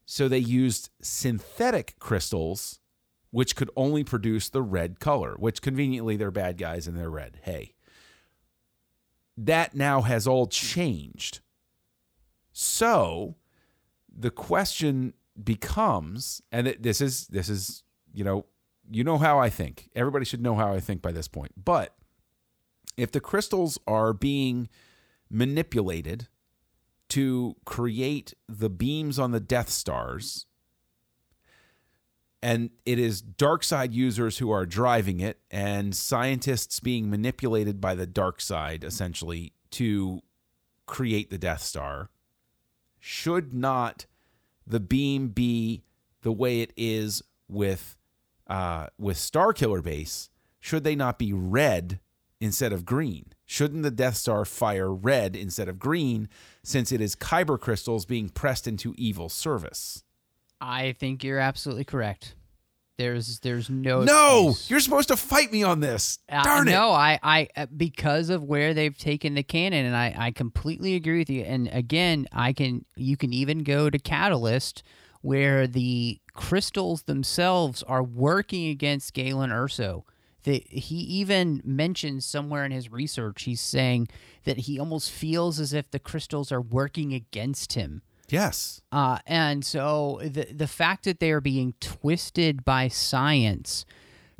so 0.05 0.29
they 0.29 0.39
used 0.39 0.91
synthetic 1.01 1.97
crystals 1.99 2.81
which 3.31 3.57
could 3.57 3.71
only 3.77 4.05
produce 4.05 4.49
the 4.49 4.63
red 4.63 5.01
color 5.01 5.35
which 5.39 5.63
conveniently 5.63 6.17
they're 6.17 6.31
bad 6.31 6.59
guys 6.59 6.87
and 6.87 6.97
they're 6.97 7.11
red. 7.11 7.39
Hey 7.43 7.75
that 9.37 9.75
now 9.75 10.03
has 10.03 10.27
all 10.27 10.47
changed. 10.47 11.41
So 12.59 13.35
the 14.11 14.31
question 14.31 15.13
becomes, 15.45 16.41
and 16.51 16.75
this 16.81 17.03
is 17.03 17.27
this 17.27 17.51
is 17.51 17.83
you 18.15 18.25
know 18.25 18.47
you 18.91 19.05
know 19.05 19.19
how 19.19 19.39
I 19.39 19.51
think. 19.51 19.91
Everybody 19.95 20.25
should 20.25 20.41
know 20.41 20.55
how 20.55 20.73
I 20.73 20.81
think 20.81 21.03
by 21.03 21.13
this 21.13 21.29
point. 21.29 21.53
But 21.63 21.95
if 22.97 23.13
the 23.13 23.21
crystals 23.21 23.79
are 23.87 24.15
being 24.15 24.71
manipulated 25.29 26.29
to 27.11 27.57
create 27.67 28.33
the 28.49 28.71
beams 28.71 29.19
on 29.19 29.33
the 29.33 29.41
Death 29.41 29.69
Stars, 29.69 30.47
and 32.43 32.71
it 32.87 32.99
is 32.99 33.21
dark 33.21 33.65
side 33.65 33.93
users 33.93 34.39
who 34.39 34.51
are 34.51 34.65
driving 34.65 35.21
it 35.21 35.41
and 35.51 35.95
scientists 35.95 36.81
being 36.81 37.11
manipulated 37.11 37.83
by 37.83 37.95
the 37.95 38.07
dark 38.07 38.41
side 38.41 38.83
essentially 38.83 39.53
to 39.73 40.23
create 40.87 41.29
the 41.29 41.37
death 41.37 41.63
star 41.63 42.09
should 43.07 43.55
not 43.55 44.05
the 44.67 44.81
beam 44.81 45.29
be 45.29 45.85
the 46.23 46.33
way 46.33 46.61
it 46.61 46.73
is 46.77 47.23
with 47.49 47.97
uh, 48.49 48.89
with 48.99 49.17
star 49.17 49.53
killer 49.53 49.81
base? 49.81 50.29
Should 50.59 50.83
they 50.83 50.97
not 50.97 51.17
be 51.17 51.33
red 51.33 52.01
instead 52.41 52.73
of 52.73 52.85
green? 52.85 53.27
Shouldn't 53.45 53.85
the 53.85 53.93
death 53.93 54.17
star 54.17 54.45
fire 54.45 54.93
red 54.93 55.37
instead 55.37 55.69
of 55.69 55.79
green 55.79 56.29
since 56.65 56.91
it 56.91 57.01
is 57.01 57.15
kyber 57.15 57.61
crystals 57.61 58.07
being 58.07 58.29
pressed 58.29 58.67
into 58.67 58.93
evil 58.99 59.29
service? 59.29 60.03
I 60.61 60.91
think 60.99 61.23
you're 61.23 61.39
absolutely 61.39 61.85
correct. 61.85 62.35
There's 62.99 63.41
there's 63.41 63.69
no 63.69 64.03
No, 64.05 64.49
excuse. 64.51 64.71
you're 64.71 64.81
supposed 64.81 65.09
to 65.09 65.17
fight 65.17 65.53
me 65.53 65.63
on 65.63 65.81
this. 65.81 66.19
Uh, 66.31 66.43
Darn 66.43 66.67
it. 66.67 66.71
No, 66.71 66.91
I, 66.93 67.19
I, 67.23 67.49
uh, 67.57 67.67
because 67.77 68.31
of 68.31 68.43
where 68.43 68.73
they've 68.73 68.97
taken 68.97 69.35
the 69.35 69.43
canon, 69.43 69.85
and 69.85 69.95
I, 69.95 70.15
I 70.17 70.31
completely 70.31 70.95
agree 70.95 71.19
with 71.19 71.29
you. 71.29 71.43
And 71.43 71.69
again, 71.73 72.27
I 72.33 72.53
can, 72.55 72.87
you 72.97 73.17
can 73.19 73.35
even 73.35 73.65
go 73.65 73.91
to 73.91 73.99
Catalyst, 73.99 74.83
where 75.21 75.67
the 75.67 76.21
crystals 76.33 77.03
themselves 77.03 77.83
are 77.83 78.03
working 78.03 78.69
against 78.69 79.13
Galen 79.13 79.51
Erso. 79.51 80.05
The, 80.45 80.65
he 80.69 80.97
even 80.97 81.61
mentions 81.65 82.25
somewhere 82.25 82.65
in 82.65 82.71
his 82.73 82.91
research, 82.91 83.43
he's 83.43 83.61
saying 83.61 84.09
that 84.45 84.59
he 84.59 84.79
almost 84.79 85.11
feels 85.11 85.59
as 85.61 85.73
if 85.73 85.91
the 85.91 85.99
crystals 85.99 86.51
are 86.53 86.61
working 86.63 87.13
against 87.13 87.73
him. 87.75 88.03
Yes. 88.29 88.83
Uh, 88.91 89.19
and 89.27 89.65
so 89.65 90.21
the 90.23 90.47
the 90.53 90.67
fact 90.67 91.05
that 91.05 91.21
they 91.21 91.31
are 91.31 91.41
being 91.41 91.75
twisted 91.81 92.65
by 92.65 92.89
science 92.89 93.85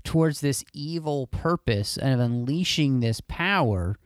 towards 0.05 0.41
this 0.41 0.65
evil 0.73 1.27
purpose 1.27 1.97
of 1.97 2.21
unleashing 2.21 3.01
this 3.01 3.21
power 3.21 3.97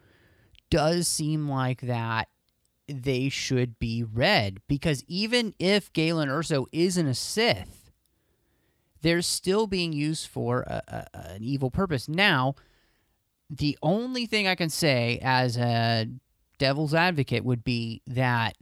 does 0.71 1.09
seem 1.09 1.49
like 1.49 1.83
that 1.83 2.29
they 2.89 3.29
should 3.29 3.79
be 3.79 4.03
red 4.03 4.61
because 4.67 5.05
even 5.07 5.55
if 5.59 5.93
Galen 5.93 6.29
Erso 6.29 6.67
isn't 6.73 7.07
a 7.07 7.15
Sith, 7.15 7.91
they're 9.03 9.23
still 9.23 9.67
being 9.67 9.93
used 9.93 10.27
for 10.27 10.63
a, 10.63 10.83
a, 10.89 11.35
an 11.35 11.43
evil 11.43 11.71
purpose. 11.71 12.09
Now, 12.09 12.55
the 13.49 13.79
only 13.83 14.27
thing 14.27 14.47
I 14.47 14.55
can 14.55 14.71
say 14.71 15.19
as 15.23 15.57
a 15.57 16.07
devil's 16.59 16.95
advocate 16.95 17.45
would 17.45 17.65
be 17.65 18.03
that 18.07 18.57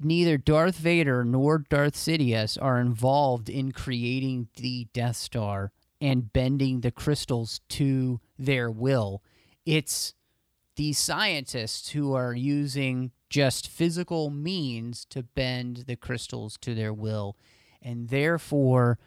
neither 0.00 0.36
Darth 0.36 0.76
Vader 0.76 1.24
nor 1.24 1.58
Darth 1.58 1.94
Sidious 1.94 2.58
are 2.60 2.80
involved 2.80 3.48
in 3.48 3.72
creating 3.72 4.48
the 4.56 4.88
Death 4.92 5.16
Star 5.16 5.72
and 6.00 6.32
bending 6.32 6.80
the 6.80 6.90
crystals 6.90 7.60
to 7.70 8.20
their 8.38 8.70
will. 8.70 9.22
It's 9.64 10.14
these 10.76 10.98
scientists 10.98 11.90
who 11.90 12.12
are 12.12 12.34
using 12.34 13.12
just 13.30 13.68
physical 13.68 14.30
means 14.30 15.04
to 15.06 15.22
bend 15.22 15.84
the 15.86 15.96
crystals 15.96 16.58
to 16.58 16.74
their 16.74 16.92
will, 16.92 17.36
and 17.80 18.08
therefore 18.08 18.98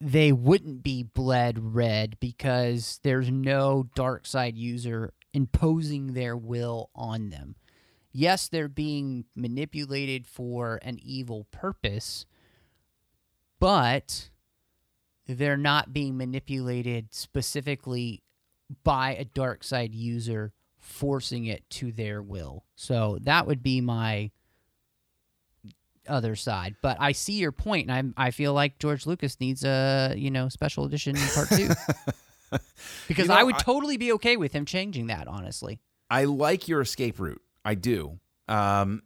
they 0.00 0.32
wouldn't 0.32 0.82
be 0.82 1.02
bled 1.02 1.74
red 1.74 2.18
because 2.18 3.00
there's 3.02 3.30
no 3.30 3.88
dark 3.94 4.26
side 4.26 4.56
user 4.56 5.12
imposing 5.32 6.14
their 6.14 6.36
will 6.36 6.90
on 6.94 7.28
them 7.28 7.56
yes, 8.16 8.48
they're 8.48 8.68
being 8.68 9.26
manipulated 9.34 10.26
for 10.26 10.78
an 10.82 10.98
evil 11.02 11.46
purpose, 11.50 12.24
but 13.60 14.30
they're 15.26 15.56
not 15.56 15.92
being 15.92 16.16
manipulated 16.16 17.12
specifically 17.12 18.22
by 18.84 19.14
a 19.14 19.24
dark 19.24 19.62
side 19.62 19.94
user 19.94 20.52
forcing 20.78 21.46
it 21.46 21.68
to 21.70 21.92
their 21.92 22.22
will. 22.22 22.64
So 22.76 23.18
that 23.22 23.46
would 23.46 23.62
be 23.62 23.80
my 23.80 24.30
other 26.08 26.36
side. 26.36 26.76
But 26.82 26.96
I 27.00 27.12
see 27.12 27.34
your 27.34 27.52
point, 27.52 27.90
and 27.90 28.14
I 28.16 28.26
I 28.28 28.30
feel 28.30 28.54
like 28.54 28.78
George 28.78 29.06
Lucas 29.06 29.40
needs 29.40 29.64
a 29.64 30.14
you 30.16 30.30
know 30.30 30.48
special 30.48 30.84
edition 30.84 31.16
part 31.34 31.48
two 31.48 31.68
because 33.08 33.24
You 33.24 33.28
know, 33.28 33.34
I 33.34 33.42
would 33.42 33.56
I- 33.56 33.58
totally 33.58 33.96
be 33.96 34.12
okay 34.12 34.36
with 34.36 34.52
him 34.52 34.64
changing 34.64 35.08
that. 35.08 35.26
Honestly, 35.28 35.80
I 36.08 36.24
like 36.24 36.68
your 36.68 36.80
escape 36.80 37.18
route. 37.18 37.42
I 37.66 37.74
do. 37.74 38.20
Um, 38.46 39.02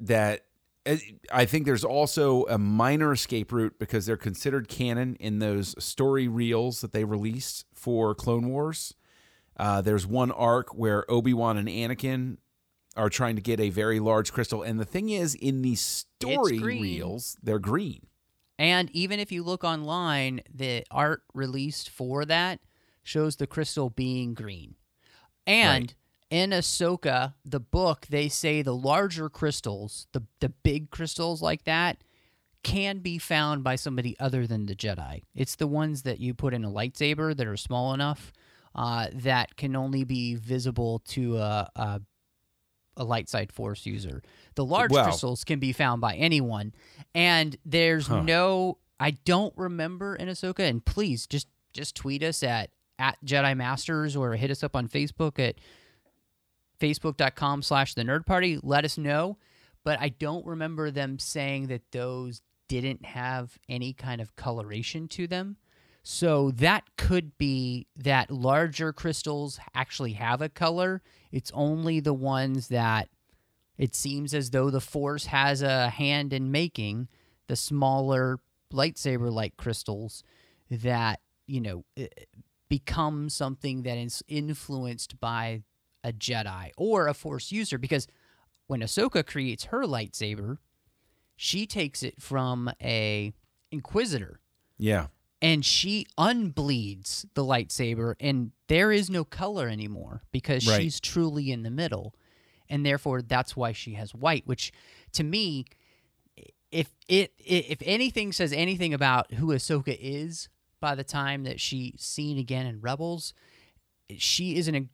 that 0.00 0.46
uh, 0.84 0.96
I 1.32 1.44
think 1.44 1.66
there's 1.66 1.84
also 1.84 2.44
a 2.46 2.58
minor 2.58 3.12
escape 3.12 3.52
route 3.52 3.78
because 3.78 4.06
they're 4.06 4.16
considered 4.16 4.68
canon 4.68 5.14
in 5.20 5.38
those 5.38 5.76
story 5.82 6.26
reels 6.26 6.80
that 6.80 6.92
they 6.92 7.04
released 7.04 7.64
for 7.72 8.14
Clone 8.14 8.48
Wars. 8.48 8.94
Uh, 9.56 9.80
there's 9.80 10.04
one 10.04 10.32
arc 10.32 10.74
where 10.74 11.08
Obi 11.08 11.32
Wan 11.32 11.56
and 11.56 11.68
Anakin 11.68 12.38
are 12.96 13.08
trying 13.08 13.36
to 13.36 13.42
get 13.42 13.60
a 13.60 13.70
very 13.70 14.00
large 14.00 14.32
crystal, 14.32 14.62
and 14.62 14.80
the 14.80 14.84
thing 14.84 15.08
is, 15.08 15.34
in 15.36 15.62
these 15.62 15.80
story 15.80 16.58
reels, 16.58 17.38
they're 17.42 17.60
green. 17.60 18.06
And 18.58 18.90
even 18.90 19.20
if 19.20 19.30
you 19.30 19.42
look 19.44 19.62
online, 19.62 20.40
the 20.52 20.84
art 20.90 21.22
released 21.34 21.88
for 21.88 22.24
that 22.24 22.60
shows 23.02 23.36
the 23.36 23.46
crystal 23.46 23.90
being 23.90 24.34
green. 24.34 24.74
And 25.46 25.94
in 26.32 26.50
Ahsoka, 26.50 27.34
the 27.44 27.60
book, 27.60 28.06
they 28.08 28.26
say 28.30 28.62
the 28.62 28.74
larger 28.74 29.28
crystals, 29.28 30.06
the 30.12 30.22
the 30.40 30.48
big 30.48 30.90
crystals 30.90 31.42
like 31.42 31.64
that, 31.64 32.02
can 32.62 33.00
be 33.00 33.18
found 33.18 33.62
by 33.62 33.76
somebody 33.76 34.16
other 34.18 34.46
than 34.46 34.64
the 34.64 34.74
Jedi. 34.74 35.20
It's 35.34 35.56
the 35.56 35.66
ones 35.66 36.02
that 36.02 36.20
you 36.20 36.32
put 36.32 36.54
in 36.54 36.64
a 36.64 36.70
lightsaber 36.70 37.36
that 37.36 37.46
are 37.46 37.58
small 37.58 37.92
enough 37.92 38.32
uh, 38.74 39.08
that 39.12 39.56
can 39.56 39.76
only 39.76 40.04
be 40.04 40.34
visible 40.34 41.00
to 41.08 41.36
a, 41.36 41.70
a 41.76 42.00
a 42.96 43.04
light 43.04 43.28
side 43.28 43.52
force 43.52 43.84
user. 43.84 44.22
The 44.54 44.64
large 44.64 44.90
crystals 45.04 45.44
can 45.44 45.58
be 45.58 45.72
found 45.72 46.00
by 46.00 46.14
anyone, 46.14 46.72
and 47.14 47.56
there's 47.66 48.08
no. 48.24 48.78
I 48.98 49.10
don't 49.10 49.52
remember 49.58 50.16
in 50.16 50.28
Ahsoka, 50.28 50.60
and 50.60 50.82
please 50.82 51.26
just 51.26 51.48
just 51.74 51.94
tweet 51.94 52.22
us 52.22 52.42
at 52.42 52.70
at 52.98 53.18
Jedi 53.22 53.54
Masters 53.54 54.16
or 54.16 54.34
hit 54.36 54.50
us 54.50 54.64
up 54.64 54.74
on 54.74 54.88
Facebook 54.88 55.38
at 55.38 55.56
facebook.com 56.82 57.62
slash 57.62 57.94
the 57.94 58.02
nerd 58.02 58.26
party. 58.26 58.58
Let 58.62 58.84
us 58.84 58.98
know. 58.98 59.38
But 59.84 60.00
I 60.00 60.08
don't 60.10 60.46
remember 60.46 60.90
them 60.90 61.18
saying 61.18 61.68
that 61.68 61.92
those 61.92 62.42
didn't 62.68 63.04
have 63.04 63.58
any 63.68 63.92
kind 63.92 64.20
of 64.20 64.34
coloration 64.36 65.08
to 65.08 65.26
them. 65.26 65.56
So 66.02 66.50
that 66.52 66.84
could 66.96 67.38
be 67.38 67.86
that 67.96 68.30
larger 68.30 68.92
crystals 68.92 69.60
actually 69.74 70.14
have 70.14 70.40
a 70.42 70.48
color. 70.48 71.02
It's 71.30 71.52
only 71.54 72.00
the 72.00 72.14
ones 72.14 72.68
that 72.68 73.08
it 73.78 73.94
seems 73.94 74.34
as 74.34 74.50
though 74.50 74.70
the 74.70 74.80
Force 74.80 75.26
has 75.26 75.62
a 75.62 75.90
hand 75.90 76.32
in 76.32 76.50
making, 76.50 77.08
the 77.46 77.56
smaller 77.56 78.38
lightsaber 78.72 79.32
like 79.32 79.56
crystals 79.56 80.24
that, 80.70 81.20
you 81.46 81.60
know, 81.60 81.84
become 82.68 83.28
something 83.28 83.82
that 83.82 83.98
is 83.98 84.22
influenced 84.26 85.20
by 85.20 85.62
a 86.04 86.12
Jedi 86.12 86.70
or 86.76 87.06
a 87.06 87.14
Force 87.14 87.52
user. 87.52 87.78
Because 87.78 88.06
when 88.66 88.80
Ahsoka 88.80 89.26
creates 89.26 89.64
her 89.66 89.82
lightsaber, 89.84 90.58
she 91.36 91.66
takes 91.66 92.02
it 92.02 92.20
from 92.20 92.70
a 92.82 93.32
Inquisitor 93.70 94.38
Yeah. 94.78 95.06
and 95.40 95.64
she 95.64 96.06
unbleeds 96.18 97.24
the 97.34 97.42
lightsaber 97.42 98.14
and 98.20 98.52
there 98.68 98.92
is 98.92 99.08
no 99.08 99.24
color 99.24 99.66
anymore 99.68 100.22
because 100.30 100.66
Right. 100.66 100.82
she's 100.82 101.00
truly 101.00 101.50
in 101.50 101.62
the 101.62 101.70
middle 101.70 102.14
and 102.68 102.84
therefore 102.84 103.22
that's 103.22 103.56
why 103.56 103.72
she 103.72 103.94
has 103.94 104.14
white 104.14 104.46
which 104.46 104.72
to 105.12 105.24
me 105.24 105.64
if 106.70 106.90
it 107.08 107.32
if 107.38 107.78
anything 107.84 108.30
says 108.32 108.52
anything 108.52 108.92
about 108.94 109.32
who 109.34 109.48
Ahsoka 109.48 109.96
is 109.98 110.48
by 110.80 110.94
the 110.94 111.04
time 111.04 111.44
that 111.44 111.60
she's 111.60 112.02
seen 112.02 112.36
again 112.38 112.66
in 112.66 112.80
Rebels 112.82 113.32
she 114.18 114.56
is 114.56 114.68
an 114.68 114.90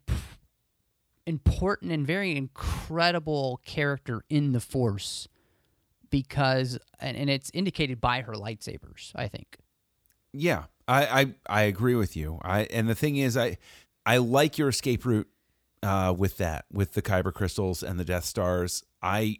important 1.28 1.92
and 1.92 2.06
very 2.06 2.36
incredible 2.36 3.60
character 3.64 4.24
in 4.28 4.52
the 4.52 4.60
force 4.60 5.28
because 6.10 6.78
and, 7.00 7.16
and 7.16 7.28
it's 7.28 7.50
indicated 7.52 8.00
by 8.00 8.22
her 8.22 8.32
lightsabers 8.32 9.12
I 9.14 9.28
think 9.28 9.58
Yeah, 10.32 10.64
I, 10.88 11.20
I 11.20 11.34
I 11.46 11.62
agree 11.62 11.94
with 11.94 12.16
you. 12.16 12.38
I 12.42 12.62
and 12.64 12.88
the 12.88 12.94
thing 12.94 13.16
is, 13.16 13.36
I 13.36 13.58
I 14.06 14.16
like 14.16 14.56
your 14.58 14.68
escape 14.68 15.04
route 15.04 15.28
uh, 15.82 16.14
with 16.16 16.38
that, 16.38 16.64
with 16.72 16.94
the 16.94 17.02
Kyber 17.02 17.32
crystals 17.32 17.82
and 17.82 18.00
the 18.00 18.04
Death 18.04 18.24
Stars. 18.24 18.82
I 19.02 19.38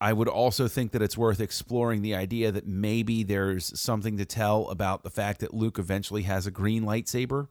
I 0.00 0.12
would 0.12 0.28
also 0.28 0.68
think 0.68 0.92
that 0.92 1.02
it's 1.02 1.18
worth 1.18 1.40
exploring 1.40 2.02
the 2.02 2.14
idea 2.14 2.50
that 2.52 2.66
maybe 2.66 3.22
there's 3.22 3.78
something 3.78 4.16
to 4.16 4.24
tell 4.24 4.68
about 4.70 5.02
the 5.02 5.10
fact 5.10 5.40
that 5.40 5.52
Luke 5.52 5.78
eventually 5.78 6.22
has 6.22 6.46
a 6.46 6.50
green 6.50 6.84
lightsaber, 6.84 7.48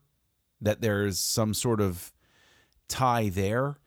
that 0.61 0.81
there's 0.81 1.19
some 1.19 1.53
sort 1.53 1.81
of 1.81 2.11
tie 2.89 3.29
there. 3.29 3.77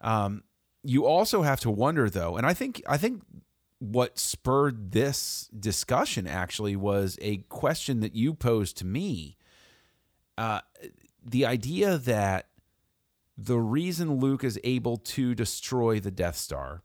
Um, 0.00 0.42
you 0.82 1.06
also 1.06 1.42
have 1.42 1.60
to 1.60 1.70
wonder 1.70 2.10
though, 2.10 2.36
and 2.36 2.46
I 2.46 2.54
think 2.54 2.82
I 2.88 2.96
think 2.96 3.22
what 3.78 4.18
spurred 4.18 4.92
this 4.92 5.48
discussion 5.58 6.26
actually 6.26 6.76
was 6.76 7.18
a 7.20 7.38
question 7.48 8.00
that 8.00 8.14
you 8.14 8.34
posed 8.34 8.76
to 8.78 8.86
me. 8.86 9.36
Uh, 10.36 10.60
the 11.24 11.46
idea 11.46 11.98
that 11.98 12.48
the 13.36 13.58
reason 13.58 14.20
Luke 14.20 14.44
is 14.44 14.58
able 14.64 14.96
to 14.98 15.34
destroy 15.34 16.00
the 16.00 16.10
Death 16.10 16.36
Star 16.36 16.82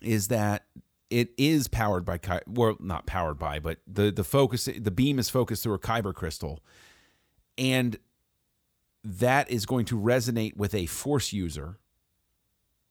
is 0.00 0.28
that 0.28 0.64
it 1.10 1.30
is 1.38 1.68
powered 1.68 2.04
by 2.04 2.18
Ky- 2.18 2.40
well 2.46 2.76
not 2.80 3.06
powered 3.06 3.38
by 3.38 3.58
but 3.58 3.78
the 3.86 4.10
the 4.10 4.24
focus 4.24 4.68
the 4.76 4.90
beam 4.90 5.18
is 5.18 5.30
focused 5.30 5.62
through 5.62 5.74
a 5.74 5.78
kyber 5.78 6.14
crystal 6.14 6.60
and 7.56 7.98
that 9.06 9.50
is 9.50 9.66
going 9.66 9.84
to 9.86 9.98
resonate 9.98 10.56
with 10.56 10.74
a 10.74 10.86
force 10.86 11.32
user 11.32 11.78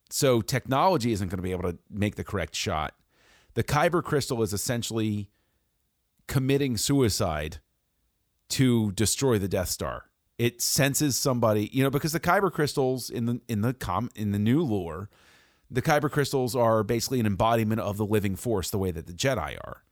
so 0.09 0.41
technology 0.41 1.11
isn't 1.11 1.29
going 1.29 1.37
to 1.37 1.43
be 1.43 1.51
able 1.51 1.71
to 1.71 1.77
make 1.89 2.15
the 2.15 2.23
correct 2.23 2.55
shot 2.55 2.95
the 3.55 3.63
Kyber 3.63 4.03
crystal 4.03 4.43
is 4.43 4.53
essentially 4.53 5.29
committing 6.27 6.77
suicide 6.77 7.59
to 8.49 8.91
destroy 8.91 9.39
the 9.39 9.47
Death 9.47 9.69
Star. 9.69 10.05
It 10.37 10.61
senses 10.61 11.17
somebody, 11.17 11.69
you 11.73 11.81
know, 11.81 11.89
because 11.89 12.11
the 12.11 12.19
Kyber 12.19 12.51
crystals 12.51 13.09
in 13.09 13.25
the 13.25 13.41
in 13.47 13.61
the 13.61 13.73
com 13.73 14.09
in 14.15 14.31
the 14.31 14.39
new 14.39 14.61
lore, 14.61 15.09
the 15.71 15.81
Kyber 15.81 16.11
crystals 16.11 16.55
are 16.55 16.83
basically 16.83 17.21
an 17.21 17.25
embodiment 17.25 17.79
of 17.79 17.97
the 17.97 18.05
living 18.05 18.35
force, 18.35 18.69
the 18.69 18.77
way 18.77 18.91
that 18.91 19.07
the 19.07 19.13
Jedi 19.13 19.57
are. 19.63 19.83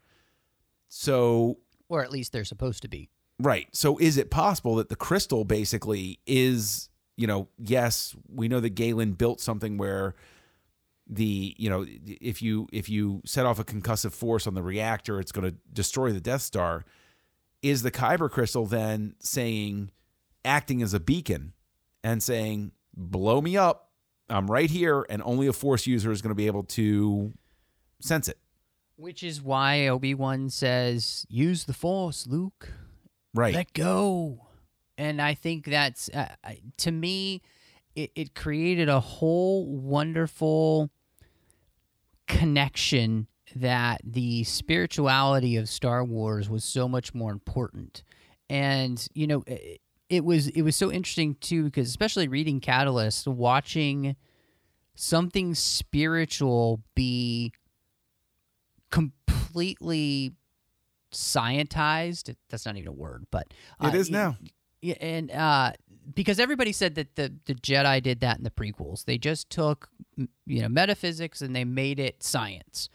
So 0.90 1.60
or 1.88 2.04
at 2.04 2.12
least 2.12 2.34
they're 2.34 2.44
supposed 2.44 2.82
to 2.82 2.90
be. 2.90 3.10
Right. 3.40 3.68
So 3.72 3.98
is 3.98 4.18
it 4.18 4.30
possible 4.30 4.76
that 4.76 4.90
the 4.90 4.96
crystal 4.96 5.44
basically 5.44 6.20
is, 6.26 6.90
you 7.18 7.28
know, 7.28 7.48
yes, 7.58 8.16
we 8.28 8.48
know 8.48 8.60
that 8.60 8.72
Galen 8.72 9.14
built 9.14 9.42
something 9.42 9.78
where 9.78 10.16
the, 11.08 11.56
you 11.58 11.70
know, 11.70 11.86
if 11.88 12.42
you 12.42 12.68
if 12.72 12.90
you 12.90 13.22
set 13.26 13.46
off 13.46 13.60
a 13.60 13.64
concussive 13.64 14.14
force 14.14 14.48
on 14.48 14.54
the 14.54 14.64
reactor, 14.64 15.20
it's 15.20 15.32
going 15.32 15.50
to 15.50 15.56
destroy 15.74 16.12
the 16.12 16.22
Death 16.22 16.42
Star. 16.42 16.86
Is 17.62 17.82
the 17.82 17.92
Kyber 17.92 18.30
crystal 18.30 18.66
then 18.66 19.16
saying 19.20 19.92
acting 20.46 20.82
as 20.82 20.94
a 20.94 21.00
beacon 21.00 21.54
and 22.04 22.22
saying, 22.22 22.72
"Blow 22.96 23.42
me 23.42 23.58
up. 23.58 23.90
I'm 24.30 24.50
right 24.50 24.70
here 24.70 25.06
and 25.10 25.22
only 25.24 25.48
a 25.48 25.54
force 25.54 25.88
user 25.88 26.12
is 26.12 26.22
going 26.22 26.32
to 26.32 26.36
be 26.36 26.48
able 26.48 26.64
to 26.64 27.34
sense 28.00 28.28
it." 28.28 28.38
Which 28.96 29.24
is 29.24 29.42
why 29.42 29.88
Obi-Wan 29.88 30.50
says, 30.50 31.26
"Use 31.30 31.64
the 31.66 31.74
force, 31.74 32.28
Luke." 32.28 32.72
Right. 33.34 33.54
let 33.54 33.74
go 33.74 34.48
and 34.98 35.22
i 35.22 35.34
think 35.34 35.66
that's 35.66 36.10
uh, 36.10 36.36
to 36.78 36.92
me 36.92 37.42
it, 37.96 38.12
it 38.16 38.36
created 38.36 38.90
a 38.90 39.00
whole 39.00 39.66
wonderful 39.66 40.90
connection 42.28 43.28
that 43.56 44.02
the 44.04 44.44
spirituality 44.44 45.58
of 45.58 45.70
star 45.70 46.04
wars 46.04 46.50
was 46.50 46.64
so 46.64 46.88
much 46.88 47.14
more 47.14 47.32
important 47.32 48.04
and 48.50 49.08
you 49.14 49.28
know 49.28 49.44
it, 49.48 49.82
it 50.10 50.24
was 50.24 50.48
it 50.50 50.62
was 50.62 50.76
so 50.76 50.92
interesting 50.92 51.36
too 51.36 51.64
because 51.64 51.88
especially 51.88 52.28
reading 52.28 52.60
catalyst 52.60 53.28
watching 53.28 54.16
something 54.96 55.56
spiritual 55.56 56.82
be 56.96 57.52
completely 58.92 60.34
scientized. 61.14 62.36
That's 62.50 62.66
not 62.66 62.78
even 62.78 62.90
a 62.90 62.94
word, 62.94 63.26
but 63.32 63.54
uh, 63.80 63.88
It 63.88 63.96
is 63.96 64.10
now. 64.10 64.38
Yeah, 64.82 64.96
and 65.00 65.32
uh, 65.32 65.72
because 66.14 66.40
everybody 66.40 66.72
said 66.72 66.96
that 66.96 67.16
the 67.16 67.34
the 67.46 67.56
Jedi 67.56 68.04
did 68.04 68.20
that 68.20 68.38
in 68.38 68.44
the 68.44 68.52
prequels, 68.52 69.06
they 69.06 69.18
just 69.18 69.50
took 69.50 69.90
you 70.18 70.62
know 70.62 70.70
metaphysics 70.70 71.42
and 71.42 71.56
they 71.56 71.64
made 71.64 72.00
it 72.00 72.22
science. 72.22 72.90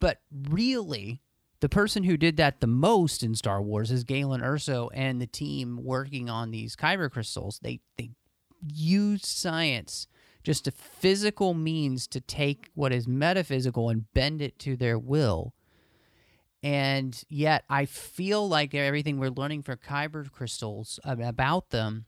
But 0.00 0.20
really, 0.48 1.22
the 1.60 1.68
person 1.68 2.04
who 2.04 2.16
did 2.16 2.36
that 2.36 2.60
the 2.60 2.66
most 2.66 3.22
in 3.22 3.34
Star 3.34 3.62
Wars 3.62 3.90
is 3.90 4.04
Galen 4.04 4.42
Erso 4.42 4.90
and 4.92 5.20
the 5.20 5.26
team 5.26 5.80
working 5.82 6.28
on 6.28 6.50
these 6.50 6.76
kyber 6.76 7.10
crystals. 7.10 7.58
They 7.62 7.80
they 7.96 8.10
used 8.72 9.24
science, 9.24 10.06
just 10.42 10.68
a 10.68 10.70
physical 10.70 11.54
means 11.54 12.06
to 12.08 12.20
take 12.20 12.70
what 12.74 12.92
is 12.92 13.08
metaphysical 13.08 13.88
and 13.88 14.12
bend 14.14 14.40
it 14.40 14.58
to 14.60 14.76
their 14.76 14.98
will. 14.98 15.54
And 16.64 17.22
yet, 17.28 17.64
I 17.68 17.84
feel 17.84 18.48
like 18.48 18.74
everything 18.74 19.18
we're 19.18 19.28
learning 19.28 19.64
for 19.64 19.76
kyber 19.76 20.32
crystals 20.32 20.98
about 21.04 21.68
them 21.68 22.06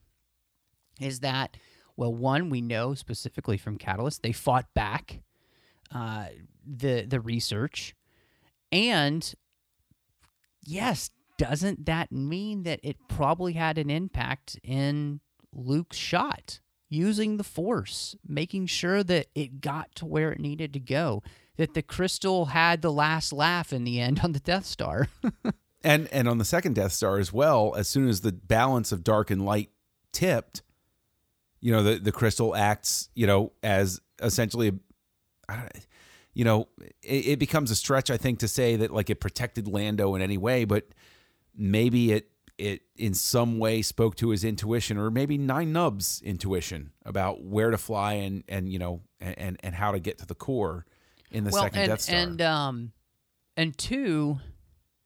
is 0.99 1.21
that, 1.21 1.59
well, 1.95 2.15
one, 2.15 2.49
we 2.49 2.63
know 2.63 2.95
specifically 2.95 3.59
from 3.59 3.77
Catalyst, 3.77 4.23
they 4.23 4.33
fought 4.33 4.73
back 4.73 5.21
uh, 5.95 6.29
the 6.67 7.03
the 7.03 7.21
research, 7.21 7.95
and 8.73 9.35
yes, 10.65 11.11
doesn't 11.37 11.85
that 11.85 12.11
mean 12.11 12.63
that 12.63 12.81
it 12.83 12.97
probably 13.09 13.53
had 13.53 13.77
an 13.77 13.91
impact 13.91 14.59
in 14.63 15.21
Luke's 15.53 15.99
shot? 15.99 16.61
Using 16.89 17.37
the 17.37 17.45
Force, 17.45 18.17
making 18.27 18.67
sure 18.67 19.03
that 19.03 19.27
it 19.35 19.61
got 19.61 19.95
to 19.97 20.07
where 20.07 20.33
it 20.33 20.41
needed 20.41 20.73
to 20.73 20.81
go, 20.81 21.23
that 21.57 21.75
the 21.75 21.83
crystal 21.83 22.47
had 22.47 22.83
the 22.83 22.93
last 22.93 23.33
laugh 23.33 23.73
in 23.73 23.85
the 23.85 24.01
end 24.01 24.21
on 24.23 24.33
the 24.33 24.41
Death 24.41 24.67
Star. 24.67 25.09
and 25.85 26.09
and 26.13 26.29
on 26.29 26.39
the 26.39 26.45
second 26.45 26.75
Death 26.75 26.93
Star 26.93 27.19
as 27.19 27.33
well, 27.33 27.75
as 27.77 27.89
soon 27.89 28.09
as 28.09 28.21
the 28.21 28.33
balance 28.33 28.93
of 28.93 29.03
dark 29.05 29.31
and 29.31 29.45
light 29.45 29.71
tipped, 30.13 30.63
you 31.61 31.73
know, 31.73 31.83
the 31.83 31.97
the 31.99 32.13
crystal 32.13 32.55
acts, 32.55 33.09
you 33.15 33.27
know, 33.27 33.53
as 33.63 34.01
essentially, 34.23 34.73
I- 35.49 35.69
you 36.35 36.45
know, 36.45 36.69
it, 37.03 37.27
it 37.29 37.39
becomes 37.39 37.71
a 37.71 37.75
stretch, 37.75 38.11
I 38.11 38.19
think, 38.19 38.41
to 38.41 38.49
say 38.49 38.77
that 38.77 38.91
like 38.93 39.09
it 39.09 39.21
protected 39.21 39.67
Lando 39.67 40.15
in 40.15 40.21
any 40.21 40.37
way, 40.37 40.67
but 40.67 40.89
maybe 41.57 42.13
it 42.13 42.31
it 42.59 42.83
in 42.97 43.15
some 43.15 43.59
way 43.59 43.81
spoke 43.81 44.17
to 44.17 44.29
his 44.31 44.45
intuition, 44.45 44.99
or 44.99 45.11
maybe 45.11 45.39
Nien 45.39 45.73
Nunb's 45.73 46.21
intuition 46.23 46.93
about 47.07 47.43
where 47.43 47.71
to 47.71 47.79
fly 47.79 48.15
and 48.15 48.45
and 48.49 48.71
you 48.71 48.79
know 48.79 49.01
and 49.19 49.57
and 49.63 49.75
how 49.75 49.93
to 49.93 49.99
get 49.99 50.19
to 50.19 50.27
the 50.27 50.35
core 50.35 50.85
in 51.31 51.45
the 51.45 51.53
second 51.53 51.79
and, 51.79 51.89
Death 51.91 52.01
Star. 52.01 52.17
And 52.19 52.43
um, 52.43 52.93
and 53.57 53.77
two, 53.77 54.39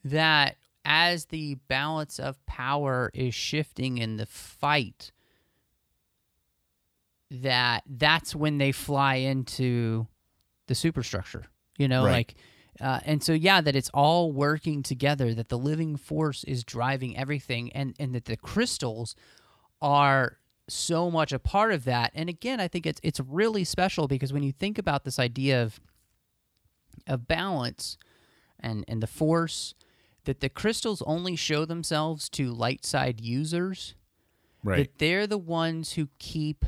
that 0.05 0.57
as 0.85 1.27
the 1.27 1.57
balance 1.69 2.19
of 2.19 2.45
power 2.47 3.11
is 3.15 3.35
shifting 3.35 3.99
in 3.99 4.17
the 4.17 4.27
fight, 4.27 5.13
that 7.31 7.83
that's 7.87 8.35
when 8.35 8.59
they 8.59 8.73
fly 8.73 9.17
into 9.17 10.07
the 10.67 10.75
superstructure. 10.75 11.45
You 11.79 11.89
know, 11.89 12.05
Right. 12.05 12.13
like. 12.13 12.35
Uh, 12.81 13.01
and 13.05 13.23
so, 13.23 13.33
yeah, 13.33 13.61
that 13.61 13.77
it's 13.77 13.91
all 13.93 14.33
working 14.33 14.83
together. 14.83 15.35
That 15.35 15.49
the 15.51 15.59
living 15.59 15.97
force 15.97 16.45
is 16.45 16.65
driving 16.65 17.17
everything, 17.17 17.71
and 17.73 17.95
and 17.99 18.15
that 18.15 18.25
the 18.25 18.37
crystals 18.37 19.15
are 19.83 20.39
so 20.69 21.11
much 21.11 21.33
a 21.33 21.39
part 21.39 21.73
of 21.73 21.85
that. 21.85 22.13
And 22.15 22.29
again, 22.31 22.59
I 22.59 22.69
think 22.69 22.87
it's 22.87 23.01
it's 23.03 23.21
really 23.21 23.65
special 23.65 24.09
because 24.09 24.33
when 24.33 24.43
you 24.43 24.53
think 24.53 24.79
about 24.79 25.05
this 25.05 25.19
idea 25.19 25.63
of 25.63 25.79
of 27.11 27.29
balance 27.29 27.99
and 28.59 28.85
and 28.89 29.03
the 29.03 29.07
force 29.07 29.75
that 30.25 30.41
the 30.41 30.49
crystals 30.49 31.03
only 31.07 31.35
show 31.37 31.65
themselves 31.65 32.29
to 32.29 32.53
light 32.53 32.85
side 32.85 33.21
users 33.21 33.95
right. 34.63 34.77
that 34.79 34.99
they're 34.99 35.27
the 35.27 35.39
ones 35.39 35.95
who 35.95 36.09
keep 36.19 36.65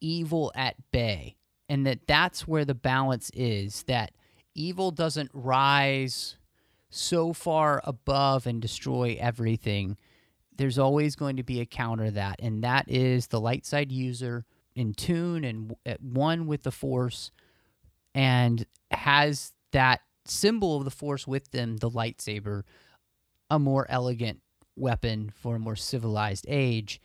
evil 0.00 0.52
at 0.54 0.76
bay 0.92 1.36
and 1.68 1.86
that 1.86 2.06
that's 2.06 2.46
where 2.46 2.64
the 2.64 2.74
balance 2.74 3.30
is 3.34 3.82
that 3.84 4.12
evil 4.54 4.90
doesn't 4.90 5.30
rise 5.32 6.36
so 6.90 7.32
far 7.32 7.80
above 7.84 8.46
and 8.46 8.60
destroy 8.60 9.16
everything 9.18 9.96
there's 10.56 10.78
always 10.78 11.16
going 11.16 11.36
to 11.36 11.42
be 11.42 11.60
a 11.60 11.66
counter 11.66 12.06
to 12.06 12.10
that 12.12 12.36
and 12.40 12.62
that 12.62 12.84
is 12.88 13.28
the 13.28 13.40
light 13.40 13.64
side 13.64 13.90
user 13.90 14.44
in 14.74 14.92
tune 14.92 15.44
and 15.44 15.74
at 15.86 16.02
one 16.02 16.46
with 16.46 16.62
the 16.62 16.70
force 16.70 17.30
and 18.16 18.64
has 18.90 19.52
that 19.72 20.00
symbol 20.24 20.78
of 20.78 20.84
the 20.84 20.90
force 20.90 21.26
with 21.26 21.50
them 21.52 21.76
the 21.76 21.90
lightsaber 21.90 22.62
a 23.50 23.58
more 23.58 23.86
elegant 23.88 24.40
weapon 24.74 25.32
for 25.36 25.56
a 25.56 25.60
more 25.60 25.76
civilized 25.76 26.46
age. 26.48 27.00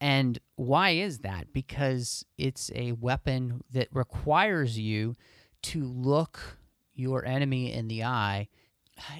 And 0.00 0.38
why 0.56 0.90
is 0.90 1.18
that? 1.18 1.52
Because 1.52 2.24
it's 2.38 2.70
a 2.74 2.92
weapon 2.92 3.62
that 3.72 3.88
requires 3.92 4.78
you 4.78 5.16
to 5.62 5.84
look 5.84 6.58
your 6.94 7.24
enemy 7.26 7.72
in 7.72 7.88
the 7.88 8.04
eye. 8.04 8.48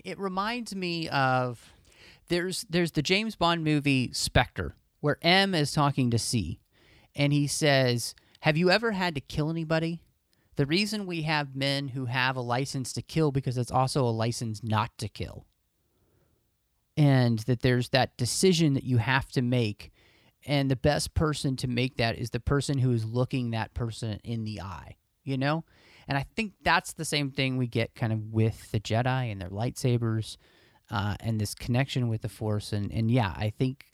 It 0.05 0.18
reminds 0.18 0.74
me 0.74 1.09
of 1.09 1.72
there's 2.28 2.64
there's 2.70 2.92
the 2.92 3.02
James 3.02 3.37
Bond 3.37 3.64
movie 3.64 4.12
Spectre 4.12 4.76
where 5.00 5.18
M 5.22 5.55
is 5.55 5.72
talking 5.72 6.11
to 6.11 6.18
C 6.18 6.61
and 7.14 7.33
he 7.33 7.46
says, 7.46 8.14
"Have 8.40 8.57
you 8.57 8.70
ever 8.70 8.92
had 8.92 9.14
to 9.16 9.20
kill 9.20 9.50
anybody?" 9.50 10.02
The 10.56 10.66
reason 10.66 11.06
we 11.06 11.22
have 11.22 11.56
men 11.56 11.88
who 11.88 12.06
have 12.06 12.36
a 12.36 12.40
license 12.40 12.92
to 12.94 13.02
kill 13.02 13.32
because 13.32 13.56
it's 13.56 13.70
also 13.70 14.04
a 14.04 14.10
license 14.10 14.62
not 14.62 14.96
to 14.98 15.08
kill. 15.08 15.46
And 16.96 17.38
that 17.40 17.62
there's 17.62 17.88
that 17.90 18.16
decision 18.18 18.74
that 18.74 18.84
you 18.84 18.98
have 18.98 19.30
to 19.32 19.42
make 19.42 19.92
and 20.44 20.70
the 20.70 20.76
best 20.76 21.14
person 21.14 21.56
to 21.56 21.68
make 21.68 21.96
that 21.96 22.18
is 22.18 22.30
the 22.30 22.40
person 22.40 22.78
who 22.78 22.92
is 22.92 23.04
looking 23.04 23.50
that 23.50 23.74
person 23.74 24.18
in 24.24 24.44
the 24.44 24.60
eye, 24.60 24.96
you 25.24 25.36
know? 25.38 25.64
And 26.08 26.18
I 26.18 26.26
think 26.34 26.54
that's 26.62 26.92
the 26.92 27.04
same 27.04 27.30
thing 27.30 27.56
we 27.56 27.68
get 27.68 27.94
kind 27.94 28.12
of 28.12 28.32
with 28.32 28.70
the 28.72 28.80
Jedi 28.80 29.30
and 29.30 29.40
their 29.40 29.50
lightsabers 29.50 30.36
uh, 30.90 31.14
and 31.20 31.40
this 31.40 31.54
connection 31.54 32.08
with 32.08 32.22
the 32.22 32.28
Force. 32.28 32.72
And, 32.72 32.90
and 32.92 33.10
yeah, 33.10 33.32
I 33.36 33.50
think 33.56 33.86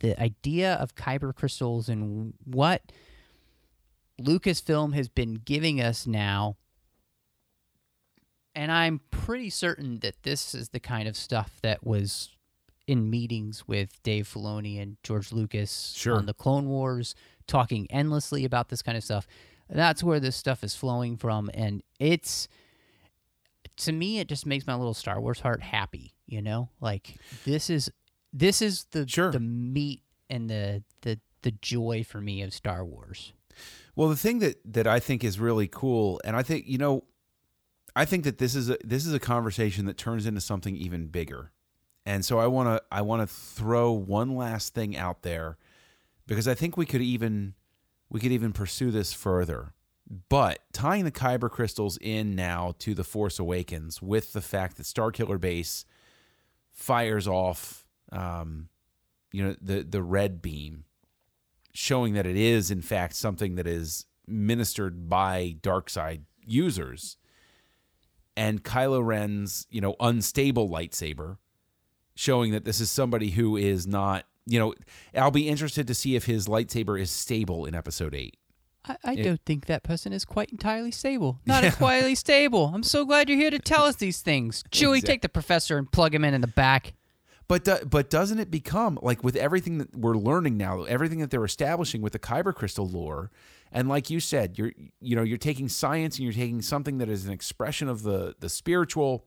the 0.00 0.20
idea 0.20 0.74
of 0.74 0.94
kyber 0.94 1.34
crystals 1.34 1.88
and 1.88 2.34
what 2.44 2.82
Lucasfilm 4.20 4.94
has 4.94 5.08
been 5.08 5.34
giving 5.44 5.80
us 5.80 6.06
now, 6.06 6.56
and 8.54 8.72
I'm 8.72 9.00
pretty 9.10 9.50
certain 9.50 9.98
that 10.00 10.22
this 10.22 10.54
is 10.54 10.70
the 10.70 10.80
kind 10.80 11.06
of 11.08 11.16
stuff 11.16 11.58
that 11.62 11.84
was 11.86 12.30
in 12.86 13.10
meetings 13.10 13.66
with 13.66 14.02
Dave 14.02 14.26
Filoni 14.28 14.80
and 14.80 14.96
George 15.02 15.32
Lucas 15.32 15.92
Sure. 15.96 16.16
on 16.16 16.26
the 16.26 16.32
Clone 16.34 16.68
Wars, 16.68 17.14
talking 17.46 17.86
endlessly 17.90 18.44
about 18.44 18.68
this 18.68 18.80
kind 18.82 18.96
of 18.96 19.04
stuff. 19.04 19.26
That's 19.68 20.02
where 20.02 20.20
this 20.20 20.36
stuff 20.36 20.62
is 20.64 20.74
flowing 20.76 21.16
from, 21.16 21.50
and 21.52 21.82
it's 21.98 22.48
to 23.78 23.92
me 23.92 24.20
it 24.20 24.28
just 24.28 24.46
makes 24.46 24.66
my 24.66 24.74
little 24.74 24.94
Star 24.94 25.20
Wars 25.20 25.40
heart 25.40 25.62
happy, 25.62 26.14
you 26.26 26.40
know? 26.40 26.70
Like 26.80 27.16
this 27.44 27.68
is 27.68 27.90
this 28.32 28.62
is 28.62 28.84
the 28.92 29.06
Sure. 29.06 29.30
the 29.32 29.40
meat 29.40 30.00
and 30.30 30.48
the 30.48 30.82
the 31.02 31.18
the 31.42 31.50
joy 31.50 32.04
for 32.08 32.20
me 32.20 32.40
of 32.42 32.54
Star 32.54 32.84
Wars. 32.84 33.32
Well, 33.94 34.08
the 34.08 34.16
thing 34.16 34.40
that 34.40 34.60
that 34.72 34.86
I 34.86 35.00
think 35.00 35.24
is 35.24 35.40
really 35.40 35.68
cool, 35.68 36.20
and 36.24 36.36
I 36.36 36.42
think 36.42 36.66
you 36.66 36.78
know, 36.78 37.04
I 37.94 38.04
think 38.04 38.24
that 38.24 38.38
this 38.38 38.54
is 38.54 38.70
a 38.70 38.76
this 38.84 39.06
is 39.06 39.14
a 39.14 39.18
conversation 39.18 39.86
that 39.86 39.96
turns 39.96 40.26
into 40.26 40.40
something 40.40 40.76
even 40.76 41.06
bigger, 41.06 41.52
and 42.04 42.24
so 42.24 42.38
I 42.38 42.46
want 42.46 42.68
to 42.68 42.82
I 42.92 43.02
want 43.02 43.22
to 43.22 43.34
throw 43.34 43.92
one 43.92 44.36
last 44.36 44.74
thing 44.74 44.96
out 44.96 45.22
there 45.22 45.56
because 46.26 46.46
I 46.46 46.54
think 46.54 46.76
we 46.76 46.86
could 46.86 47.00
even 47.02 47.54
we 48.10 48.20
could 48.20 48.32
even 48.32 48.52
pursue 48.52 48.90
this 48.90 49.12
further. 49.12 49.72
But 50.28 50.60
tying 50.72 51.04
the 51.04 51.10
Kyber 51.10 51.50
crystals 51.50 51.98
in 52.00 52.36
now 52.36 52.74
to 52.78 52.94
the 52.94 53.02
Force 53.02 53.40
Awakens 53.40 54.00
with 54.00 54.32
the 54.32 54.40
fact 54.40 54.76
that 54.76 54.84
Starkiller 54.84 55.40
Base 55.40 55.84
fires 56.70 57.26
off, 57.26 57.86
um, 58.12 58.68
you 59.32 59.42
know, 59.42 59.56
the 59.60 59.82
the 59.82 60.02
red 60.02 60.40
beam 60.42 60.84
showing 61.76 62.14
that 62.14 62.26
it 62.26 62.36
is 62.36 62.70
in 62.70 62.80
fact 62.80 63.14
something 63.14 63.54
that 63.56 63.66
is 63.66 64.06
ministered 64.26 65.08
by 65.08 65.56
dark 65.62 65.88
side 65.90 66.24
users 66.44 67.16
and 68.36 68.62
Kylo 68.62 69.04
Ren's, 69.04 69.66
you 69.70 69.80
know, 69.80 69.96
unstable 69.98 70.68
lightsaber 70.68 71.38
showing 72.14 72.52
that 72.52 72.64
this 72.64 72.80
is 72.80 72.90
somebody 72.90 73.30
who 73.30 73.56
is 73.56 73.86
not, 73.86 74.24
you 74.46 74.58
know, 74.58 74.74
I'll 75.14 75.30
be 75.30 75.48
interested 75.48 75.86
to 75.86 75.94
see 75.94 76.16
if 76.16 76.26
his 76.26 76.46
lightsaber 76.46 77.00
is 77.00 77.10
stable 77.10 77.64
in 77.64 77.74
episode 77.74 78.14
8. 78.14 78.36
I, 78.88 78.96
I 79.04 79.14
don't 79.16 79.40
think 79.44 79.66
that 79.66 79.82
person 79.82 80.12
is 80.12 80.24
quite 80.24 80.50
entirely 80.50 80.92
stable. 80.92 81.40
Not 81.46 81.64
entirely 81.64 82.14
stable. 82.14 82.70
I'm 82.72 82.84
so 82.84 83.04
glad 83.04 83.28
you're 83.28 83.38
here 83.38 83.50
to 83.50 83.58
tell 83.58 83.84
us 83.84 83.96
these 83.96 84.20
things. 84.20 84.62
Chewie, 84.70 85.02
take 85.02 85.22
the 85.22 85.28
professor 85.28 85.76
and 85.76 85.90
plug 85.90 86.14
him 86.14 86.24
in 86.24 86.34
in 86.34 86.40
the 86.40 86.46
back. 86.46 86.94
But 87.48 87.64
do, 87.64 87.76
but 87.88 88.10
doesn't 88.10 88.40
it 88.40 88.50
become 88.50 88.98
like 89.02 89.22
with 89.22 89.36
everything 89.36 89.78
that 89.78 89.94
we're 89.94 90.16
learning 90.16 90.56
now, 90.56 90.82
everything 90.82 91.20
that 91.20 91.30
they're 91.30 91.44
establishing 91.44 92.02
with 92.02 92.12
the 92.12 92.18
Kyber 92.18 92.52
crystal 92.52 92.88
lore, 92.88 93.30
and 93.70 93.88
like 93.88 94.10
you 94.10 94.18
said, 94.18 94.58
you're 94.58 94.72
you 95.00 95.14
know 95.14 95.22
you're 95.22 95.38
taking 95.38 95.68
science 95.68 96.16
and 96.16 96.24
you're 96.24 96.32
taking 96.32 96.60
something 96.60 96.98
that 96.98 97.08
is 97.08 97.24
an 97.24 97.32
expression 97.32 97.88
of 97.88 98.02
the 98.02 98.34
the 98.40 98.48
spiritual, 98.48 99.26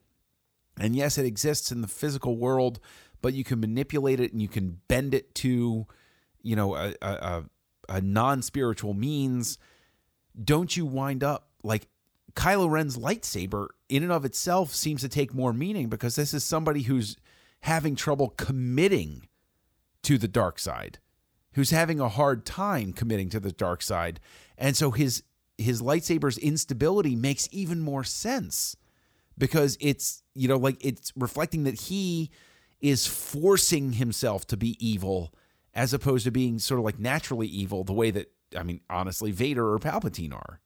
and 0.77 0.97
yes, 0.97 1.17
it 1.17 1.25
exists 1.25 1.71
in 1.71 1.79
the 1.82 1.88
physical 1.88 2.36
world, 2.36 2.82
but 3.21 3.34
you 3.34 3.45
can 3.45 3.62
manipulate 3.62 4.19
it 4.19 4.34
and 4.34 4.41
you 4.41 4.49
can 4.49 4.82
bend 4.89 5.13
it 5.13 5.34
to, 5.36 5.88
you 6.41 6.55
know, 6.58 6.75
a 6.75 6.93
a, 7.01 7.43
a, 7.88 8.01
non 8.01 8.41
spiritual 8.41 8.93
means. 8.93 9.58
Don't 10.41 10.75
you 10.75 10.86
wind 10.86 11.23
up 11.23 11.47
like 11.63 11.88
Kylo 12.34 12.69
Ren's 12.69 12.97
lightsaber 12.97 13.67
in 13.88 14.03
and 14.03 14.12
of 14.12 14.25
itself 14.25 14.73
seems 14.73 15.01
to 15.01 15.10
take 15.10 15.34
more 15.34 15.53
meaning 15.53 15.88
because 15.88 16.15
this 16.15 16.34
is 16.34 16.43
somebody 16.43 16.84
who's 16.84 17.15
having 17.62 17.95
trouble 17.95 18.30
committing 18.30 19.28
to 20.04 20.17
the 20.17 20.28
dark 20.28 20.60
side, 20.60 21.00
who's 21.54 21.72
having 21.72 22.00
a 22.00 22.10
hard 22.10 22.45
time 22.45 22.93
committing 22.93 23.30
to 23.30 23.39
the 23.39 23.52
dark 23.52 23.82
side. 23.82 24.19
And 24.58 24.76
so 24.76 24.91
his 24.91 25.24
his 25.58 25.82
lightsaber's 25.82 26.38
instability 26.38 27.17
makes 27.17 27.50
even 27.52 27.82
more 27.82 28.06
sense 28.06 28.78
because 29.38 29.78
it's, 29.82 30.24
you 30.34 30.48
know, 30.48 30.58
like 30.58 30.78
it's 30.80 31.12
reflecting 31.17 31.65
that 31.65 31.82
he 31.82 32.32
is 32.80 33.06
forcing 33.06 33.93
himself 33.93 34.48
to 34.48 34.56
be 34.56 34.78
evil 34.86 35.34
as 35.74 35.93
opposed 35.93 36.24
to 36.24 36.32
being 36.32 36.60
sort 36.60 36.80
of 36.80 36.86
like 36.86 36.98
naturally 36.98 37.48
evil 37.48 37.84
the 37.84 37.93
way 37.93 38.10
that 38.10 38.32
I 38.58 38.63
mean, 38.63 38.82
honestly, 38.89 39.32
Vader 39.32 39.74
or 39.74 39.80
Palpatine 39.80 40.34
are. 40.34 40.60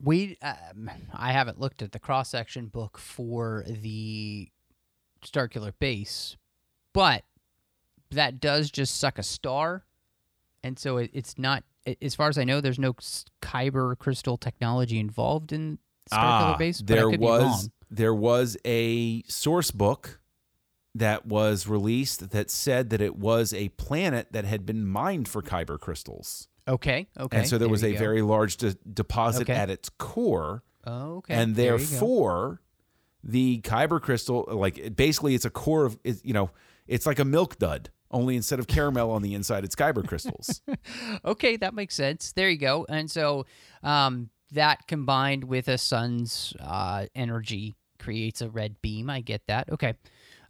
We, 0.00 0.36
um, 0.42 0.90
I 1.12 1.32
haven't 1.32 1.60
looked 1.60 1.82
at 1.82 1.92
the 1.92 1.98
cross 1.98 2.28
section 2.28 2.66
book 2.66 2.98
for 2.98 3.64
the 3.66 4.50
Starkiller 5.24 5.72
base, 5.78 6.36
but 6.92 7.24
that 8.10 8.40
does 8.40 8.70
just 8.70 8.98
suck 8.98 9.18
a 9.18 9.22
star, 9.22 9.84
and 10.62 10.78
so 10.78 10.98
it, 10.98 11.10
it's 11.12 11.38
not. 11.38 11.64
As 12.00 12.14
far 12.14 12.28
as 12.28 12.38
I 12.38 12.44
know, 12.44 12.60
there's 12.60 12.78
no 12.78 12.94
kyber 13.40 13.98
crystal 13.98 14.36
technology 14.36 14.98
involved 15.00 15.52
in 15.52 15.78
Starkiller 16.12 16.58
base. 16.58 16.80
Ah, 16.80 16.84
there 16.86 17.10
be 17.10 17.16
was 17.16 17.70
there 17.90 18.14
was 18.14 18.56
a 18.64 19.22
source 19.24 19.70
book 19.70 20.20
that 20.94 21.26
was 21.26 21.66
released 21.66 22.30
that 22.30 22.50
said 22.50 22.90
that 22.90 23.00
it 23.00 23.16
was 23.16 23.54
a 23.54 23.70
planet 23.70 24.28
that 24.32 24.44
had 24.44 24.66
been 24.66 24.86
mined 24.86 25.26
for 25.28 25.42
kyber 25.42 25.78
crystals. 25.80 26.48
Okay, 26.68 27.08
okay. 27.18 27.38
and 27.38 27.48
so 27.48 27.58
there 27.58 27.68
was 27.68 27.82
a 27.82 27.92
go. 27.92 27.98
very 27.98 28.22
large 28.22 28.56
de- 28.58 28.76
deposit 28.92 29.42
Okay. 29.42 29.54
at 29.54 29.68
its 29.70 29.88
core, 29.88 30.62
Oh, 30.86 31.16
okay. 31.16 31.34
and 31.34 31.56
there 31.56 31.76
therefore 31.76 32.60
the 33.24 33.60
kyber 33.62 34.00
crystal, 34.00 34.46
like 34.48 34.96
basically, 34.96 35.34
it's 35.34 35.44
a 35.44 35.50
core 35.50 35.84
of, 35.84 35.98
you 36.04 36.32
know, 36.32 36.50
it's 36.86 37.06
like 37.06 37.18
a 37.18 37.24
milk 37.24 37.58
dud, 37.58 37.90
only 38.10 38.36
instead 38.36 38.58
of 38.58 38.66
caramel 38.66 39.10
on 39.10 39.22
the 39.22 39.34
inside, 39.34 39.64
it's 39.64 39.74
kyber 39.74 40.06
crystals. 40.06 40.60
Okay, 41.24 41.56
that 41.56 41.74
makes 41.74 41.94
sense. 41.94 42.32
There 42.32 42.48
you 42.48 42.58
go. 42.58 42.84
And 42.88 43.10
so 43.10 43.46
um, 43.82 44.30
that 44.52 44.86
combined 44.88 45.44
with 45.44 45.68
a 45.68 45.78
sun's 45.78 46.52
uh, 46.60 47.06
energy 47.14 47.76
creates 47.98 48.42
a 48.42 48.50
red 48.50 48.80
beam. 48.82 49.08
I 49.08 49.20
get 49.20 49.42
that. 49.46 49.70
Okay. 49.70 49.94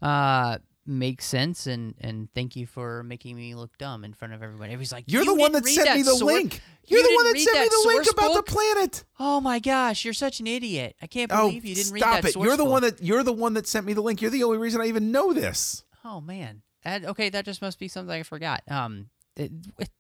Uh, 0.01 0.59
makes 0.87 1.25
sense. 1.25 1.67
And, 1.67 1.95
and 2.01 2.29
thank 2.35 2.57
you 2.57 2.67
for 2.67 3.03
making 3.03 3.37
me 3.37 3.55
look 3.55 3.77
dumb 3.79 4.05
in 4.05 4.13
front 4.13 4.35
of 4.35 4.43
everybody. 4.43 4.73
Everybody's 4.73 4.93
like, 4.93 5.05
You're 5.07 5.23
"You 5.25 5.35
the 5.35 5.41
one 5.41 5.53
that 5.53 5.67
sent 5.67 5.95
me 5.97 6.03
the 6.03 6.15
link. 6.15 6.61
You're 6.87 7.01
you 7.01 7.09
the 7.09 7.15
one 7.15 7.33
that 7.33 7.39
sent 7.41 7.59
me 7.61 7.69
the 7.69 7.89
link 7.89 8.07
about 8.11 8.35
book? 8.35 8.47
the 8.47 8.53
planet. 8.53 9.05
Oh 9.21 9.41
my 9.41 9.59
gosh, 9.59 10.05
you're 10.05 10.15
such 10.15 10.41
an 10.41 10.47
idiot. 10.47 10.97
I 11.01 11.07
can't 11.07 11.31
Oh, 11.33 11.49
believe 11.49 11.65
you 11.65 11.75
didn't 11.75 11.93
read 11.93 12.01
stop 12.01 12.23
that 12.23 12.31
it! 12.31 12.37
You're 12.37 12.57
the 12.57 12.65
book. 12.65 12.73
one 12.73 12.83
that 12.83 13.03
you're 13.03 13.23
the 13.23 13.33
one 13.33 13.55
that 13.55 13.67
sent 13.67 13.87
me 13.87 13.93
the 13.93 14.01
link. 14.03 14.21
You're 14.21 14.31
the 14.31 14.43
only 14.45 14.59
reason 14.59 14.81
I 14.81 14.87
even 14.87 15.13
know 15.13 15.33
this. 15.33 15.85
Oh 16.05 16.21
man. 16.21 16.63
That, 16.85 17.05
okay, 17.05 17.31
that 17.31 17.45
just 17.45 17.63
must 17.63 17.79
be 17.79 17.87
something 17.87 18.13
I 18.13 18.25
forgot. 18.25 18.63
Um, 18.69 19.07
it, 19.37 19.53
it- 19.79 19.91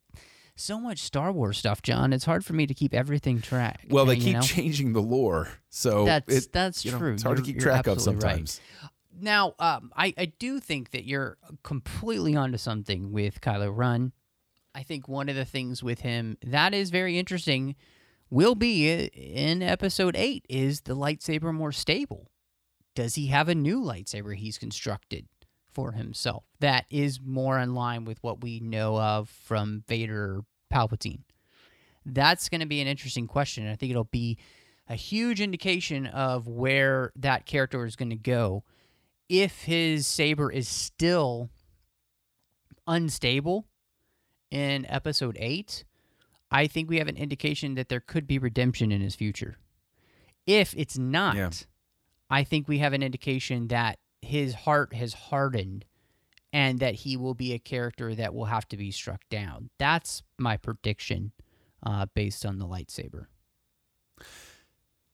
so 0.54 0.78
much 0.78 0.98
Star 0.98 1.32
Wars 1.32 1.56
stuff, 1.56 1.80
John. 1.80 2.12
It's 2.12 2.26
hard 2.26 2.44
for 2.44 2.52
me 2.52 2.66
to 2.66 2.74
keep 2.74 2.92
everything 2.92 3.40
track. 3.40 3.86
Well, 3.88 4.04
they 4.04 4.16
keep 4.18 4.34
know? 4.34 4.42
changing 4.42 4.92
the 4.92 5.00
lore, 5.00 5.48
so 5.70 6.04
That's- 6.04 6.44
it- 6.46 6.52
that's 6.52 6.84
you 6.84 6.90
know, 6.92 6.98
true. 6.98 7.14
It's 7.14 7.22
hard 7.22 7.38
to 7.38 7.42
You're- 7.42 7.54
keep 7.54 7.62
track 7.62 7.86
of 7.86 8.00
sometimes. 8.02 8.60
right. 8.82 8.90
Now, 9.22 9.54
um, 9.60 9.92
I, 9.96 10.12
I 10.18 10.32
do 10.40 10.58
think 10.58 10.90
that 10.90 11.04
you're 11.04 11.38
completely 11.62 12.34
onto 12.34 12.58
something 12.58 13.12
with 13.12 13.40
Kylo 13.40 13.74
Ren. 13.74 14.12
I 14.74 14.82
think 14.82 15.06
one 15.06 15.28
of 15.28 15.36
the 15.36 15.44
things 15.44 15.80
with 15.80 16.00
him 16.00 16.38
that 16.42 16.74
is 16.74 16.90
very 16.90 17.16
interesting 17.18 17.76
will 18.30 18.56
be 18.56 18.92
uh, 18.92 19.06
in 19.14 19.62
episode 19.62 20.16
8 20.16 20.44
is 20.48 20.80
the 20.80 20.96
lightsaber 20.96 21.54
more 21.54 21.70
stable? 21.70 22.32
Does 22.96 23.14
he 23.14 23.28
have 23.28 23.48
a 23.48 23.54
new 23.54 23.80
lightsaber 23.80 24.34
he's 24.34 24.58
constructed 24.58 25.28
for 25.70 25.92
himself 25.92 26.42
that 26.58 26.86
is 26.90 27.20
more 27.22 27.60
in 27.60 27.74
line 27.74 28.04
with 28.04 28.18
what 28.22 28.42
we 28.42 28.58
know 28.58 28.98
of 28.98 29.28
from 29.28 29.84
Vader 29.86 30.42
Palpatine? 30.72 31.22
That's 32.04 32.48
going 32.48 32.60
to 32.60 32.66
be 32.66 32.80
an 32.80 32.88
interesting 32.88 33.28
question. 33.28 33.68
I 33.68 33.76
think 33.76 33.90
it'll 33.90 34.02
be 34.02 34.36
a 34.88 34.96
huge 34.96 35.40
indication 35.40 36.08
of 36.08 36.48
where 36.48 37.12
that 37.14 37.46
character 37.46 37.86
is 37.86 37.94
going 37.94 38.10
to 38.10 38.16
go 38.16 38.64
if 39.34 39.62
his 39.62 40.06
saber 40.06 40.52
is 40.52 40.68
still 40.68 41.48
unstable 42.86 43.64
in 44.50 44.84
episode 44.90 45.36
8 45.40 45.84
i 46.50 46.66
think 46.66 46.90
we 46.90 46.98
have 46.98 47.08
an 47.08 47.16
indication 47.16 47.74
that 47.76 47.88
there 47.88 48.00
could 48.00 48.26
be 48.26 48.38
redemption 48.38 48.92
in 48.92 49.00
his 49.00 49.14
future. 49.14 49.56
If 50.46 50.74
it's 50.76 50.98
not 50.98 51.36
Yeah. 51.36 51.50
i 52.28 52.44
think 52.44 52.68
we 52.68 52.78
have 52.78 52.92
an 52.92 53.02
indication 53.02 53.68
that 53.68 53.98
his 54.20 54.52
heart 54.54 54.92
has 54.94 55.14
hardened 55.14 55.84
and 56.52 56.80
that 56.80 56.94
he 56.96 57.16
will 57.16 57.34
be 57.34 57.54
a 57.54 57.58
character 57.58 58.14
that 58.14 58.34
will 58.34 58.44
have 58.44 58.68
to 58.68 58.76
be 58.76 58.90
struck 58.90 59.22
down. 59.30 59.70
That's 59.78 60.22
my 60.38 60.58
prediction 60.58 61.32
uh, 61.82 62.06
based 62.14 62.44
on 62.44 62.58
the 62.58 62.66
lightsaber. 62.66 63.24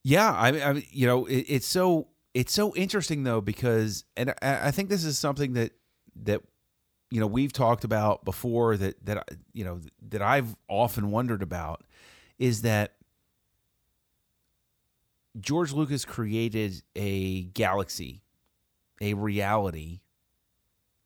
Yeah, 0.02 0.32
I, 0.32 0.50
mean- 0.52 0.62
I 0.62 0.84
you 0.90 1.06
know, 1.06 1.26
it, 1.26 1.44
it's 1.48 1.66
so 1.66 2.08
it's 2.38 2.52
so 2.52 2.72
interesting 2.76 3.24
though 3.24 3.40
because, 3.40 4.04
and 4.16 4.32
I, 4.40 4.70
think 4.70 4.88
this 4.88 5.04
is 5.04 5.18
something 5.18 5.54
that 5.54 5.72
that 6.22 6.40
you 7.10 7.18
know 7.18 7.26
we've 7.26 7.52
talked 7.52 7.82
about 7.82 8.24
before 8.24 8.76
that 8.76 9.04
that 9.06 9.28
you 9.52 9.64
know 9.64 9.80
that 10.10 10.22
I've 10.22 10.54
often 10.68 11.10
wondered 11.10 11.42
about 11.42 11.82
is 12.38 12.62
that 12.62 12.94
George 15.40 15.72
Lucas 15.72 16.04
created 16.04 16.80
a 16.94 17.42
galaxy, 17.42 18.22
a 19.00 19.14
reality, 19.14 20.02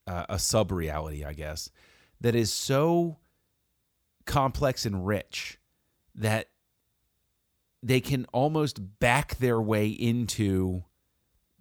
uh, 0.07 0.26
a 0.28 0.39
sub 0.39 0.70
reality, 0.70 1.24
I 1.24 1.33
guess, 1.33 1.70
that 2.20 2.35
is 2.35 2.53
so 2.53 3.16
complex 4.26 4.85
and 4.85 5.07
rich 5.07 5.59
that 6.14 6.51
they 7.83 8.03
can 8.03 8.26
almost 8.35 9.01
back 9.01 9.39
their 9.39 9.62
way 9.62 9.89
into 9.89 10.85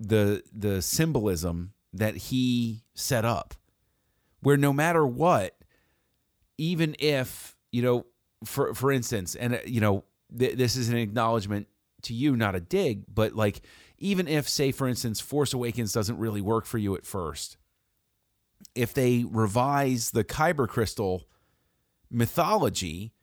the 0.08 0.44
the 0.52 0.82
symbolism 0.82 1.74
that 1.94 2.16
he 2.16 2.84
set 2.94 3.26
up 3.26 3.54
where 4.42 4.58
no 4.58 4.74
matter 4.74 5.06
what 5.06 5.58
even 6.58 6.96
if 7.00 7.56
you 7.72 7.82
know 7.82 8.06
for 8.44 8.74
for 8.74 8.92
instance 8.92 9.36
and 9.36 9.56
uh, 9.56 9.60
you 9.66 9.82
know 9.82 10.04
th- 10.38 10.58
this 10.58 10.76
is 10.76 10.90
an 10.90 10.98
acknowledgement 10.98 11.68
to 12.02 12.14
you 12.14 12.36
not 12.36 12.56
a 12.56 12.60
dig 12.60 13.04
but 13.14 13.36
like 13.36 13.62
even 14.02 14.28
if, 14.28 14.50
say, 14.50 14.72
for 14.72 14.88
instance, 14.88 15.22
Force 15.22 15.54
Awakens 15.54 15.94
doesn't 15.94 16.18
really 16.18 16.42
work 16.42 16.66
for 16.66 16.80
you 16.80 16.96
at 16.96 17.06
first, 17.06 17.58
if 18.74 18.94
they 18.94 19.24
revise 19.30 20.12
the 20.12 20.24
Kyber 20.24 20.68
crystal 20.68 21.28
mythology, 22.10 23.14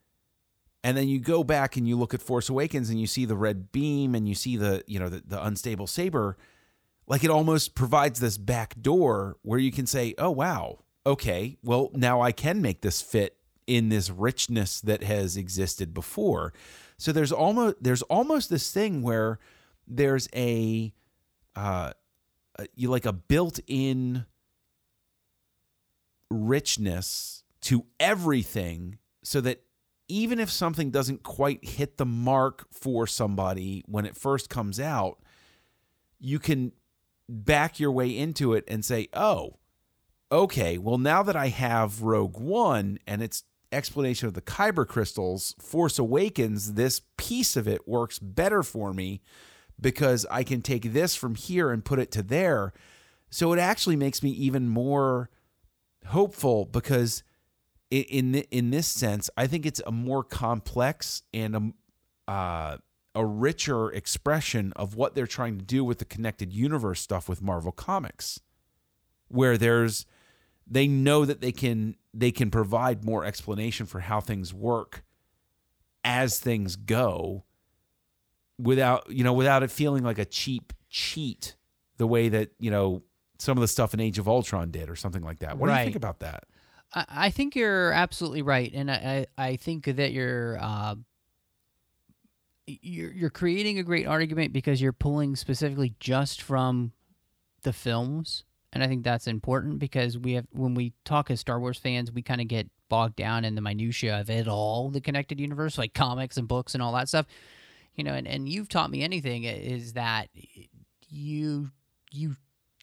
and 0.85 0.97
then 0.97 1.09
you 1.09 1.19
go 1.19 1.43
back 1.43 1.77
and 1.77 1.89
you 1.89 1.97
look 1.99 2.15
at 2.15 2.23
Force 2.23 2.49
Awakens 2.49 2.91
and 2.91 3.01
you 3.01 3.09
see 3.09 3.25
the 3.25 3.37
red 3.37 3.73
beam 3.73 4.15
and 4.15 4.29
you 4.29 4.35
see 4.37 4.57
the 4.57 4.85
you 4.87 5.01
know 5.01 5.09
the, 5.09 5.23
the 5.27 5.45
unstable 5.45 5.89
saber, 5.89 6.37
like 7.09 7.25
it 7.25 7.31
almost 7.31 7.75
provides 7.75 8.21
this 8.21 8.37
back 8.37 8.81
door 8.81 9.37
where 9.43 9.59
you 9.59 9.73
can 9.73 9.87
say, 9.87 10.15
oh 10.19 10.31
wow, 10.31 10.79
okay, 11.07 11.57
well 11.63 11.91
now 11.95 12.21
I 12.21 12.33
can 12.33 12.61
make 12.61 12.83
this 12.83 13.01
fit 13.01 13.37
in 13.67 13.89
this 13.89 14.11
richness 14.11 14.81
that 14.83 15.03
has 15.03 15.37
existed 15.37 15.93
before. 15.93 16.53
So 16.99 17.11
there's 17.11 17.33
almost 17.33 17.77
there's 17.81 18.03
almost 18.03 18.51
this 18.51 18.71
thing 18.71 19.03
where 19.03 19.39
there's 19.87 20.29
a 20.35 20.93
uh 21.57 21.93
you 22.75 22.91
like 22.91 23.07
a 23.07 23.13
built-in 23.13 24.27
richness 26.31 27.45
to 27.61 27.87
everything 27.99 28.99
so 29.23 29.41
that 29.41 29.63
even 30.09 30.41
if 30.41 30.51
something 30.51 30.91
doesn't 30.91 31.23
quite 31.23 31.65
hit 31.65 31.99
the 31.99 32.07
mark 32.07 32.67
for 32.73 33.07
somebody 33.07 33.85
when 33.87 34.07
it 34.07 34.17
first 34.17 34.51
comes 34.51 34.81
out, 34.81 35.19
you 36.19 36.39
can 36.39 36.73
back 37.29 37.79
your 37.79 37.93
way 37.93 38.17
into 38.17 38.55
it 38.55 38.65
and 38.69 38.85
say, 38.85 39.09
oh, 39.13 39.59
okay, 40.31 40.79
well, 40.79 40.99
now 40.99 41.23
that 41.23 41.37
I 41.37 41.49
have 41.49 42.03
Rogue 42.03 42.39
One 42.39 42.99
and 43.07 43.23
its 43.23 43.45
explanation 43.73 44.29
of 44.29 44.35
the 44.35 44.43
Kyber 44.43 44.87
crystals, 44.87 45.55
Force 45.61 45.99
Awakens, 45.99 46.75
this 46.75 47.03
piece 47.17 47.57
of 47.57 47.69
it 47.69 47.87
works 47.87 48.19
better 48.19 48.63
for 48.63 48.93
me 48.93 49.21
because 49.81 50.27
I 50.31 50.43
can 50.43 50.63
take 50.63 50.93
this 50.93 51.15
from 51.15 51.35
here 51.35 51.71
and 51.71 51.85
put 51.85 51.99
it 51.99 52.11
to 52.13 52.23
there. 52.23 52.73
So 53.31 53.53
it 53.53 53.59
actually 53.59 53.97
makes 53.97 54.23
me 54.23 54.31
even 54.31 54.69
more 54.69 55.31
hopeful 56.07 56.65
because 56.65 57.23
in 57.91 58.35
in 58.35 58.71
this 58.71 58.87
sense, 58.87 59.31
I 59.37 59.47
think 59.47 59.65
it's 59.65 59.81
a 59.87 59.93
more 59.93 60.23
complex 60.23 61.23
and 61.33 61.75
a 62.27 62.31
uh, 62.31 62.77
a 63.19 63.27
richer 63.27 63.91
expression 63.91 64.73
of 64.77 64.95
what 64.95 65.17
they're 65.17 65.27
trying 65.27 65.59
to 65.59 65.65
do 65.65 65.85
with 65.85 65.99
the 65.99 66.05
connected 66.05 66.53
universe 66.53 67.01
stuff 67.01 67.29
with 67.29 67.43
Marvel 67.43 67.73
Comics, 67.73 68.39
where 69.27 69.59
there's 69.59 70.07
they 70.69 70.87
know 70.87 71.25
that 71.25 71.41
they 71.41 71.51
can 71.51 71.97
they 72.15 72.31
can 72.31 72.49
provide 72.49 73.05
more 73.05 73.25
explanation 73.25 73.87
for 73.87 74.01
how 74.01 74.21
things 74.21 74.55
work 74.55 75.03
as 76.05 76.39
things 76.39 76.77
go 76.77 77.43
without 78.57 79.11
you 79.11 79.25
know 79.25 79.33
without 79.33 79.65
it 79.65 79.71
feeling 79.71 80.05
like 80.05 80.19
a 80.19 80.25
cheap 80.25 80.73
cheat 80.89 81.57
the 81.97 82.07
way 82.07 82.29
that 82.29 82.51
you 82.61 82.71
know 82.71 83.03
some 83.41 83.59
of 83.59 83.63
the 83.63 83.69
stuff 83.69 83.95
in 83.95 83.99
Age 84.01 84.19
of 84.21 84.29
Ultron 84.29 84.71
did 84.71 84.89
or 84.89 84.95
something 84.97 85.23
like 85.23 85.41
that. 85.41 85.59
What 85.59 85.69
Right. 85.69 85.75
do 85.75 85.81
you 85.81 85.85
think 85.87 85.97
about 85.97 86.21
that? 86.21 86.45
I, 86.95 87.05
I 87.09 87.31
think 87.31 87.57
you're 87.57 87.91
absolutely 87.93 88.43
right, 88.43 88.71
and 88.73 88.91
I, 88.91 89.27
I, 89.37 89.45
I 89.49 89.57
think 89.57 89.87
that 89.87 90.13
you're 90.13 90.57
uh, 90.61 90.95
you're 92.83 93.13
you're 93.13 93.31
creating 93.31 93.79
a 93.79 93.83
great 93.83 94.07
argument 94.07 94.53
because 94.53 94.81
you're 94.81 94.93
pulling 94.93 95.37
specifically 95.37 95.95
just 96.01 96.43
from 96.43 96.93
the 97.63 97.73
films, 97.73 98.45
and 98.73 98.83
I 98.83 98.87
think 98.87 99.05
that's 99.05 99.27
important 99.27 99.79
because 99.79 100.19
we 100.19 100.35
have 100.35 100.47
when 100.51 100.75
we 100.75 100.93
talk 101.05 101.31
as 101.31 101.41
Star 101.41 101.59
Wars 101.59 101.79
fans, 101.79 102.13
we 102.13 102.23
kind 102.23 102.41
of 102.41 102.49
get 102.49 102.69
bogged 102.89 103.17
down 103.17 103.45
in 103.45 103.55
the 103.55 103.61
minutia 103.61 104.21
of 104.21 104.31
it 104.31 104.49
all, 104.49 104.91
the 104.91 105.01
connected 105.01 105.41
universe, 105.41 105.79
like 105.79 105.95
comics 105.95 106.37
and 106.37 106.49
books 106.49 106.75
and 106.75 106.83
all 106.83 106.93
that 106.93 107.09
stuff. 107.09 107.27
You 107.95 108.05
know, 108.05 108.15
and, 108.15 108.29
and 108.29 108.49
you've 108.49 108.69
taught 108.69 108.91
me 108.91 109.03
anything 109.03 109.45
is 109.45 109.95
that 109.95 110.29
you 111.09 111.71
you 112.13 112.37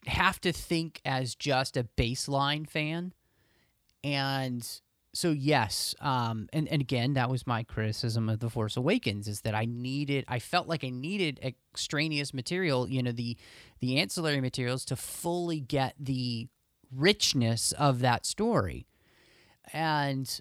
have 0.06 0.40
to 0.42 0.52
think 0.52 1.02
as 1.06 1.36
just 1.36 1.78
a 1.78 1.88
baseline 1.98 2.70
fan 2.70 3.14
and 4.04 4.82
so 5.16 5.32
yes 5.32 5.96
um 6.02 6.48
and, 6.52 6.68
and 6.68 6.82
again 6.82 7.14
that 7.14 7.30
was 7.30 7.48
my 7.48 7.64
criticism 7.64 8.30
of 8.30 8.40
the 8.40 8.50
force 8.50 8.76
awakens 8.76 9.28
is 9.28 9.42
that 9.42 9.56
i 9.56 9.66
needed 9.66 10.26
i 10.28 10.40
felt 10.40 10.68
like 10.68 10.84
i 10.84 10.90
needed 10.90 11.40
extraneous 11.42 12.34
material 12.34 12.88
you 12.90 13.02
know 13.02 13.12
the 13.12 13.38
the 13.80 14.00
ancillary 14.00 14.42
materials 14.42 14.84
to 14.86 14.96
fully 14.96 15.60
get 15.60 15.94
the 16.00 16.48
richness 16.96 17.72
of 17.74 18.00
that 18.00 18.26
story. 18.26 18.88
And 19.74 20.40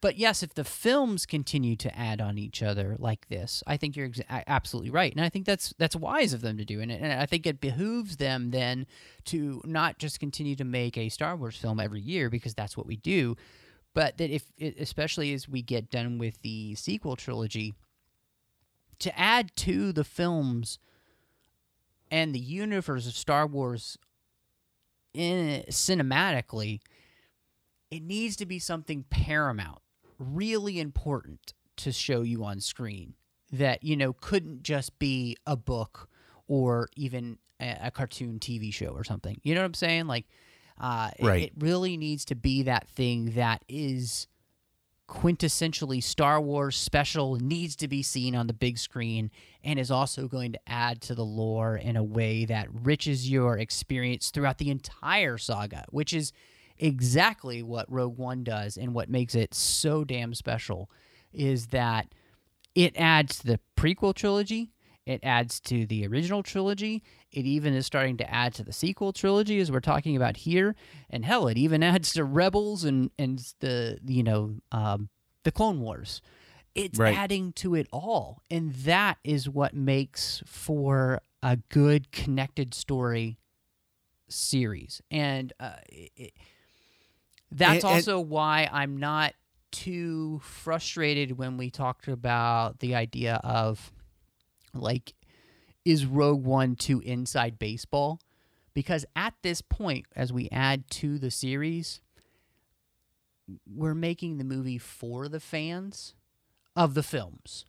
but 0.00 0.16
yes 0.16 0.42
if 0.42 0.54
the 0.54 0.64
films 0.64 1.26
continue 1.26 1.76
to 1.76 1.96
add 1.96 2.20
on 2.20 2.36
each 2.36 2.60
other 2.60 2.96
like 2.98 3.28
this 3.28 3.62
i 3.68 3.76
think 3.76 3.94
you're 3.94 4.10
a- 4.28 4.50
absolutely 4.50 4.90
right. 4.90 5.12
And 5.12 5.24
i 5.24 5.28
think 5.28 5.46
that's 5.46 5.74
that's 5.78 5.94
wise 5.94 6.32
of 6.32 6.40
them 6.40 6.58
to 6.58 6.64
do. 6.64 6.80
And, 6.80 6.90
and 6.90 7.12
i 7.12 7.26
think 7.26 7.46
it 7.46 7.60
behooves 7.60 8.16
them 8.16 8.50
then 8.50 8.86
to 9.26 9.60
not 9.64 9.98
just 9.98 10.18
continue 10.18 10.56
to 10.56 10.64
make 10.64 10.96
a 10.96 11.08
star 11.08 11.36
wars 11.36 11.56
film 11.56 11.78
every 11.78 12.00
year 12.00 12.30
because 12.30 12.54
that's 12.54 12.76
what 12.76 12.86
we 12.86 12.96
do 12.96 13.36
but 13.94 14.18
that 14.18 14.30
if 14.30 14.50
especially 14.78 15.32
as 15.32 15.48
we 15.48 15.62
get 15.62 15.90
done 15.90 16.18
with 16.18 16.40
the 16.42 16.74
sequel 16.74 17.16
trilogy 17.16 17.74
to 18.98 19.18
add 19.18 19.54
to 19.56 19.92
the 19.92 20.04
films 20.04 20.78
and 22.10 22.34
the 22.34 22.40
universe 22.40 23.06
of 23.06 23.14
star 23.14 23.46
wars 23.46 23.98
in 25.14 25.62
cinematically 25.68 26.80
it 27.90 28.02
needs 28.02 28.36
to 28.36 28.46
be 28.46 28.58
something 28.58 29.04
paramount 29.10 29.80
really 30.18 30.80
important 30.80 31.52
to 31.76 31.92
show 31.92 32.22
you 32.22 32.44
on 32.44 32.60
screen 32.60 33.14
that 33.50 33.82
you 33.82 33.96
know 33.96 34.12
couldn't 34.12 34.62
just 34.62 34.98
be 34.98 35.36
a 35.46 35.56
book 35.56 36.08
or 36.48 36.88
even 36.96 37.38
a, 37.60 37.78
a 37.84 37.90
cartoon 37.90 38.38
TV 38.38 38.72
show 38.72 38.88
or 38.88 39.04
something. 39.04 39.40
You 39.42 39.54
know 39.54 39.60
what 39.60 39.66
I'm 39.66 39.74
saying? 39.74 40.06
Like, 40.06 40.26
uh, 40.78 41.10
it- 41.18 41.24
it, 41.42 41.52
really 41.58 41.96
needs 41.96 42.24
to 42.26 42.34
be 42.34 42.62
that 42.62 42.88
thing 42.88 43.32
that 43.32 43.64
is 43.68 44.26
quintessentially 45.08 46.02
Star 46.02 46.40
Wars 46.40 46.76
special, 46.76 47.36
needs 47.36 47.76
to 47.76 47.88
be 47.88 48.02
seen 48.02 48.34
on 48.34 48.46
the 48.46 48.54
big 48.54 48.78
screen, 48.78 49.30
and 49.62 49.78
is 49.78 49.90
also 49.90 50.26
going 50.26 50.52
to 50.52 50.60
add 50.66 51.02
to 51.02 51.14
the 51.14 51.24
lore 51.24 51.76
in 51.76 51.96
a 51.96 52.02
way 52.04 52.44
that 52.46 52.68
riches 52.72 53.28
your 53.28 53.58
experience 53.58 54.30
throughout 54.30 54.58
the 54.58 54.70
entire 54.70 55.36
saga, 55.36 55.84
which 55.90 56.14
is 56.14 56.32
exactly 56.78 57.62
what 57.62 57.90
Rogue 57.92 58.16
One 58.16 58.42
does 58.42 58.76
and 58.78 58.94
what 58.94 59.10
makes 59.10 59.34
it 59.34 59.52
so 59.54 60.02
damn 60.02 60.34
special 60.34 60.90
is 61.32 61.66
that 61.68 62.08
it 62.74 62.96
adds 62.96 63.38
to 63.40 63.46
the 63.46 63.60
prequel 63.76 64.14
trilogy, 64.14 64.72
it 65.04 65.20
adds 65.22 65.60
to 65.60 65.84
the 65.84 66.06
original 66.06 66.42
trilogy, 66.42 67.02
it 67.32 67.46
even 67.46 67.74
is 67.74 67.86
starting 67.86 68.16
to 68.18 68.30
add 68.30 68.54
to 68.54 68.62
the 68.64 68.72
sequel 68.72 69.12
trilogy 69.12 69.58
as 69.60 69.70
we're 69.72 69.80
talking 69.80 70.16
about 70.16 70.36
here, 70.38 70.74
and 71.10 71.24
hell, 71.24 71.48
it 71.48 71.56
even 71.58 71.82
adds 71.92 72.12
to 72.14 72.24
Rebels 72.24 72.84
and 72.84 73.10
and 73.18 73.38
the 73.60 73.98
you 74.06 74.22
know 74.22 74.56
um, 74.72 75.08
the 75.44 75.52
Clone 75.52 75.80
Wars. 75.80 76.20
It's 76.74 76.98
Right. 76.98 77.16
adding 77.16 77.52
to 77.54 77.74
it 77.74 77.86
all, 77.92 78.40
and 78.50 78.72
that 78.74 79.18
is 79.24 79.48
what 79.48 79.74
makes 79.74 80.42
for 80.46 81.20
a 81.42 81.56
good 81.68 82.12
connected 82.12 82.72
story 82.72 83.36
series. 84.28 85.02
And 85.10 85.52
uh, 85.60 85.72
it, 85.90 86.32
that's 87.50 87.84
And- 87.84 87.84
and- 87.84 87.94
also 87.96 88.20
why 88.20 88.68
I'm 88.72 88.96
not 88.96 89.34
too 89.70 90.40
frustrated 90.44 91.36
when 91.38 91.56
we 91.56 91.70
talked 91.70 92.08
about 92.08 92.78
the 92.80 92.94
idea 92.94 93.40
of 93.42 93.90
like 94.74 95.14
is 95.84 96.06
Rogue 96.06 96.44
One 96.44 96.76
too 96.76 97.00
inside 97.00 97.58
baseball? 97.58 98.20
Because 98.74 99.04
at 99.14 99.34
this 99.42 99.60
point, 99.60 100.06
as 100.16 100.32
we 100.32 100.48
add 100.50 100.88
to 100.92 101.18
the 101.18 101.30
series, 101.30 102.00
we're 103.70 103.94
making 103.94 104.38
the 104.38 104.44
movie 104.44 104.78
for 104.78 105.28
the 105.28 105.40
fans 105.40 106.14
of 106.74 106.94
the 106.94 107.02
films. 107.02 107.64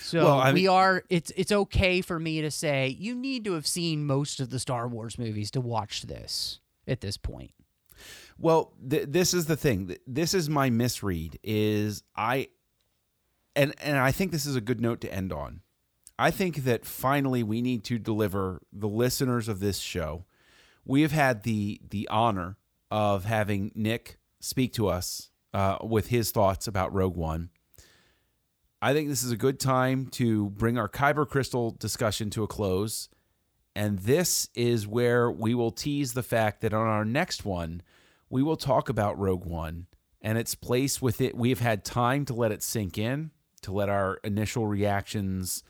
So 0.00 0.24
Well, 0.24 0.46
we 0.52 0.60
mean- 0.62 0.68
are. 0.68 1.04
It's 1.10 1.32
it's 1.36 1.52
okay 1.52 2.00
for 2.02 2.18
me 2.18 2.40
to 2.42 2.50
say 2.50 2.88
you 2.88 3.14
need 3.14 3.44
to 3.44 3.52
have 3.54 3.66
seen 3.66 4.04
most 4.06 4.40
of 4.40 4.50
the 4.50 4.58
Star 4.58 4.86
Wars 4.88 5.18
movies 5.18 5.50
to 5.52 5.60
watch 5.60 6.02
this 6.02 6.60
at 6.86 7.00
this 7.00 7.16
point. 7.16 7.52
Well, 8.38 8.72
th- 8.88 9.08
this 9.08 9.32
is 9.34 9.46
the 9.46 9.56
thing. 9.56 9.96
This 10.06 10.34
is 10.34 10.48
my 10.50 10.68
misread. 10.70 11.38
Is 11.42 12.02
I, 12.16 12.48
and 13.56 13.74
and 13.82 13.96
I 13.98 14.12
think 14.12 14.30
this 14.32 14.46
is 14.46 14.56
a 14.56 14.60
good 14.60 14.80
note 14.80 15.00
to 15.02 15.12
end 15.12 15.32
on. 15.32 15.60
I 16.22 16.30
think 16.30 16.58
that 16.58 16.84
finally 16.84 17.42
we 17.42 17.60
need 17.60 17.82
to 17.86 17.98
deliver 17.98 18.62
the 18.72 18.86
listeners 18.86 19.48
of 19.48 19.58
this 19.58 19.80
show. 19.80 20.24
We 20.84 21.02
have 21.02 21.10
had 21.10 21.42
the 21.42 21.80
the 21.90 22.06
honor 22.12 22.58
of 22.92 23.24
having 23.24 23.72
Nick 23.74 24.20
speak 24.38 24.72
to 24.74 24.86
us 24.86 25.30
uh, 25.52 25.78
with 25.82 26.10
his 26.10 26.30
thoughts 26.30 26.68
about 26.68 26.94
Rogue 26.94 27.16
One. 27.16 27.50
I 28.80 28.92
think 28.92 29.08
this 29.08 29.24
is 29.24 29.32
a 29.32 29.36
good 29.36 29.58
time 29.58 30.06
to 30.10 30.50
bring 30.50 30.78
our 30.78 30.88
Kyber 30.88 31.28
Crystal 31.28 31.72
discussion 31.72 32.30
to 32.30 32.44
a 32.44 32.46
close. 32.46 33.08
And 33.74 33.98
this 33.98 34.48
is 34.54 34.86
where 34.86 35.28
we 35.28 35.56
will 35.56 35.72
tease 35.72 36.12
the 36.12 36.22
fact 36.22 36.60
that 36.60 36.72
on 36.72 36.86
our 36.86 37.04
next 37.04 37.44
one, 37.44 37.82
we 38.30 38.44
will 38.44 38.56
talk 38.56 38.88
about 38.88 39.18
Rogue 39.18 39.44
One 39.44 39.86
and 40.20 40.38
its 40.38 40.54
place 40.54 41.02
with 41.02 41.20
it. 41.20 41.36
We 41.36 41.48
have 41.48 41.58
had 41.58 41.84
time 41.84 42.24
to 42.26 42.34
let 42.34 42.52
it 42.52 42.62
sink 42.62 42.96
in, 42.96 43.32
to 43.62 43.72
let 43.72 43.88
our 43.88 44.20
initial 44.22 44.68
reactions 44.68 45.64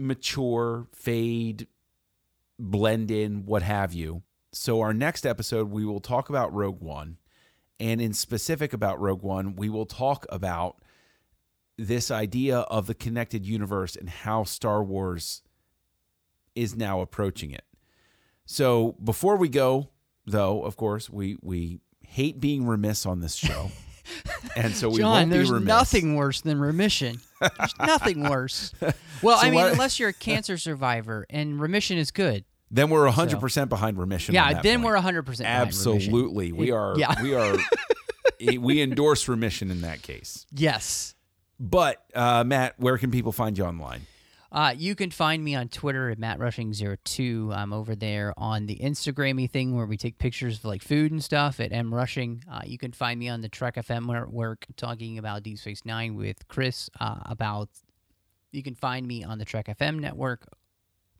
mature, 0.00 0.86
fade, 0.92 1.66
blend 2.58 3.10
in, 3.10 3.46
what 3.46 3.62
have 3.62 3.92
you. 3.92 4.22
So, 4.52 4.80
our 4.80 4.92
next 4.92 5.24
episode, 5.24 5.70
we 5.70 5.84
will 5.84 6.00
talk 6.00 6.28
about 6.28 6.52
Rogue 6.52 6.80
One. 6.80 7.18
And 7.78 8.00
in 8.00 8.12
specific 8.12 8.72
about 8.72 9.00
Rogue 9.00 9.22
One, 9.22 9.56
we 9.56 9.68
will 9.68 9.86
talk 9.86 10.26
about 10.28 10.82
this 11.78 12.10
idea 12.10 12.58
of 12.60 12.86
the 12.86 12.94
connected 12.94 13.46
universe 13.46 13.96
and 13.96 14.10
how 14.10 14.44
Star 14.44 14.82
Wars 14.82 15.42
is 16.54 16.76
now 16.76 17.00
approaching 17.00 17.52
it. 17.52 17.64
So, 18.44 18.96
before 19.02 19.36
we 19.36 19.48
go, 19.48 19.90
though, 20.26 20.64
of 20.64 20.76
course, 20.76 21.08
we, 21.08 21.38
we 21.40 21.80
hate 22.02 22.40
being 22.40 22.66
remiss 22.66 23.06
on 23.06 23.20
this 23.20 23.36
show. 23.36 23.70
and 24.56 24.74
so 24.74 24.88
we 24.90 24.98
John, 24.98 25.10
won't 25.12 25.30
there's 25.30 25.48
be 25.48 25.54
remiss. 25.54 25.68
nothing 25.68 26.16
worse 26.16 26.40
than 26.40 26.58
remission. 26.60 27.20
There's 27.40 27.74
nothing 27.78 28.22
worse. 28.30 28.72
Well, 29.22 29.38
So 29.38 29.46
I 29.46 29.50
mean, 29.50 29.54
what- 29.54 29.72
unless 29.72 29.98
you're 29.98 30.10
a 30.10 30.12
cancer 30.14 30.56
survivor, 30.58 31.26
and 31.30 31.60
remission 31.60 31.98
is 31.98 32.10
good. 32.10 32.44
Then 32.70 32.88
we're 32.90 33.08
100% 33.10 33.68
behind 33.68 33.98
remission. 33.98 34.36
on 34.36 34.50
Yeah, 34.52 34.62
then 34.62 34.76
point. 34.78 34.84
we're 34.86 34.94
100 34.94 35.22
percent. 35.26 35.48
Absolutely. 35.48 36.52
We 36.52 36.70
are 36.70 36.94
Yeah. 36.96 37.20
we 37.22 37.34
are 37.34 37.56
we 38.60 38.80
endorse 38.80 39.26
remission 39.28 39.70
in 39.70 39.80
that 39.80 40.02
case. 40.02 40.46
Yes. 40.52 41.14
But 41.58 42.02
uh, 42.14 42.44
Matt, 42.44 42.74
where 42.78 42.96
can 42.96 43.10
people 43.10 43.32
find 43.32 43.58
you 43.58 43.64
online? 43.64 44.02
Uh, 44.52 44.74
you 44.76 44.96
can 44.96 45.10
find 45.10 45.44
me 45.44 45.54
on 45.54 45.68
Twitter 45.68 46.10
at 46.10 46.18
mattrushing02. 46.18 47.54
I'm 47.54 47.72
over 47.72 47.94
there 47.94 48.34
on 48.36 48.66
the 48.66 48.76
Instagrammy 48.76 49.48
thing 49.48 49.76
where 49.76 49.86
we 49.86 49.96
take 49.96 50.18
pictures 50.18 50.58
of 50.58 50.64
like 50.64 50.82
food 50.82 51.12
and 51.12 51.22
stuff 51.22 51.60
at 51.60 51.70
mrushing. 51.70 52.42
Uh, 52.50 52.62
you 52.64 52.76
can 52.76 52.90
find 52.90 53.20
me 53.20 53.28
on 53.28 53.42
the 53.42 53.48
Trek 53.48 53.76
FM 53.76 54.06
network 54.06 54.66
talking 54.76 55.18
about 55.18 55.44
Deep 55.44 55.58
Space 55.58 55.84
Nine 55.84 56.16
with 56.16 56.48
Chris. 56.48 56.90
Uh, 56.98 57.20
about 57.26 57.68
you 58.50 58.64
can 58.64 58.74
find 58.74 59.06
me 59.06 59.22
on 59.22 59.38
the 59.38 59.44
Trek 59.44 59.66
FM 59.66 60.00
network 60.00 60.48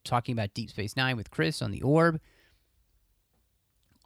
talking 0.03 0.33
about 0.33 0.53
Deep 0.53 0.70
Space 0.70 0.97
Nine 0.97 1.16
with 1.16 1.31
Chris 1.31 1.62
on 1.62 1.70
the 1.70 1.83
Orb. 1.83 2.20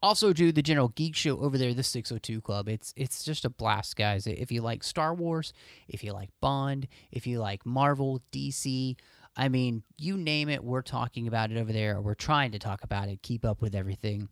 Also 0.05 0.34
do 0.34 0.52
the 0.52 0.61
General 0.61 0.88
Geek 0.88 1.16
Show 1.16 1.38
over 1.38 1.57
there, 1.57 1.72
the 1.72 1.82
602 1.82 2.42
Club. 2.42 2.68
It's 2.68 2.92
it's 2.94 3.24
just 3.24 3.46
a 3.46 3.48
blast, 3.48 3.96
guys. 3.96 4.26
If 4.26 4.52
you 4.52 4.61
like 4.61 4.84
Star 4.84 5.14
Wars, 5.14 5.55
if 5.88 6.05
you 6.05 6.12
like 6.12 6.28
Bond, 6.42 6.88
if 7.11 7.26
you 7.26 7.40
like 7.40 7.64
Marvel, 7.64 8.20
DC, 8.30 8.96
I 9.34 9.48
mean, 9.48 9.82
you 9.96 10.18
name 10.18 10.50
it, 10.50 10.62
we're 10.62 10.82
talking 10.82 11.26
about 11.26 11.50
it 11.50 11.57
over 11.57 11.72
there. 11.72 12.02
We're 12.02 12.12
trying 12.12 12.52
to 12.52 12.59
talk 12.59 12.84
about 12.84 13.09
it, 13.09 13.22
keep 13.22 13.46
up 13.46 13.62
with 13.62 13.74
everything. 13.74 14.28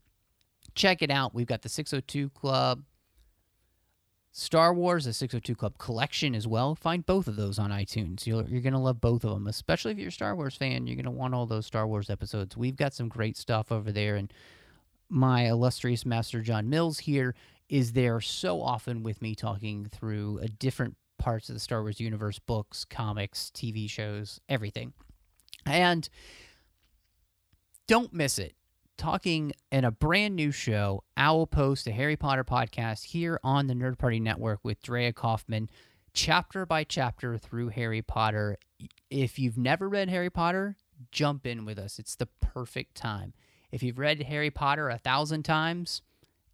Check 0.74 1.00
it 1.00 1.10
out. 1.10 1.34
We've 1.34 1.46
got 1.46 1.62
the 1.62 1.70
602 1.70 2.28
Club, 2.38 2.82
Star 4.30 4.74
Wars, 4.74 5.06
the 5.06 5.14
602 5.14 5.54
Club 5.54 5.78
collection 5.78 6.34
as 6.34 6.46
well. 6.46 6.74
Find 6.74 7.06
both 7.06 7.28
of 7.28 7.36
those 7.36 7.58
on 7.58 7.70
iTunes. 7.70 8.26
You're, 8.26 8.46
you're 8.46 8.60
going 8.60 8.74
to 8.74 8.78
love 8.78 9.00
both 9.00 9.24
of 9.24 9.30
them, 9.30 9.46
especially 9.46 9.92
if 9.92 9.98
you're 9.98 10.08
a 10.08 10.12
Star 10.12 10.36
Wars 10.36 10.54
fan. 10.54 10.86
You're 10.86 10.96
going 10.96 11.06
to 11.06 11.10
want 11.10 11.32
all 11.32 11.46
those 11.46 11.64
Star 11.64 11.86
Wars 11.86 12.10
episodes. 12.10 12.58
We've 12.58 12.76
got 12.76 12.92
some 12.92 13.08
great 13.08 13.38
stuff 13.38 13.72
over 13.72 13.90
there. 13.90 14.16
And 14.16 14.30
my 15.12 15.46
illustrious 15.46 16.06
master 16.06 16.40
John 16.40 16.70
Mills 16.70 17.00
here 17.00 17.34
is 17.68 17.92
there 17.92 18.20
so 18.20 18.62
often 18.62 19.02
with 19.02 19.20
me 19.20 19.34
talking 19.34 19.84
through 19.84 20.38
a 20.38 20.48
different 20.48 20.96
parts 21.18 21.50
of 21.50 21.54
the 21.54 21.60
Star 21.60 21.82
Wars 21.82 22.00
universe, 22.00 22.38
books, 22.38 22.86
comics, 22.86 23.52
TV 23.54 23.88
shows, 23.88 24.40
everything. 24.48 24.94
And 25.66 26.08
don't 27.86 28.12
miss 28.14 28.38
it. 28.38 28.54
Talking 28.96 29.52
in 29.70 29.84
a 29.84 29.90
brand 29.90 30.34
new 30.34 30.50
show, 30.50 31.04
Owl 31.18 31.46
Post, 31.46 31.86
a 31.86 31.92
Harry 31.92 32.16
Potter 32.16 32.44
podcast 32.44 33.04
here 33.04 33.38
on 33.44 33.66
the 33.66 33.74
Nerd 33.74 33.98
Party 33.98 34.18
Network 34.18 34.60
with 34.62 34.82
Drea 34.82 35.12
Kaufman, 35.12 35.68
chapter 36.14 36.64
by 36.64 36.84
chapter 36.84 37.36
through 37.36 37.68
Harry 37.68 38.00
Potter. 38.00 38.56
If 39.10 39.38
you've 39.38 39.58
never 39.58 39.90
read 39.90 40.08
Harry 40.08 40.30
Potter, 40.30 40.76
jump 41.10 41.46
in 41.46 41.66
with 41.66 41.78
us. 41.78 41.98
It's 41.98 42.16
the 42.16 42.28
perfect 42.40 42.94
time. 42.94 43.34
If 43.72 43.82
you've 43.82 43.98
read 43.98 44.22
Harry 44.22 44.50
Potter 44.50 44.88
a 44.88 44.98
thousand 44.98 45.42
times, 45.44 46.02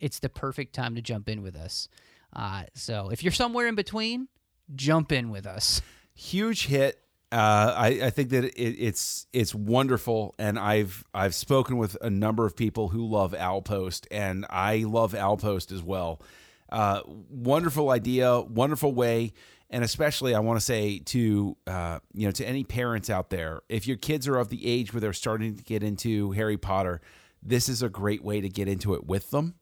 it's 0.01 0.21
the 0.21 0.29
perfect 0.29 0.75
time 0.75 0.95
to 0.95 1.03
jump 1.03 1.29
in 1.29 1.43
with 1.43 1.57
us. 1.57 1.89
Uh, 2.35 2.65
so 2.75 3.11
if 3.11 3.23
you're 3.23 3.33
somewhere 3.33 3.67
in 3.67 3.75
between, 3.75 4.29
jump 4.75 5.13
in 5.13 5.31
with 5.31 5.47
us. 5.47 5.83
Huge 6.15 6.67
hit. 6.67 7.01
Uh, 7.31 7.75
I, 7.77 7.87
I 8.05 8.11
think 8.11 8.31
that 8.31 8.45
it, 8.45 8.55
it's 8.57 9.27
it's 9.35 9.55
wonderful, 9.55 10.35
and 10.39 10.59
I've 10.59 11.05
I've 11.13 11.35
spoken 11.35 11.77
with 11.77 11.95
a 12.01 12.09
number 12.09 12.47
of 12.47 12.57
people 12.57 12.89
who 12.89 13.07
love 13.07 13.35
Owl 13.35 13.61
Post, 13.61 14.07
and 14.11 14.47
I 14.49 14.79
love 14.79 15.15
Owl 15.15 15.37
Post 15.37 15.71
as 15.71 15.83
well. 15.83 16.23
Uh, 16.71 17.03
wonderful 17.07 17.91
idea, 17.91 18.41
wonderful 18.41 18.95
way, 18.95 19.33
and 19.71 19.85
especially 19.85 20.35
I 20.35 20.41
want 20.41 20.59
to 20.59 20.65
say 20.65 20.99
to 21.01 21.57
uh, 21.67 21.99
you 22.13 22.27
know 22.27 22.33
to 22.33 22.47
any 22.47 22.65
parents 22.65 23.11
out 23.11 23.31
there, 23.31 23.61
if 23.69 23.87
your 23.87 23.97
kids 23.97 24.27
are 24.29 24.37
of 24.37 24.49
the 24.49 24.67
age 24.67 24.93
where 24.93 25.01
they're 25.01 25.13
starting 25.13 25.57
to 25.57 25.63
get 25.63 25.83
into 25.83 26.33
Harry 26.33 26.57
Potter, 26.57 27.01
this 27.43 27.69
is 27.69 27.83
a 27.83 27.89
great 27.89 28.25
way 28.25 28.41
to 28.41 28.49
get 28.49 28.69
into 28.69 28.95
it 28.95 29.07
with 29.07 29.31
them, 29.31 29.55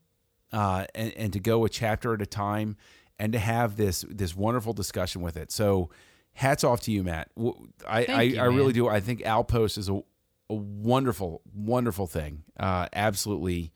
uh, 0.51 0.85
and 0.95 1.13
and 1.13 1.33
to 1.33 1.39
go 1.39 1.65
a 1.65 1.69
chapter 1.69 2.13
at 2.13 2.21
a 2.21 2.25
time, 2.25 2.77
and 3.19 3.33
to 3.33 3.39
have 3.39 3.75
this 3.75 4.05
this 4.09 4.35
wonderful 4.35 4.73
discussion 4.73 5.21
with 5.21 5.37
it. 5.37 5.51
So, 5.51 5.89
hats 6.33 6.63
off 6.63 6.81
to 6.81 6.91
you, 6.91 7.03
Matt. 7.03 7.29
W- 7.35 7.67
I 7.87 8.05
I, 8.05 8.21
you, 8.23 8.39
I 8.39 8.45
really 8.45 8.73
do. 8.73 8.87
I 8.87 8.99
think 8.99 9.25
Owl 9.25 9.43
Post 9.43 9.77
is 9.77 9.89
a 9.89 10.01
a 10.49 10.55
wonderful 10.55 11.41
wonderful 11.53 12.07
thing. 12.07 12.43
Uh, 12.57 12.87
absolutely. 12.93 13.73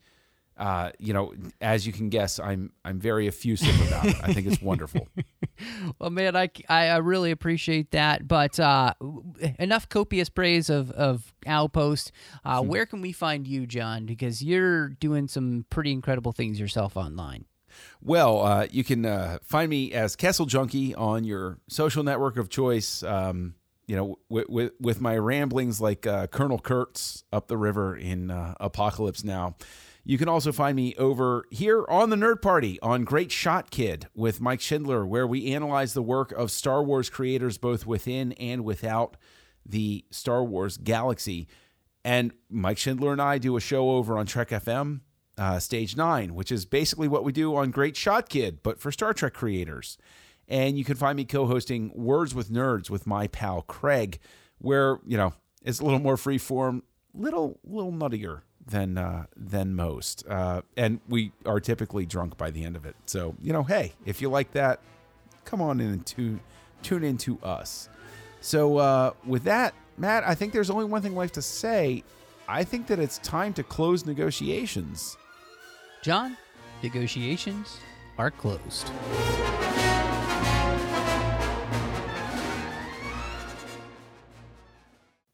Uh, 0.56 0.90
you 0.98 1.12
know, 1.12 1.32
as 1.60 1.86
you 1.86 1.92
can 1.92 2.08
guess, 2.08 2.38
I'm 2.38 2.72
I'm 2.84 3.00
very 3.00 3.26
effusive 3.26 3.74
about 3.88 4.06
it. 4.06 4.16
I 4.22 4.32
think 4.32 4.46
it's 4.46 4.62
wonderful. 4.62 5.08
Well, 5.98 6.10
man, 6.10 6.34
I, 6.34 6.50
I, 6.68 6.88
I 6.88 6.96
really 6.96 7.30
appreciate 7.30 7.92
that. 7.92 8.26
But 8.26 8.58
uh, 8.58 8.94
enough 9.58 9.88
copious 9.88 10.28
praise 10.28 10.68
of, 10.68 10.90
of 10.92 11.32
Owl 11.46 11.68
Post. 11.68 12.10
Uh, 12.44 12.62
Where 12.62 12.86
can 12.86 13.00
we 13.00 13.12
find 13.12 13.46
you, 13.46 13.66
John? 13.66 14.06
Because 14.06 14.42
you're 14.42 14.88
doing 14.88 15.28
some 15.28 15.64
pretty 15.70 15.92
incredible 15.92 16.32
things 16.32 16.58
yourself 16.58 16.96
online. 16.96 17.44
Well, 18.02 18.42
uh, 18.42 18.66
you 18.70 18.84
can 18.84 19.06
uh, 19.06 19.38
find 19.42 19.70
me 19.70 19.92
as 19.92 20.16
Kessel 20.16 20.46
Junkie 20.46 20.94
on 20.94 21.24
your 21.24 21.58
social 21.68 22.02
network 22.02 22.36
of 22.36 22.48
choice. 22.48 23.02
Um, 23.02 23.54
you 23.86 23.96
know, 23.96 24.18
with, 24.28 24.48
with, 24.48 24.72
with 24.80 25.00
my 25.00 25.16
ramblings 25.18 25.80
like 25.80 26.06
uh, 26.06 26.26
Colonel 26.28 26.58
Kurtz 26.58 27.24
up 27.32 27.48
the 27.48 27.56
river 27.56 27.96
in 27.96 28.30
uh, 28.30 28.54
Apocalypse 28.60 29.24
Now. 29.24 29.56
You 30.04 30.18
can 30.18 30.28
also 30.28 30.50
find 30.50 30.74
me 30.74 30.96
over 30.96 31.44
here 31.50 31.84
on 31.88 32.10
the 32.10 32.16
Nerd 32.16 32.42
Party 32.42 32.80
on 32.80 33.04
Great 33.04 33.30
Shot 33.30 33.70
Kid 33.70 34.08
with 34.14 34.40
Mike 34.40 34.60
Schindler, 34.60 35.06
where 35.06 35.28
we 35.28 35.52
analyze 35.54 35.94
the 35.94 36.02
work 36.02 36.32
of 36.32 36.50
Star 36.50 36.82
Wars 36.82 37.08
creators 37.08 37.56
both 37.56 37.86
within 37.86 38.32
and 38.32 38.64
without 38.64 39.16
the 39.64 40.04
Star 40.10 40.42
Wars 40.42 40.76
galaxy. 40.76 41.46
And 42.04 42.32
Mike 42.50 42.78
Schindler 42.78 43.12
and 43.12 43.22
I 43.22 43.38
do 43.38 43.56
a 43.56 43.60
show 43.60 43.90
over 43.90 44.18
on 44.18 44.26
Trek 44.26 44.48
FM, 44.48 45.02
uh, 45.38 45.60
Stage 45.60 45.96
9, 45.96 46.34
which 46.34 46.50
is 46.50 46.66
basically 46.66 47.06
what 47.06 47.22
we 47.22 47.30
do 47.30 47.54
on 47.54 47.70
Great 47.70 47.96
Shot 47.96 48.28
Kid, 48.28 48.58
but 48.64 48.80
for 48.80 48.90
Star 48.90 49.14
Trek 49.14 49.34
creators. 49.34 49.98
And 50.48 50.76
you 50.76 50.84
can 50.84 50.96
find 50.96 51.16
me 51.16 51.24
co 51.24 51.46
hosting 51.46 51.92
Words 51.94 52.34
with 52.34 52.50
Nerds 52.50 52.90
with 52.90 53.06
my 53.06 53.28
pal 53.28 53.62
Craig, 53.62 54.18
where, 54.58 54.98
you 55.06 55.16
know, 55.16 55.32
it's 55.64 55.78
a 55.78 55.84
little 55.84 56.00
more 56.00 56.16
free 56.16 56.38
form, 56.38 56.82
little, 57.14 57.60
little 57.62 57.92
nuttier 57.92 58.40
than 58.66 58.98
uh, 58.98 59.26
than 59.36 59.74
most. 59.74 60.24
Uh, 60.28 60.62
and 60.76 61.00
we 61.08 61.32
are 61.46 61.60
typically 61.60 62.06
drunk 62.06 62.36
by 62.36 62.50
the 62.50 62.64
end 62.64 62.76
of 62.76 62.84
it. 62.84 62.96
So, 63.06 63.34
you 63.42 63.52
know, 63.52 63.62
hey, 63.62 63.92
if 64.04 64.22
you 64.22 64.28
like 64.28 64.52
that, 64.52 64.80
come 65.44 65.60
on 65.60 65.80
in 65.80 65.88
and 65.88 66.06
tune, 66.06 66.40
tune 66.82 67.04
into 67.04 67.38
us. 67.42 67.88
So, 68.40 68.78
uh, 68.78 69.12
with 69.24 69.44
that, 69.44 69.74
Matt, 69.96 70.24
I 70.26 70.34
think 70.34 70.52
there's 70.52 70.70
only 70.70 70.84
one 70.84 71.02
thing 71.02 71.14
left 71.14 71.34
to 71.34 71.42
say. 71.42 72.04
I 72.48 72.64
think 72.64 72.86
that 72.88 72.98
it's 72.98 73.18
time 73.18 73.52
to 73.54 73.62
close 73.62 74.04
negotiations. 74.04 75.16
John, 76.02 76.36
negotiations 76.82 77.78
are 78.18 78.30
closed. 78.30 78.90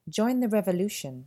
Join 0.09 0.41
the 0.41 0.49
revolution. 0.49 1.26